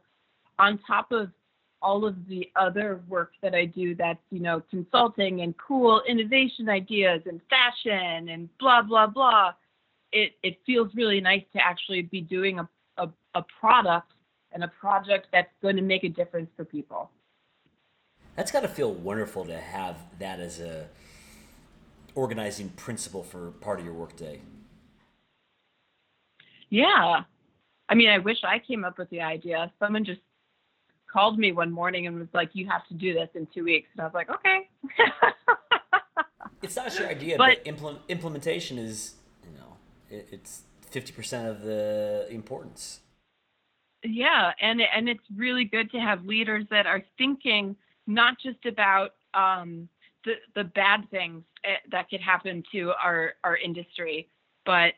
on 0.57 0.79
top 0.88 1.11
of 1.11 1.29
all 1.81 2.05
of 2.05 2.15
the 2.27 2.49
other 2.55 3.01
work 3.07 3.33
that 3.41 3.53
I 3.53 3.65
do 3.65 3.93
that's, 3.95 4.19
you 4.31 4.39
know, 4.39 4.63
consulting 4.71 5.41
and 5.41 5.53
cool 5.57 6.01
innovation 6.07 6.69
ideas 6.69 7.21
and 7.25 7.41
fashion 7.49 8.29
and 8.29 8.49
blah, 8.57 8.81
blah, 8.81 9.07
blah, 9.07 9.51
it, 10.11 10.31
it 10.41 10.57
feels 10.65 10.89
really 10.95 11.19
nice 11.19 11.43
to 11.53 11.59
actually 11.63 12.03
be 12.03 12.21
doing 12.21 12.59
a, 12.59 12.69
a, 12.98 13.10
a 13.34 13.43
product 13.60 14.12
and 14.52 14.64
a 14.64 14.68
project 14.68 15.28
that's 15.32 15.52
going 15.62 15.76
to 15.76 15.82
make 15.82 16.04
a 16.04 16.10
difference 16.10 16.50
for 16.56 16.66
people. 16.66 17.12
That's 18.36 18.52
got 18.52 18.62
to 18.62 18.68
feel 18.68 18.93
wonderful 18.93 19.46
to 19.46 19.58
have 19.58 19.98
that 20.20 20.39
as 20.39 20.60
a 20.60 20.88
organizing 22.16 22.70
principle 22.70 23.24
for 23.24 23.52
part 23.52 23.80
of 23.80 23.86
your 23.86 23.93
workday. 23.93 24.41
Yeah. 26.70 27.24
I 27.88 27.96
mean, 27.96 28.10
I 28.10 28.18
wish 28.18 28.38
I 28.43 28.60
came 28.60 28.84
up 28.84 28.98
with 28.98 29.10
the 29.10 29.22
idea. 29.22 29.72
Someone 29.80 30.04
just 30.04 30.22
called 31.12 31.38
me 31.38 31.52
one 31.52 31.72
morning 31.72 32.08
and 32.08 32.18
was 32.18 32.28
like, 32.34 32.50
"You 32.54 32.68
have 32.68 32.86
to 32.88 32.93
do 32.93 33.14
this 33.14 33.30
in 33.36 33.48
two 33.54 33.64
weeks," 33.64 33.88
and 33.93 34.02
I 34.02 34.06
was 34.06 34.14
like, 34.14 34.30
"Okay." 34.30 34.70
it's 36.62 36.76
not 36.76 36.98
your 36.98 37.08
idea, 37.08 37.38
but, 37.38 37.60
but 37.64 37.68
implement, 37.68 38.02
implementation 38.10 38.78
is, 38.78 39.16
you 39.43 39.58
know, 39.58 39.78
it, 40.10 40.28
it's 40.32 40.64
fifty 40.96 41.12
percent 41.12 41.46
of 41.46 41.62
the 41.62 42.26
importance. 42.32 43.02
Yeah, 44.02 44.54
and 44.62 44.82
and 44.82 45.10
it's 45.10 45.28
really 45.36 45.66
good 45.66 45.91
to 45.91 46.00
have 46.00 46.26
leaders 46.26 46.64
that 46.72 46.86
are 46.88 47.04
thinking 47.18 47.76
not 48.08 48.36
just 48.41 48.66
about 48.66 49.12
um, 49.34 49.89
the 50.24 50.36
the 50.56 50.64
bad 50.64 51.02
things 51.12 51.43
eh, 51.66 51.76
that 51.91 52.10
could 52.10 52.22
happen 52.22 52.64
to 52.72 52.93
our 53.04 53.34
our 53.43 53.58
industry, 53.58 54.30
but 54.66 54.93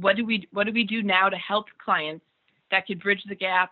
what 0.00 0.16
do 0.16 0.26
we 0.26 0.48
what 0.52 0.64
do 0.66 0.72
we 0.72 0.82
do 0.82 1.04
now 1.04 1.28
to 1.28 1.36
help 1.36 1.66
clients 1.82 2.24
that 2.72 2.86
could 2.86 3.00
bridge 3.00 3.22
the 3.28 3.34
gap 3.36 3.70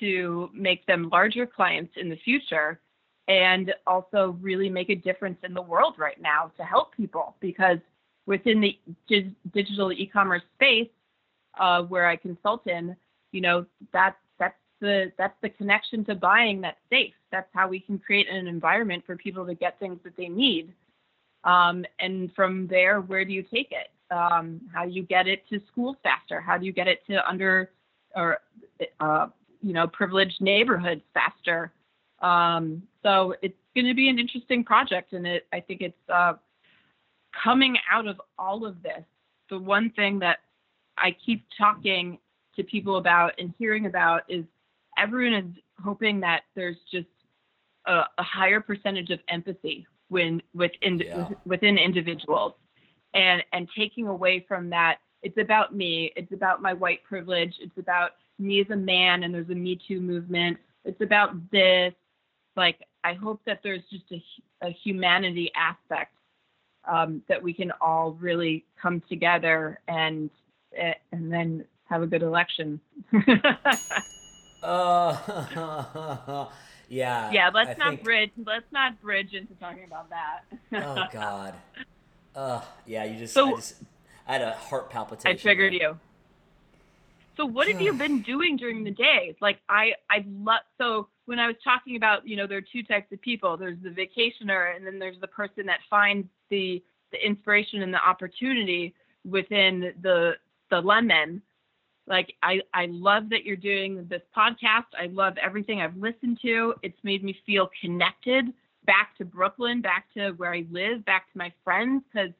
to 0.00 0.48
make 0.54 0.86
them 0.86 1.10
larger 1.10 1.46
clients 1.46 1.92
in 1.96 2.08
the 2.08 2.16
future 2.24 2.80
and 3.28 3.74
also 3.86 4.38
really 4.40 4.70
make 4.70 4.88
a 4.88 4.94
difference 4.94 5.38
in 5.42 5.52
the 5.52 5.60
world 5.62 5.94
right 5.98 6.20
now 6.22 6.50
to 6.56 6.62
help 6.62 6.94
people 6.94 7.34
because 7.40 7.78
within 8.26 8.60
the 8.60 8.78
digital 9.54 9.92
e-commerce 9.92 10.42
space 10.54 10.88
uh, 11.58 11.82
where 11.82 12.06
I 12.06 12.16
consult 12.16 12.66
in, 12.66 12.96
you 13.32 13.40
know, 13.40 13.66
that's 13.92 14.16
that's 14.38 14.56
the 14.80 15.12
that's 15.16 15.36
the 15.42 15.48
connection 15.48 16.04
to 16.06 16.14
buying 16.14 16.60
that's 16.60 16.78
safe. 16.90 17.14
That's 17.32 17.48
how 17.54 17.68
we 17.68 17.80
can 17.80 17.98
create 17.98 18.28
an 18.28 18.46
environment 18.46 19.04
for 19.06 19.16
people 19.16 19.46
to 19.46 19.54
get 19.54 19.78
things 19.78 19.98
that 20.04 20.16
they 20.16 20.28
need. 20.28 20.72
Um, 21.44 21.84
and 22.00 22.32
from 22.34 22.66
there, 22.66 23.00
where 23.00 23.24
do 23.24 23.32
you 23.32 23.42
take 23.42 23.70
it? 23.70 23.90
Um, 24.12 24.60
how 24.72 24.84
do 24.84 24.90
you 24.90 25.02
get 25.02 25.26
it 25.26 25.48
to 25.48 25.60
schools 25.70 25.96
faster? 26.02 26.40
How 26.40 26.58
do 26.58 26.66
you 26.66 26.72
get 26.72 26.88
it 26.88 27.06
to 27.08 27.28
under 27.28 27.70
or 28.14 28.38
uh, 29.00 29.28
you 29.62 29.72
know 29.72 29.86
privileged 29.86 30.40
neighborhoods 30.40 31.02
faster? 31.14 31.72
Um, 32.20 32.82
so 33.02 33.34
it's 33.42 33.56
going 33.74 33.86
to 33.86 33.94
be 33.94 34.08
an 34.08 34.18
interesting 34.18 34.64
project, 34.64 35.12
and 35.12 35.26
it 35.26 35.46
I 35.52 35.60
think 35.60 35.80
it's 35.80 36.08
uh, 36.12 36.34
coming 37.42 37.76
out 37.90 38.06
of 38.06 38.20
all 38.38 38.66
of 38.66 38.82
this. 38.82 39.02
The 39.50 39.58
one 39.58 39.90
thing 39.90 40.18
that 40.20 40.38
I 40.98 41.16
keep 41.24 41.44
talking 41.56 42.18
to 42.56 42.64
people 42.64 42.96
about 42.96 43.32
and 43.38 43.52
hearing 43.58 43.86
about 43.86 44.22
is 44.28 44.44
everyone 44.98 45.34
is 45.34 45.62
hoping 45.84 46.20
that 46.20 46.42
there's 46.54 46.76
just 46.90 47.06
a, 47.86 48.02
a 48.18 48.22
higher 48.22 48.60
percentage 48.60 49.10
of 49.10 49.20
empathy 49.28 49.86
when 50.08 50.40
within 50.54 51.00
yeah. 51.00 51.28
within 51.44 51.76
individuals 51.76 52.54
and 53.14 53.42
and 53.52 53.68
taking 53.76 54.06
away 54.06 54.44
from 54.48 54.70
that 54.70 54.98
it's 55.22 55.36
about 55.36 55.74
me 55.74 56.12
it's 56.16 56.32
about 56.32 56.62
my 56.62 56.72
white 56.72 57.02
privilege 57.04 57.54
it's 57.60 57.76
about 57.76 58.12
me 58.38 58.60
as 58.60 58.70
a 58.70 58.76
man 58.76 59.22
and 59.22 59.34
there's 59.34 59.48
a 59.50 59.54
Me 59.54 59.78
Too 59.86 60.00
movement. 60.00 60.58
It's 60.84 61.00
about 61.00 61.50
this. 61.50 61.92
Like, 62.56 62.78
I 63.04 63.14
hope 63.14 63.40
that 63.46 63.60
there's 63.62 63.82
just 63.90 64.04
a, 64.12 64.22
a 64.66 64.70
humanity 64.70 65.50
aspect 65.54 66.14
um, 66.86 67.22
that 67.28 67.42
we 67.42 67.52
can 67.52 67.72
all 67.80 68.12
really 68.12 68.64
come 68.80 69.02
together 69.08 69.78
and 69.88 70.30
eh, 70.76 70.94
and 71.12 71.32
then 71.32 71.64
have 71.88 72.02
a 72.02 72.06
good 72.06 72.22
election. 72.22 72.80
uh, 74.62 75.16
yeah. 76.88 77.30
Yeah, 77.30 77.50
let's 77.54 77.70
I 77.70 77.74
not 77.78 77.90
think- 77.90 78.02
bridge. 78.04 78.30
Let's 78.44 78.70
not 78.72 79.00
bridge 79.00 79.34
into 79.34 79.54
talking 79.54 79.84
about 79.84 80.08
that. 80.10 80.40
Oh 80.72 81.04
God. 81.12 81.54
Uh, 82.34 82.60
yeah, 82.84 83.02
you 83.04 83.18
just, 83.18 83.32
So- 83.32 83.48
I 83.48 83.56
just, 83.56 83.76
I 84.28 84.32
had 84.34 84.42
a 84.42 84.52
heart 84.52 84.90
palpitation. 84.90 85.30
I 85.34 85.40
triggered 85.40 85.72
you. 85.72 85.98
So 87.38 87.46
what 87.46 87.66
have 87.66 87.80
you 87.80 87.94
been 87.94 88.20
doing 88.20 88.58
during 88.58 88.84
the 88.84 88.90
day? 88.90 89.34
Like 89.40 89.58
I 89.70 89.94
I 90.10 90.22
love 90.28 90.60
so 90.76 91.08
when 91.26 91.38
I 91.40 91.46
was 91.46 91.56
talking 91.62 91.96
about, 91.96 92.26
you 92.26 92.36
know, 92.36 92.46
there 92.46 92.58
are 92.58 92.72
two 92.72 92.82
types 92.82 93.12
of 93.12 93.20
people. 93.20 93.56
There's 93.56 93.78
the 93.82 93.90
vacationer 93.90 94.74
and 94.74 94.86
then 94.86 94.98
there's 94.98 95.20
the 95.20 95.26
person 95.26 95.66
that 95.66 95.80
finds 95.90 96.26
the 96.50 96.82
the 97.12 97.24
inspiration 97.24 97.82
and 97.82 97.94
the 97.94 98.04
opportunity 98.04 98.94
within 99.28 99.92
the 100.02 100.32
the 100.70 100.80
lemon. 100.80 101.42
Like 102.06 102.32
I 102.42 102.60
I 102.72 102.86
love 102.86 103.28
that 103.30 103.44
you're 103.44 103.56
doing 103.56 104.06
this 104.08 104.22
podcast. 104.36 104.86
I 104.98 105.06
love 105.06 105.34
everything 105.42 105.80
I've 105.80 105.96
listened 105.96 106.38
to. 106.42 106.74
It's 106.82 106.98
made 107.02 107.22
me 107.22 107.36
feel 107.44 107.70
connected 107.80 108.46
back 108.86 109.16
to 109.18 109.24
Brooklyn, 109.24 109.80
back 109.80 110.06
to 110.14 110.30
where 110.32 110.54
I 110.54 110.64
live, 110.70 111.04
back 111.04 111.30
to 111.32 111.38
my 111.38 111.52
friends 111.64 112.04
cuz 112.12 112.30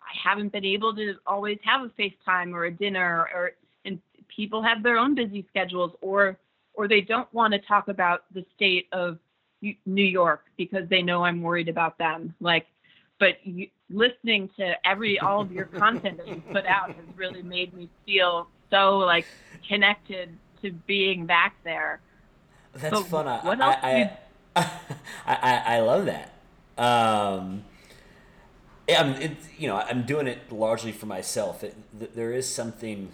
I 0.00 0.28
haven't 0.28 0.52
been 0.52 0.64
able 0.64 0.94
to 0.94 1.16
always 1.26 1.58
have 1.64 1.82
a 1.82 1.88
FaceTime 2.00 2.54
or 2.54 2.66
a 2.66 2.70
dinner 2.70 3.28
or 3.34 3.52
and 3.84 4.00
people 4.28 4.62
have 4.62 4.84
their 4.84 4.98
own 4.98 5.16
busy 5.16 5.44
schedules 5.48 5.92
or 6.00 6.38
or 6.76 6.86
they 6.88 7.00
don't 7.00 7.32
want 7.32 7.52
to 7.52 7.58
talk 7.58 7.88
about 7.88 8.24
the 8.32 8.44
state 8.54 8.88
of 8.92 9.18
New 9.84 10.04
York 10.04 10.44
because 10.56 10.88
they 10.88 11.02
know 11.02 11.24
I'm 11.24 11.42
worried 11.42 11.68
about 11.68 11.98
them. 11.98 12.34
Like 12.40 12.66
but 13.18 13.34
you, 13.44 13.68
listening 13.90 14.50
to 14.58 14.74
every 14.86 15.18
all 15.18 15.40
of 15.40 15.52
your 15.52 15.66
content 15.66 16.18
that 16.18 16.28
you 16.28 16.42
put 16.52 16.66
out 16.66 16.88
has 16.88 17.04
really 17.16 17.42
made 17.42 17.72
me 17.72 17.88
feel 18.04 18.48
so 18.70 18.98
like 18.98 19.26
connected 19.68 20.36
to 20.62 20.72
being 20.72 21.26
back 21.26 21.56
there. 21.64 22.00
That's 22.74 23.00
fun. 23.06 23.26
I, 23.26 23.38
what 23.38 23.60
I, 23.60 24.00
else 24.00 24.10
I, 24.56 24.70
I, 25.26 25.34
I, 25.34 25.76
I 25.76 25.80
love 25.80 26.06
that. 26.06 26.32
Um, 26.76 27.64
yeah, 28.88 29.00
I'm, 29.00 29.14
it, 29.14 29.36
you 29.56 29.68
know, 29.68 29.76
I'm 29.76 30.02
doing 30.04 30.26
it 30.26 30.52
largely 30.52 30.92
for 30.92 31.06
myself. 31.06 31.64
It, 31.64 31.74
th- 31.98 32.12
there 32.14 32.32
is 32.32 32.52
something. 32.52 33.10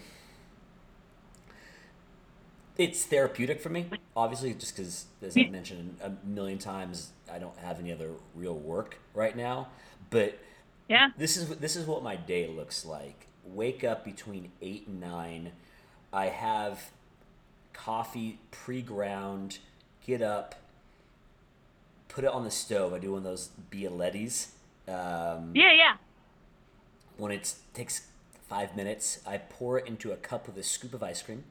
It's 2.83 3.05
therapeutic 3.05 3.61
for 3.61 3.69
me, 3.69 3.87
obviously, 4.17 4.55
just 4.55 4.75
because, 4.77 5.05
as 5.23 5.37
I 5.37 5.45
mentioned 5.45 5.99
a 6.03 6.11
million 6.27 6.59
times, 6.59 7.11
I 7.33 7.39
don't 7.39 7.57
have 7.59 7.79
any 7.79 7.93
other 7.93 8.11
real 8.35 8.55
work 8.57 8.99
right 9.15 9.37
now. 9.37 9.69
But 10.11 10.39
Yeah. 10.89 11.11
this 11.17 11.37
is 11.37 11.49
this 11.59 11.77
is 11.77 11.87
what 11.87 12.03
my 12.03 12.17
day 12.17 12.49
looks 12.49 12.85
like. 12.85 13.29
Wake 13.45 13.85
up 13.85 14.05
between 14.05 14.51
eight 14.61 14.89
and 14.89 15.01
nine. 15.01 15.53
I 16.13 16.27
have 16.27 16.91
coffee 17.73 18.41
pre-ground. 18.51 19.59
Get 20.05 20.21
up. 20.21 20.57
Put 22.09 22.25
it 22.25 22.31
on 22.31 22.43
the 22.43 22.51
stove. 22.51 22.93
I 22.93 22.99
do 22.99 23.13
one 23.13 23.19
of 23.19 23.25
those 23.25 23.51
Bialettis. 23.71 24.49
Um, 24.89 25.53
Yeah, 25.55 25.73
yeah. 25.73 25.97
when 27.17 27.31
it 27.31 27.55
takes 27.75 28.09
five 28.49 28.75
minutes, 28.77 29.21
I 29.25 29.39
pour 29.39 29.79
it 29.79 29.87
into 29.87 30.11
a 30.11 30.17
cup 30.17 30.49
with 30.49 30.57
a 30.59 30.65
scoop 30.65 30.93
of 30.95 31.03
ice 31.05 31.23
cream. 31.23 31.45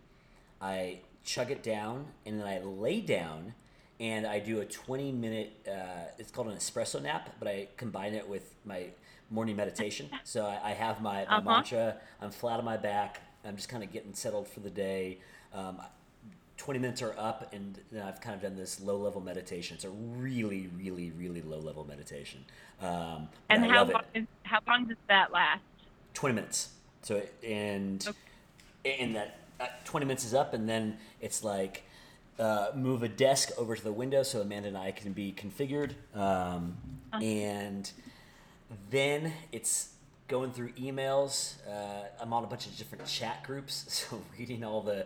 I 0.61 0.99
chug 1.23 1.51
it 1.51 1.63
down, 1.63 2.07
and 2.25 2.39
then 2.39 2.47
I 2.47 2.59
lay 2.59 3.01
down, 3.01 3.53
and 3.99 4.25
I 4.25 4.39
do 4.39 4.59
a 4.61 4.65
20 4.65 5.11
minute. 5.11 5.51
Uh, 5.67 6.11
it's 6.17 6.31
called 6.31 6.47
an 6.47 6.55
espresso 6.57 7.01
nap, 7.01 7.29
but 7.39 7.47
I 7.47 7.67
combine 7.77 8.13
it 8.13 8.27
with 8.27 8.53
my 8.65 8.87
morning 9.29 9.55
meditation. 9.55 10.09
So 10.23 10.45
I, 10.45 10.71
I 10.71 10.73
have 10.73 11.01
my, 11.01 11.25
my 11.25 11.37
Uh-huh. 11.37 11.41
mantra. 11.41 11.97
I'm 12.21 12.31
flat 12.31 12.59
on 12.59 12.65
my 12.65 12.77
back. 12.77 13.21
I'm 13.45 13.55
just 13.55 13.69
kind 13.69 13.83
of 13.83 13.91
getting 13.91 14.13
settled 14.13 14.47
for 14.47 14.59
the 14.59 14.69
day. 14.69 15.19
Um, 15.53 15.81
20 16.57 16.79
minutes 16.79 17.01
are 17.01 17.15
up, 17.17 17.51
and 17.53 17.79
then 17.91 18.03
I've 18.03 18.21
kind 18.21 18.35
of 18.35 18.41
done 18.41 18.55
this 18.55 18.79
low 18.81 18.97
level 18.97 19.19
meditation. 19.19 19.75
It's 19.75 19.85
a 19.85 19.89
really, 19.89 20.69
really, 20.77 21.09
really 21.11 21.41
low 21.41 21.57
level 21.59 21.83
meditation. 21.85 22.45
Um, 22.81 23.29
And 23.49 23.65
how 23.65 23.83
long 23.85 24.03
is, 24.13 24.25
how 24.43 24.59
long 24.67 24.85
does 24.85 24.97
that 25.07 25.31
last? 25.31 25.61
20 26.13 26.35
minutes. 26.35 26.69
So 27.01 27.23
and 27.43 28.07
and 28.85 29.15
that 29.15 29.39
20 29.85 30.05
minutes 30.05 30.25
is 30.25 30.33
up, 30.33 30.53
and 30.53 30.67
then 30.67 30.97
it's 31.19 31.43
like 31.43 31.83
uh, 32.39 32.67
move 32.75 33.03
a 33.03 33.07
desk 33.07 33.51
over 33.57 33.75
to 33.75 33.83
the 33.83 33.91
window 33.91 34.23
so 34.23 34.41
Amanda 34.41 34.69
and 34.69 34.77
I 34.77 34.91
can 34.91 35.13
be 35.13 35.33
configured, 35.33 35.93
um, 36.15 36.77
and 37.13 37.91
then 38.89 39.33
it's 39.51 39.89
going 40.27 40.51
through 40.51 40.71
emails. 40.71 41.55
Uh, 41.67 42.05
I'm 42.21 42.33
on 42.33 42.43
a 42.43 42.47
bunch 42.47 42.65
of 42.65 42.77
different 42.77 43.05
chat 43.05 43.43
groups, 43.43 43.85
so 44.09 44.21
reading 44.37 44.63
all 44.63 44.81
the 44.81 45.05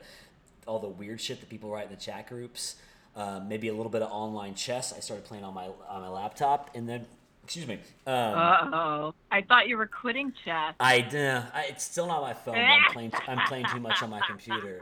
all 0.68 0.80
the 0.80 0.89
weird 0.89 1.22
shit 1.22 1.39
that 1.41 1.49
people 1.49 1.70
write 1.70 1.86
in 1.86 1.91
the 1.91 1.99
chat 2.01 2.28
groups. 2.28 2.76
Um, 3.16 3.47
maybe 3.47 3.70
a 3.70 3.74
little 3.74 3.91
bit 3.91 4.01
of 4.01 4.12
online 4.12 4.56
chess. 4.56 4.93
I 4.95 4.99
started 4.99 5.26
playing 5.26 5.43
on 5.43 5.53
my 5.53 5.68
on 5.89 6.01
my 6.01 6.10
laptop, 6.10 6.72
and 6.76 6.88
then 6.88 7.06
excuse 7.46 7.68
me. 7.68 7.76
Um, 8.08 8.14
Uh 8.14 8.70
oh. 8.74 9.14
I 9.32 9.41
thought 9.41 9.68
you 9.68 9.78
were 9.78 9.88
quitting 9.88 10.34
chess. 10.43 10.74
I, 10.80 11.02
uh, 11.02 11.43
I 11.54 11.66
it's 11.70 11.84
still 11.84 12.08
not 12.08 12.22
my 12.22 12.34
phone. 12.34 12.58
I'm 12.58 12.91
playing. 12.91 13.14
I'm 13.28 13.48
playing 13.48 13.66
too 13.72 13.80
much 13.80 14.02
on 14.04 14.10
my 14.10 14.22
computer, 14.28 14.82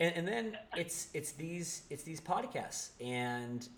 and, 0.00 0.14
and 0.16 0.28
then 0.28 0.58
it's 0.76 1.08
it's 1.12 1.32
these 1.32 1.82
it's 1.90 2.04
these 2.04 2.20
podcasts, 2.20 2.90
and 3.00 3.68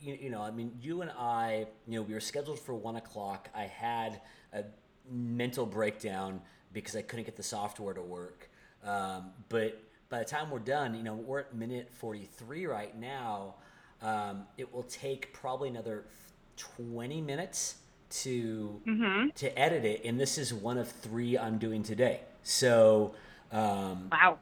you, 0.00 0.18
you 0.20 0.30
know, 0.30 0.40
I 0.42 0.50
mean, 0.50 0.72
you 0.80 1.02
and 1.02 1.10
I, 1.18 1.66
you 1.86 1.98
know, 1.98 2.02
we 2.02 2.14
were 2.14 2.20
scheduled 2.20 2.58
for 2.58 2.74
one 2.74 2.96
o'clock. 2.96 3.48
I 3.54 3.64
had 3.64 4.20
a 4.52 4.64
mental 5.10 5.66
breakdown 5.66 6.40
because 6.72 6.96
I 6.96 7.02
couldn't 7.02 7.24
get 7.24 7.36
the 7.36 7.42
software 7.42 7.94
to 7.94 8.02
work. 8.02 8.50
Um, 8.84 9.30
but 9.48 9.82
by 10.08 10.20
the 10.20 10.24
time 10.24 10.50
we're 10.50 10.58
done, 10.60 10.94
you 10.94 11.02
know, 11.02 11.14
we're 11.14 11.40
at 11.40 11.54
minute 11.54 11.90
forty 11.92 12.24
three 12.24 12.66
right 12.66 12.98
now. 12.98 13.56
Um, 14.00 14.44
it 14.56 14.72
will 14.72 14.84
take 14.84 15.32
probably 15.32 15.68
another 15.68 16.04
twenty 16.58 17.20
minutes 17.20 17.76
to 18.10 18.80
to 19.36 19.58
edit 19.58 19.84
it, 19.84 20.04
and 20.04 20.18
this 20.20 20.36
is 20.38 20.52
one 20.52 20.76
of 20.78 20.90
three 20.90 21.38
I'm 21.38 21.58
doing 21.58 21.82
today. 21.82 22.20
So, 22.42 23.14
um, 23.52 24.08
Wow. 24.10 24.38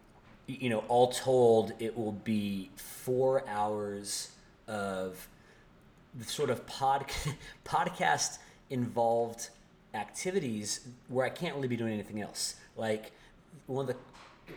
you 0.47 0.69
know, 0.71 0.81
all 0.89 1.11
told, 1.13 1.73
it 1.79 1.97
will 1.97 2.13
be 2.13 2.71
four 2.77 3.47
hours 3.49 4.31
of 4.69 5.29
the 6.15 6.25
sort 6.25 6.51
of 6.51 6.67
pod 6.67 7.07
podcast 7.65 8.39
involved 8.71 9.51
activities 9.95 10.87
where 11.09 11.25
I 11.27 11.31
can't 11.31 11.55
really 11.57 11.69
be 11.69 11.77
doing 11.77 11.93
anything 11.95 12.21
else. 12.21 12.55
Like 12.77 13.13
one 13.67 13.83
of 13.83 13.87
the 13.89 13.97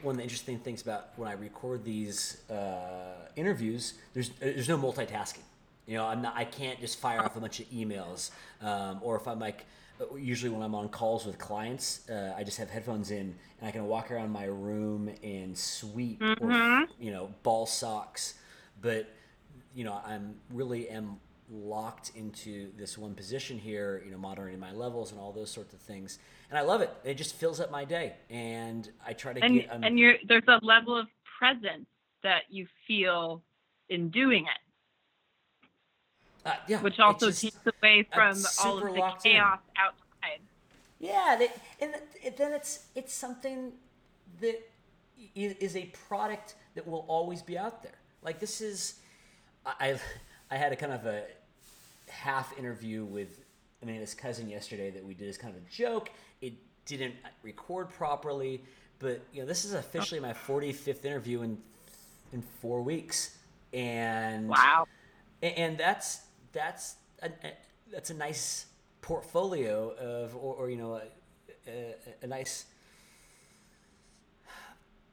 one 0.04 0.14
of 0.14 0.18
the 0.18 0.24
interesting 0.24 0.60
things 0.60 0.82
about 0.84 1.18
when 1.18 1.28
I 1.28 1.34
record 1.34 1.84
these 1.84 2.48
uh, 2.50 3.28
interviews, 3.36 3.96
there's 4.14 4.30
there's 4.40 4.70
no 4.70 4.78
multitasking. 4.78 5.42
You 5.90 5.98
know, 5.98 6.06
I'm 6.06 6.22
not. 6.22 6.36
I 6.38 6.46
can't 6.46 6.80
just 6.80 7.00
fire 7.00 7.20
off 7.20 7.36
a 7.36 7.40
bunch 7.40 7.60
of 7.60 7.66
emails, 7.72 8.30
um, 8.62 9.00
or 9.02 9.16
if 9.16 9.28
I'm 9.28 9.40
like, 9.40 9.66
usually 10.16 10.52
when 10.52 10.62
I'm 10.62 10.76
on 10.76 10.90
calls 10.90 11.26
with 11.26 11.40
clients, 11.40 12.08
uh, 12.12 12.36
I 12.38 12.44
just 12.44 12.60
have 12.60 12.70
headphones 12.70 13.10
in 13.10 13.36
and 13.60 13.68
I 13.68 13.72
can 13.72 13.88
walk 13.88 14.12
around 14.12 14.30
my 14.30 14.46
room 14.46 15.10
and 15.24 15.58
sweep 15.58 16.22
or 16.40 16.52
you 17.00 17.12
know 17.12 17.34
ball 17.42 17.66
socks. 17.66 18.36
But 18.80 19.10
you 19.74 19.84
know, 19.84 20.00
I'm 20.06 20.36
really 20.54 20.90
am 20.90 21.20
locked 21.52 22.12
into 22.16 22.72
this 22.78 22.96
one 22.96 23.16
position 23.16 23.58
here. 23.58 24.04
You 24.06 24.12
know, 24.12 24.20
monitoring 24.20 24.60
my 24.60 24.72
levels 24.72 25.12
and 25.12 25.20
all 25.20 25.32
those 25.32 25.50
sorts 25.50 25.74
of 25.74 25.80
things, 25.80 26.20
and 26.52 26.60
I 26.60 26.62
love 26.62 26.82
it. 26.82 26.94
It 27.04 27.16
just 27.16 27.34
fills 27.36 27.60
up 27.60 27.72
my 27.72 27.84
day, 27.84 28.14
and 28.30 28.88
I 29.04 29.14
try 29.14 29.34
to 29.34 29.44
And 29.44 29.56
get. 29.56 29.74
um, 29.74 29.84
and 29.84 29.98
you're 29.98 30.18
there's 30.28 30.44
a 30.48 30.60
level 30.64 30.96
of 30.96 31.08
presence 31.40 31.88
that 32.22 32.44
you 32.50 32.68
feel 32.88 33.42
in 33.90 34.10
doing 34.10 34.44
it, 34.46 34.69
uh, 36.46 36.54
yeah, 36.68 36.82
which 36.82 37.00
also 37.00 37.28
just- 37.28 37.42
takes 37.42 37.58
away 37.82 38.04
from 38.14 38.38
all 38.64 38.78
of 38.78 38.84
the 38.94 39.00
locked 39.00 39.26
in. 39.26 39.34
chaos 39.34 39.60
outside. 39.78 40.40
Yeah, 41.00 41.36
they, 41.40 41.50
and 41.86 41.96
th- 42.22 42.36
then 42.36 42.54
it's 42.54 42.86
it's 42.96 43.14
something 43.14 43.72
that 44.42 44.60
is 45.36 45.54
is 45.60 45.76
a 45.76 45.86
product 46.08 46.56
that 46.76 46.86
will 46.88 47.06
always 47.08 47.42
be 47.42 47.58
out 47.58 47.84
there. 47.84 47.94
Like 48.22 48.40
this 48.40 48.60
is, 48.62 48.96
I 49.66 49.98
I 50.52 50.56
had 50.58 50.72
a 50.72 50.76
kind 50.76 50.92
of 50.94 51.06
a 51.06 51.24
half 52.10 52.58
interview 52.58 53.06
with 53.06 53.44
Amanda's 53.82 54.14
cousin 54.14 54.50
yesterday 54.50 54.90
that 54.92 55.06
we 55.06 55.14
did 55.14 55.30
as 55.30 55.38
kind 55.38 55.56
of 55.56 55.62
a 55.62 55.66
joke. 55.70 56.10
It 56.42 56.54
didn't 56.86 57.16
record 57.44 57.90
properly, 57.90 58.62
but 59.00 59.22
you 59.32 59.42
know 59.42 59.48
this 59.48 59.64
is 59.64 59.74
officially 59.74 60.20
my 60.20 60.34
45th 60.34 61.06
interview 61.06 61.44
in 61.44 61.58
in 62.34 62.42
four 62.42 62.82
weeks, 62.82 63.38
and 63.74 64.50
Wow. 64.50 64.86
a- 65.42 65.46
and 65.58 65.78
that's 65.78 66.22
that's 66.52 66.96
a, 67.22 67.28
a- 67.28 67.58
that's 67.92 68.10
a 68.10 68.14
nice 68.14 68.68
portfolio 69.02 69.90
of 69.92 70.36
or, 70.36 70.56
or 70.56 70.70
you 70.70 70.78
know 70.78 70.94
a, 70.96 71.02
a, 71.68 71.96
a 72.22 72.28
nice 72.28 72.66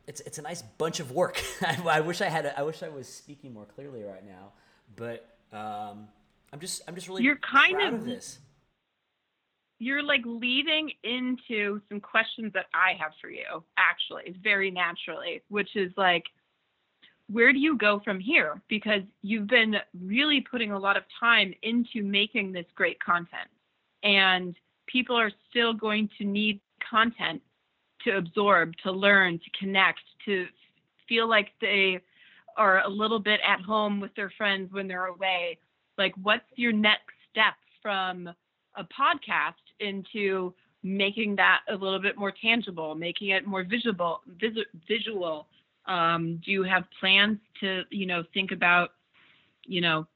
it's 0.07 0.20
it's 0.20 0.39
a 0.39 0.43
nice 0.43 0.62
bunch 0.62 1.01
of 1.01 1.12
work. 1.12 1.43
I, 1.62 1.80
I, 1.87 2.01
wish 2.01 2.20
I 2.20 2.26
had. 2.26 2.47
A, 2.47 2.59
I 2.59 2.62
wish 2.62 2.82
I 2.82 2.89
was 2.89 3.09
speaking 3.09 3.53
more 3.53 3.64
clearly 3.64 4.03
right 4.03 4.24
now, 4.24 4.53
but 4.95 5.37
um, 5.53 6.09
I'm 6.53 6.61
just 6.61 6.82
I'm 6.87 6.95
just 6.95 7.09
really 7.09 7.22
you're 7.22 7.37
kind 7.37 7.82
of, 7.82 7.95
of 7.95 8.05
this. 8.05 8.39
You're 9.78 10.03
like 10.03 10.22
leading 10.24 10.91
into 11.05 11.80
some 11.89 12.01
questions 12.01 12.53
that 12.55 12.66
I 12.72 12.95
have 12.99 13.12
for 13.20 13.28
you, 13.28 13.62
actually, 13.76 14.34
very 14.43 14.70
naturally, 14.70 15.43
which 15.49 15.76
is 15.76 15.93
like, 15.99 16.24
where 17.31 17.53
do 17.53 17.59
you 17.59 17.77
go 17.77 18.01
from 18.05 18.20
here? 18.20 18.61
Because 18.68 19.03
you've 19.22 19.49
been 19.49 19.77
really 20.01 20.45
putting 20.49 20.72
a 20.72 20.79
lot 20.79 20.97
of 20.97 21.03
time 21.18 21.53
into 21.62 22.03
making 22.03 22.53
this 22.53 22.66
great 22.74 22.99
content, 23.01 23.49
and 24.03 24.57
people 24.87 25.16
are 25.16 25.33
still 25.51 25.72
going 25.72 26.09
to 26.18 26.24
need 26.24 26.61
content 26.89 27.43
to 28.05 28.16
absorb, 28.16 28.72
to 28.85 28.93
learn, 28.93 29.39
to 29.39 29.59
connect, 29.59 30.01
to 30.24 30.47
feel 31.09 31.29
like 31.29 31.49
they 31.61 32.01
are 32.57 32.83
a 32.85 32.89
little 32.89 33.18
bit 33.18 33.41
at 33.47 33.61
home 33.61 34.01
with 34.01 34.14
their 34.14 34.31
friends 34.39 34.72
when 34.72 34.87
they're 34.87 35.07
away. 35.07 35.59
Like, 35.99 36.14
what's 36.22 36.45
your 36.55 36.72
next 36.72 37.14
step 37.31 37.55
from 37.83 38.29
a 38.77 38.85
podcast 38.85 39.55
into 39.81 40.55
making 40.83 41.37
that 41.37 41.61
a 41.68 41.74
little 41.74 42.01
bit 42.01 42.16
more 42.16 42.33
tangible, 42.33 42.95
making 42.95 43.31
it 43.31 43.47
more 43.47 43.64
visible, 43.64 44.20
vis- 44.41 44.66
visual? 44.89 45.49
Um, 45.87 46.41
do 46.45 46.51
you 46.51 46.62
have 46.64 46.84
plans 47.01 47.39
to, 47.61 47.82
you 47.91 48.07
know, 48.07 48.24
think 48.34 48.53
about, 48.53 48.91
you 49.64 49.80
know, 49.80 50.07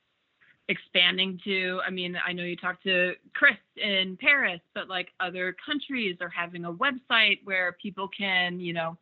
expanding 0.68 1.36
to 1.42 1.80
i 1.84 1.90
mean 1.90 2.16
i 2.24 2.32
know 2.32 2.44
you 2.44 2.54
talked 2.54 2.84
to 2.84 3.12
chris 3.34 3.56
in 3.76 4.16
paris 4.20 4.60
but 4.72 4.86
like 4.88 5.08
other 5.18 5.56
countries 5.66 6.16
are 6.20 6.28
having 6.28 6.64
a 6.64 6.72
website 6.72 7.40
where 7.42 7.76
people 7.82 8.06
can 8.16 8.60
you 8.60 8.72
know 8.72 8.96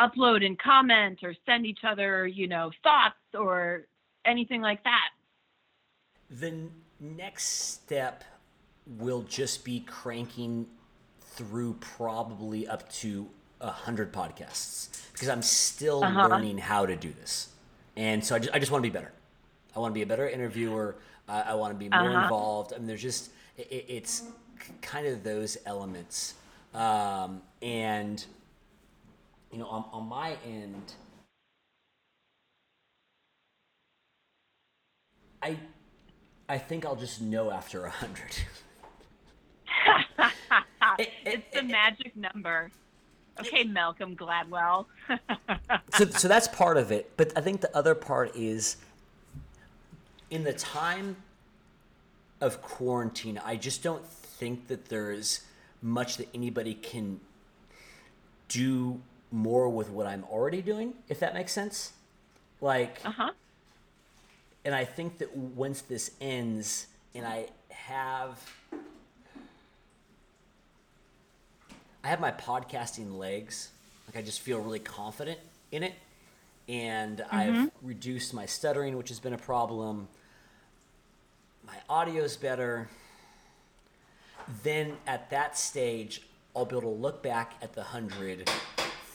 upload 0.00 0.44
and 0.44 0.58
comment 0.58 1.20
or 1.22 1.32
send 1.46 1.64
each 1.64 1.84
other 1.84 2.26
you 2.26 2.48
know 2.48 2.72
thoughts 2.82 3.14
or 3.38 3.86
anything 4.24 4.60
like 4.60 4.82
that. 4.84 5.10
The 6.30 6.68
next 7.00 7.44
step 7.44 8.24
will 8.86 9.22
just 9.22 9.64
be 9.64 9.80
cranking 9.80 10.66
through 11.20 11.74
probably 11.80 12.66
up 12.66 12.90
to 12.92 13.28
a 13.64 13.70
hundred 13.70 14.12
podcasts 14.12 14.88
because 15.12 15.28
i'm 15.28 15.42
still 15.42 16.04
Uh-huh. 16.04 16.28
learning 16.28 16.58
how 16.58 16.86
to 16.86 16.96
do 16.96 17.12
this 17.20 17.48
and 17.96 18.24
so 18.24 18.36
i 18.36 18.38
just, 18.38 18.54
I 18.54 18.58
just 18.60 18.70
want 18.72 18.84
to 18.84 18.90
be 18.90 18.94
better 18.94 19.12
I 19.76 19.80
want 19.80 19.90
to 19.92 19.94
be 19.94 20.02
a 20.02 20.06
better 20.06 20.28
interviewer. 20.28 20.94
Uh, 21.28 21.42
I 21.46 21.54
want 21.54 21.72
to 21.72 21.78
be 21.78 21.88
more 21.88 22.12
Uh-huh. 22.12 22.22
involved. 22.22 22.72
I 22.72 22.78
mean, 22.78 22.86
there's 22.86 23.02
just 23.02 23.30
it, 23.58 23.84
it's 23.88 24.22
kind 24.82 25.06
of 25.08 25.24
those 25.24 25.58
elements, 25.66 26.34
um, 26.74 27.42
and 27.60 28.24
you 29.50 29.58
know, 29.58 29.66
on, 29.66 29.84
on 29.92 30.08
my 30.08 30.36
end, 30.46 30.94
I 35.42 35.58
I 36.48 36.58
think 36.58 36.86
I'll 36.86 36.96
just 36.96 37.20
know 37.20 37.50
after 37.50 37.84
a 37.86 37.90
hundred. 37.90 38.36
It- 40.98 41.08
it- 41.24 41.34
it's 41.34 41.46
the 41.52 41.62
magic 41.64 42.14
number 42.16 42.70
okay 43.40 43.64
malcolm 43.64 44.16
gladwell 44.16 44.86
so, 45.94 46.06
so 46.06 46.28
that's 46.28 46.48
part 46.48 46.76
of 46.76 46.90
it. 46.90 47.12
But 47.16 47.32
I 47.36 47.40
think 47.40 47.60
the 47.60 47.74
other 47.76 47.94
part 47.94 48.34
is 48.34 48.76
in 50.30 50.44
the 50.44 50.52
time 50.52 51.16
of 52.40 52.62
quarantine, 52.62 53.40
I 53.44 53.56
just 53.56 53.82
don't 53.82 54.06
think 54.06 54.68
that 54.68 54.86
there's 54.86 55.40
much 55.82 56.16
that 56.16 56.28
anybody 56.34 56.74
can 56.74 57.20
do 58.48 59.00
more 59.30 59.68
with 59.68 59.90
what 59.90 60.06
I'm 60.06 60.24
already 60.24 60.62
doing, 60.62 60.94
if 61.08 61.20
that 61.20 61.34
makes 61.34 61.52
sense. 61.52 61.92
Like, 62.60 63.00
uh-huh 63.04 63.32
and 64.64 64.74
I 64.74 64.84
think 64.84 65.18
that 65.18 65.36
once 65.36 65.82
this 65.82 66.10
ends 66.20 66.86
and 67.14 67.26
I 67.26 67.48
have 67.68 68.50
I 72.04 72.08
have 72.08 72.20
my 72.20 72.30
podcasting 72.30 73.18
legs, 73.18 73.70
like 74.06 74.16
I 74.16 74.24
just 74.24 74.40
feel 74.40 74.60
really 74.60 74.78
confident 74.78 75.40
in 75.72 75.82
it 75.82 75.94
and 76.68 77.24
I've 77.30 77.52
mm-hmm. 77.52 77.86
reduced 77.86 78.32
my 78.32 78.46
stuttering, 78.46 78.96
which 78.96 79.08
has 79.08 79.20
been 79.20 79.32
a 79.32 79.38
problem. 79.38 80.08
My 81.66 81.76
audio's 81.88 82.36
better. 82.36 82.88
Then 84.62 84.96
at 85.06 85.30
that 85.30 85.58
stage, 85.58 86.22
I'll 86.54 86.64
be 86.64 86.76
able 86.76 86.82
to 86.82 87.00
look 87.00 87.22
back 87.22 87.54
at 87.62 87.72
the 87.72 87.80
100, 87.80 88.48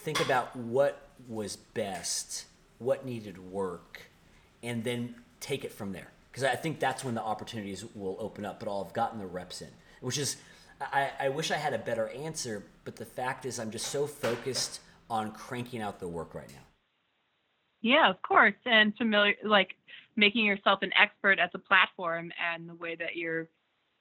think 0.03 0.19
about 0.19 0.55
what 0.55 1.07
was 1.27 1.55
best, 1.55 2.45
what 2.79 3.05
needed 3.05 3.37
work, 3.51 4.01
and 4.61 4.83
then 4.83 5.15
take 5.39 5.63
it 5.63 5.71
from 5.71 5.93
there. 5.93 6.11
Because 6.31 6.43
I 6.43 6.55
think 6.55 6.79
that's 6.79 7.03
when 7.03 7.15
the 7.15 7.21
opportunities 7.21 7.85
will 7.95 8.17
open 8.19 8.45
up, 8.45 8.59
but 8.59 8.67
I'll 8.67 8.83
have 8.83 8.93
gotten 8.93 9.19
the 9.19 9.25
reps 9.25 9.61
in. 9.61 9.69
Which 10.01 10.17
is, 10.17 10.37
I, 10.81 11.11
I 11.19 11.29
wish 11.29 11.51
I 11.51 11.57
had 11.57 11.73
a 11.73 11.77
better 11.77 12.09
answer, 12.09 12.63
but 12.85 12.95
the 12.95 13.05
fact 13.05 13.45
is, 13.45 13.59
I'm 13.59 13.71
just 13.71 13.87
so 13.87 14.07
focused 14.07 14.79
on 15.09 15.31
cranking 15.31 15.81
out 15.81 15.99
the 15.99 16.07
work 16.07 16.33
right 16.33 16.49
now. 16.49 16.63
Yeah, 17.81 18.09
of 18.09 18.21
course. 18.21 18.55
And 18.65 18.95
familiar, 18.97 19.35
like 19.43 19.75
making 20.15 20.45
yourself 20.45 20.79
an 20.81 20.91
expert 20.99 21.39
at 21.39 21.51
the 21.51 21.59
platform 21.59 22.31
and 22.53 22.67
the 22.67 22.75
way 22.75 22.95
that 22.95 23.15
you're 23.15 23.47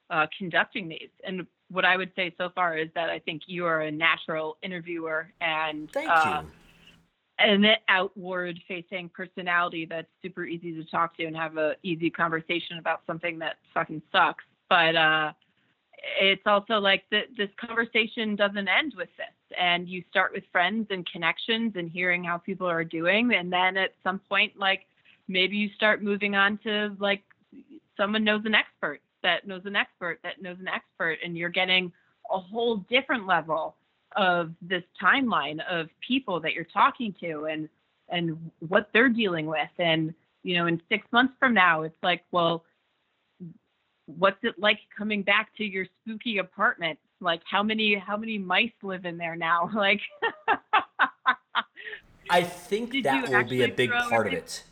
uh, 0.09 0.27
conducting 0.37 0.89
these. 0.89 1.09
And 1.23 1.45
what 1.69 1.85
I 1.85 1.97
would 1.97 2.11
say 2.15 2.33
so 2.37 2.49
far 2.53 2.77
is 2.77 2.89
that 2.95 3.09
I 3.09 3.19
think 3.19 3.43
you 3.45 3.65
are 3.65 3.81
a 3.81 3.91
natural 3.91 4.57
interviewer 4.63 5.31
and 5.39 5.89
Thank 5.91 6.09
uh, 6.09 6.43
you. 6.43 7.45
an 7.45 7.65
outward 7.87 8.59
facing 8.67 9.09
personality 9.09 9.85
that's 9.85 10.07
super 10.21 10.45
easy 10.45 10.73
to 10.73 10.83
talk 10.85 11.15
to 11.17 11.25
and 11.25 11.35
have 11.35 11.57
a 11.57 11.75
easy 11.83 12.09
conversation 12.09 12.79
about 12.79 13.01
something 13.05 13.39
that 13.39 13.57
fucking 13.73 14.01
sucks. 14.11 14.43
But 14.69 14.95
uh, 14.95 15.33
it's 16.19 16.41
also 16.45 16.75
like 16.75 17.03
that 17.11 17.25
this 17.37 17.49
conversation 17.59 18.35
doesn't 18.35 18.67
end 18.67 18.93
with 18.95 19.09
this. 19.17 19.57
And 19.59 19.89
you 19.89 20.03
start 20.09 20.31
with 20.33 20.43
friends 20.51 20.87
and 20.91 21.09
connections 21.11 21.73
and 21.75 21.89
hearing 21.89 22.23
how 22.23 22.37
people 22.37 22.67
are 22.67 22.83
doing. 22.83 23.33
And 23.33 23.51
then 23.51 23.77
at 23.77 23.93
some 24.03 24.19
point 24.29 24.53
like 24.57 24.85
maybe 25.27 25.57
you 25.57 25.69
start 25.75 26.03
moving 26.03 26.35
on 26.35 26.57
to 26.63 26.95
like 26.99 27.23
someone 27.97 28.23
knows 28.23 28.43
an 28.45 28.55
expert 28.55 29.01
that 29.23 29.47
knows 29.47 29.63
an 29.65 29.75
expert 29.75 30.19
that 30.23 30.41
knows 30.41 30.57
an 30.59 30.67
expert. 30.67 31.17
And 31.23 31.37
you're 31.37 31.49
getting 31.49 31.91
a 32.31 32.39
whole 32.39 32.77
different 32.89 33.27
level 33.27 33.75
of 34.15 34.51
this 34.61 34.83
timeline 35.01 35.59
of 35.69 35.87
people 36.05 36.39
that 36.39 36.53
you're 36.53 36.63
talking 36.65 37.13
to 37.21 37.45
and 37.45 37.69
and 38.11 38.51
what 38.67 38.89
they're 38.93 39.09
dealing 39.09 39.45
with. 39.45 39.69
And 39.77 40.13
you 40.43 40.55
know 40.55 40.67
in 40.67 40.81
6 40.89 41.07
months 41.11 41.33
from 41.39 41.53
now 41.53 41.81
it's 41.83 42.01
like 42.01 42.23
well 42.31 42.63
what's 44.17 44.43
it 44.43 44.55
like 44.57 44.79
coming 44.97 45.21
back 45.21 45.49
to 45.57 45.63
your 45.63 45.85
spooky 46.01 46.37
apartment 46.39 46.97
like 47.21 47.41
how 47.49 47.61
many 47.61 47.95
how 47.95 48.17
many 48.17 48.37
mice 48.37 48.71
live 48.81 49.05
in 49.05 49.17
there 49.17 49.35
now 49.35 49.69
like 49.75 50.01
I 52.29 52.43
think 52.43 53.03
that 53.03 53.29
will 53.29 53.43
be 53.45 53.63
a 53.63 53.69
big 53.69 53.91
part 53.91 54.27
of 54.27 54.33
it, 54.33 54.63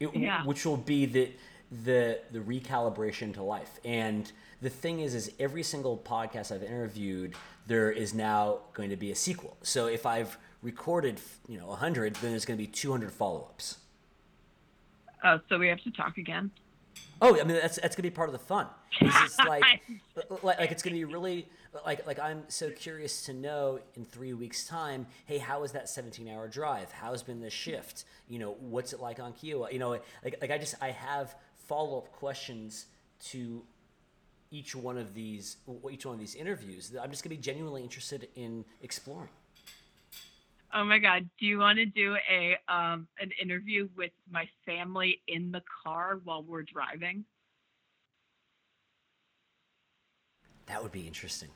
It- 0.00 0.14
Yeah. 0.14 0.44
which 0.44 0.64
will 0.66 0.76
be 0.76 1.06
the 1.06 1.32
the 1.70 2.20
the 2.30 2.40
recalibration 2.40 3.32
to 3.34 3.42
life. 3.42 3.80
And 3.84 4.30
the 4.60 4.68
thing 4.68 5.00
is, 5.00 5.14
is 5.14 5.32
every 5.40 5.62
single 5.62 5.96
podcast 5.96 6.52
I've 6.52 6.62
interviewed, 6.62 7.34
there 7.66 7.90
is 7.90 8.12
now 8.12 8.58
going 8.74 8.90
to 8.90 8.96
be 8.96 9.10
a 9.10 9.14
sequel. 9.14 9.56
So 9.62 9.86
if 9.86 10.04
I've 10.04 10.36
recorded, 10.60 11.20
you 11.48 11.56
know, 11.58 11.72
hundred, 11.72 12.16
then 12.16 12.32
there's 12.32 12.44
going 12.44 12.58
to 12.58 12.62
be 12.62 12.70
two 12.70 12.90
hundred 12.90 13.12
follow 13.12 13.40
ups. 13.50 13.78
oh 15.24 15.40
so 15.48 15.58
we 15.58 15.68
have 15.68 15.80
to 15.82 15.90
talk 15.90 16.18
again 16.18 16.50
Oh, 17.22 17.38
I 17.40 17.44
mean 17.44 17.56
that's 17.56 17.78
that's 17.78 17.94
gonna 17.94 18.02
be 18.02 18.10
part 18.10 18.28
of 18.28 18.32
the 18.32 18.40
fun. 18.40 18.66
It's 19.00 19.20
just 19.20 19.38
like, 19.46 19.62
like 20.42 20.58
like 20.58 20.72
it's 20.72 20.82
gonna 20.82 20.96
be 20.96 21.04
really 21.04 21.46
like 21.86 22.04
like 22.04 22.18
I'm 22.18 22.42
so 22.48 22.68
curious 22.70 23.22
to 23.26 23.32
know 23.32 23.78
in 23.94 24.04
three 24.04 24.32
weeks' 24.32 24.66
time. 24.66 25.06
Hey, 25.24 25.38
how 25.38 25.60
was 25.60 25.70
that 25.72 25.86
17-hour 25.86 26.48
drive? 26.48 26.90
How's 26.90 27.22
been 27.22 27.40
the 27.40 27.48
shift? 27.48 28.04
You 28.28 28.40
know, 28.40 28.56
what's 28.58 28.92
it 28.92 29.00
like 29.00 29.20
on 29.20 29.34
Kiawah? 29.34 29.72
You 29.72 29.78
know, 29.78 29.90
like 29.90 30.36
like 30.40 30.50
I 30.50 30.58
just 30.58 30.74
I 30.82 30.90
have 30.90 31.36
follow 31.68 31.98
up 31.98 32.10
questions 32.12 32.86
to 33.26 33.62
each 34.50 34.74
one 34.74 34.98
of 34.98 35.14
these 35.14 35.58
each 35.90 36.04
one 36.04 36.14
of 36.14 36.20
these 36.20 36.34
interviews 36.34 36.90
that 36.90 37.02
I'm 37.02 37.10
just 37.10 37.22
gonna 37.22 37.36
be 37.36 37.40
genuinely 37.40 37.82
interested 37.82 38.28
in 38.34 38.64
exploring. 38.82 39.30
Oh 40.74 40.84
my 40.84 40.98
god 40.98 41.28
do 41.38 41.46
you 41.46 41.58
want 41.58 41.78
to 41.78 41.86
do 41.86 42.16
a 42.30 42.56
um 42.68 43.06
an 43.20 43.30
interview 43.40 43.88
with 43.96 44.12
my 44.30 44.48
family 44.66 45.22
in 45.28 45.50
the 45.52 45.62
car 45.84 46.20
while 46.24 46.42
we're 46.42 46.62
driving 46.62 47.24
That 50.66 50.82
would 50.82 50.92
be 50.92 51.06
interesting. 51.06 51.48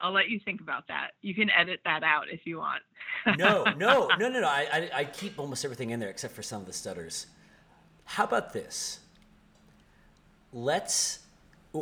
i'll 0.00 0.12
let 0.12 0.28
you 0.28 0.40
think 0.44 0.60
about 0.60 0.86
that 0.88 1.10
you 1.22 1.34
can 1.34 1.50
edit 1.50 1.80
that 1.84 2.02
out 2.02 2.24
if 2.30 2.46
you 2.46 2.58
want 2.58 2.82
no, 3.36 3.64
no, 3.76 4.08
no, 4.18 4.28
no, 4.28 4.40
no. 4.40 4.48
I, 4.48 4.66
I, 4.72 4.90
I 5.00 5.04
keep 5.04 5.38
almost 5.38 5.64
everything 5.64 5.90
in 5.90 6.00
there 6.00 6.08
except 6.08 6.34
for 6.34 6.42
some 6.42 6.60
of 6.60 6.66
the 6.66 6.72
stutters. 6.72 7.26
How 8.04 8.24
about 8.24 8.52
this? 8.52 9.00
Let's, 10.52 11.20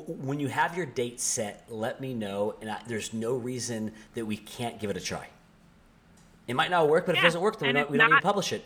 when 0.07 0.41
you 0.41 0.49
have 0.49 0.77
your 0.77 0.87
date 0.87 1.21
set, 1.21 1.65
let 1.69 2.01
me 2.01 2.15
know, 2.15 2.57
and 2.61 2.71
I, 2.71 2.81
there's 2.87 3.13
no 3.13 3.35
reason 3.35 3.93
that 4.15 4.27
we 4.27 4.37
can't 4.37 4.81
give 4.81 4.91
it 4.91 4.97
a 4.97 5.01
try. 5.01 5.29
It 6.47 6.55
might 6.55 6.71
not 6.71 6.89
work, 6.89 7.07
but 7.07 7.15
if 7.15 7.21
it 7.21 7.25
doesn't 7.25 7.41
work, 7.41 7.59
then 7.59 7.69
we 7.69 7.73
don't, 7.73 7.83
if 7.83 7.91
we 7.91 7.99
don't 7.99 8.07
need 8.09 8.15
not- 8.15 8.21
to 8.21 8.27
publish 8.27 8.53
it. 8.53 8.65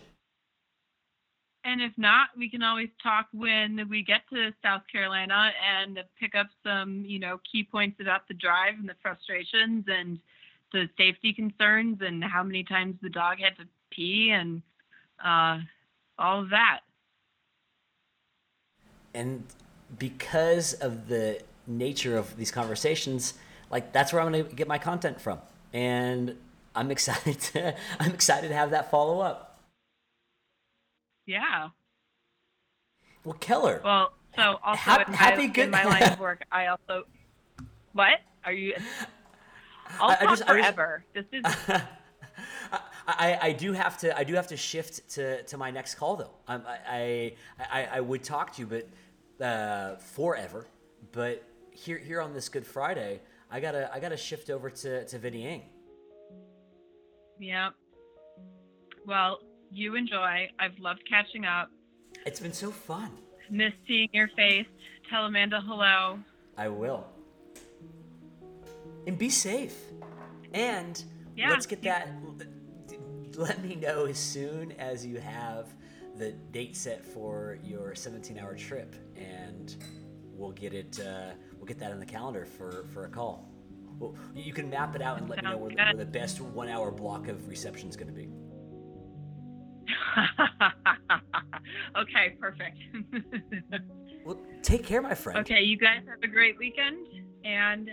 And 1.62 1.82
if 1.82 1.92
not, 1.98 2.28
we 2.38 2.48
can 2.48 2.62
always 2.62 2.88
talk 3.02 3.26
when 3.32 3.86
we 3.90 4.02
get 4.02 4.22
to 4.32 4.50
South 4.62 4.80
Carolina 4.90 5.52
and 5.62 6.02
pick 6.18 6.34
up 6.34 6.48
some, 6.64 7.04
you 7.04 7.18
know, 7.18 7.38
key 7.50 7.62
points 7.62 8.00
about 8.00 8.26
the 8.28 8.34
drive 8.34 8.74
and 8.78 8.88
the 8.88 8.94
frustrations 9.02 9.84
and 9.86 10.18
the 10.72 10.88
safety 10.96 11.34
concerns 11.34 11.98
and 12.00 12.24
how 12.24 12.42
many 12.42 12.64
times 12.64 12.96
the 13.02 13.10
dog 13.10 13.38
had 13.40 13.56
to 13.58 13.68
pee 13.90 14.30
and 14.30 14.62
uh, 15.22 15.58
all 16.18 16.40
of 16.40 16.48
that. 16.48 16.80
And 19.12 19.44
because 19.98 20.74
of 20.74 21.08
the 21.08 21.40
nature 21.66 22.16
of 22.16 22.36
these 22.36 22.50
conversations, 22.50 23.34
like 23.70 23.92
that's 23.92 24.12
where 24.12 24.22
I'm 24.22 24.30
going 24.32 24.44
to 24.46 24.54
get 24.54 24.68
my 24.68 24.78
content 24.78 25.20
from. 25.20 25.38
And 25.72 26.36
I'm 26.74 26.90
excited 26.96 27.40
to 27.40 27.74
I'm 27.98 28.12
excited 28.12 28.48
to 28.48 28.54
have 28.54 28.70
that 28.70 28.90
follow 28.90 29.20
up. 29.20 29.58
Yeah. 31.26 31.68
Well, 33.24 33.36
Kellar, 33.40 33.80
Well, 33.84 34.12
so 34.34 34.58
also 34.64 34.80
Hap- 34.80 35.08
in, 35.08 35.14
happy 35.14 35.46
my, 35.46 35.52
good- 35.52 35.64
in 35.66 35.70
my 35.70 35.84
line 36.00 36.02
of 36.04 36.18
work, 36.18 36.42
I 36.50 36.66
also 36.68 37.04
what 37.92 38.20
are 38.44 38.52
you? 38.52 38.74
I'll 40.00 40.10
I- 40.10 40.14
I 40.14 40.16
talk 40.24 40.28
just- 40.30 40.42
I 40.50 40.56
just- 40.60 40.74
forever. 40.74 41.04
this 41.14 41.24
is 41.32 41.44
I, 43.06 43.38
I 43.42 43.52
do 43.52 43.72
have 43.72 43.98
to 43.98 44.16
I 44.16 44.22
do 44.24 44.34
have 44.34 44.46
to 44.48 44.56
shift 44.56 45.08
to, 45.10 45.42
to 45.42 45.56
my 45.56 45.70
next 45.70 45.96
call 45.96 46.16
though. 46.16 46.30
I, 46.46 46.54
I, 46.88 47.32
I 47.58 47.88
I 47.94 48.00
would 48.00 48.22
talk 48.22 48.52
to 48.54 48.60
you, 48.62 48.66
but 48.66 48.88
uh, 49.40 49.96
forever. 49.96 50.66
But 51.12 51.42
here 51.72 51.98
here 51.98 52.20
on 52.20 52.34
this 52.34 52.48
Good 52.48 52.66
Friday, 52.66 53.20
I 53.50 53.60
gotta 53.60 53.90
I 53.92 54.00
gotta 54.00 54.16
shift 54.16 54.50
over 54.50 54.70
to 54.70 55.04
to 55.06 55.18
Vinny 55.18 55.46
Ing. 55.46 55.62
yeah. 57.38 57.70
Well, 59.06 59.38
you 59.72 59.96
enjoy. 59.96 60.50
I've 60.58 60.78
loved 60.78 61.02
catching 61.08 61.44
up. 61.46 61.70
It's 62.26 62.38
been 62.40 62.52
so 62.52 62.70
fun. 62.70 63.10
Miss 63.50 63.72
seeing 63.88 64.08
your 64.12 64.28
face. 64.36 64.66
Tell 65.08 65.24
Amanda 65.24 65.60
hello. 65.66 66.18
I 66.56 66.68
will. 66.68 67.06
And 69.06 69.16
be 69.18 69.30
safe. 69.30 69.74
And 70.52 71.02
Yeah. 71.34 71.50
let's 71.50 71.66
get 71.66 71.82
that. 71.82 72.08
Let 73.36 73.62
me 73.64 73.74
know 73.74 74.04
as 74.04 74.18
soon 74.18 74.72
as 74.72 75.06
you 75.06 75.18
have 75.18 75.72
the 76.20 76.32
date 76.52 76.76
set 76.76 77.04
for 77.04 77.58
your 77.64 77.92
17-hour 77.92 78.54
trip, 78.54 78.94
and 79.16 79.76
we'll 80.32 80.52
get 80.52 80.74
it. 80.74 81.00
Uh, 81.00 81.30
we'll 81.56 81.66
get 81.66 81.78
that 81.78 81.90
on 81.90 81.98
the 81.98 82.06
calendar 82.06 82.44
for 82.44 82.84
for 82.92 83.06
a 83.06 83.08
call. 83.08 83.48
Well, 83.98 84.14
you 84.34 84.52
can 84.52 84.70
map 84.70 84.94
it 84.94 85.02
out 85.02 85.18
and 85.18 85.28
let 85.28 85.42
me 85.42 85.50
know 85.50 85.56
where 85.56 85.70
the, 85.70 85.76
where 85.76 85.94
the 85.94 86.06
best 86.06 86.40
one-hour 86.40 86.92
block 86.92 87.28
of 87.28 87.48
reception 87.48 87.88
is 87.88 87.96
going 87.96 88.08
to 88.08 88.14
be. 88.14 88.28
okay, 91.98 92.36
perfect. 92.38 92.78
Well, 94.22 94.38
take 94.62 94.84
care, 94.84 95.00
my 95.00 95.14
friend. 95.14 95.38
okay, 95.38 95.62
you 95.62 95.78
guys 95.78 96.02
have 96.06 96.22
a 96.22 96.28
great 96.28 96.58
weekend 96.58 97.06
and 97.42 97.88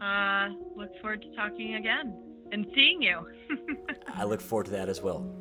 uh, 0.00 0.48
look 0.76 0.90
forward 1.00 1.22
to 1.22 1.32
talking 1.36 1.76
again 1.76 2.20
and 2.50 2.66
seeing 2.74 3.00
you. 3.00 3.24
I 4.14 4.24
look 4.24 4.40
forward 4.40 4.66
to 4.66 4.72
that 4.72 4.88
as 4.88 5.00
well. 5.00 5.32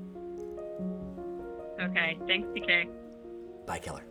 Okay, 1.81 2.17
thanks, 2.27 2.47
TK. 2.49 2.87
Bye, 3.65 3.79
Kellar. 3.79 4.03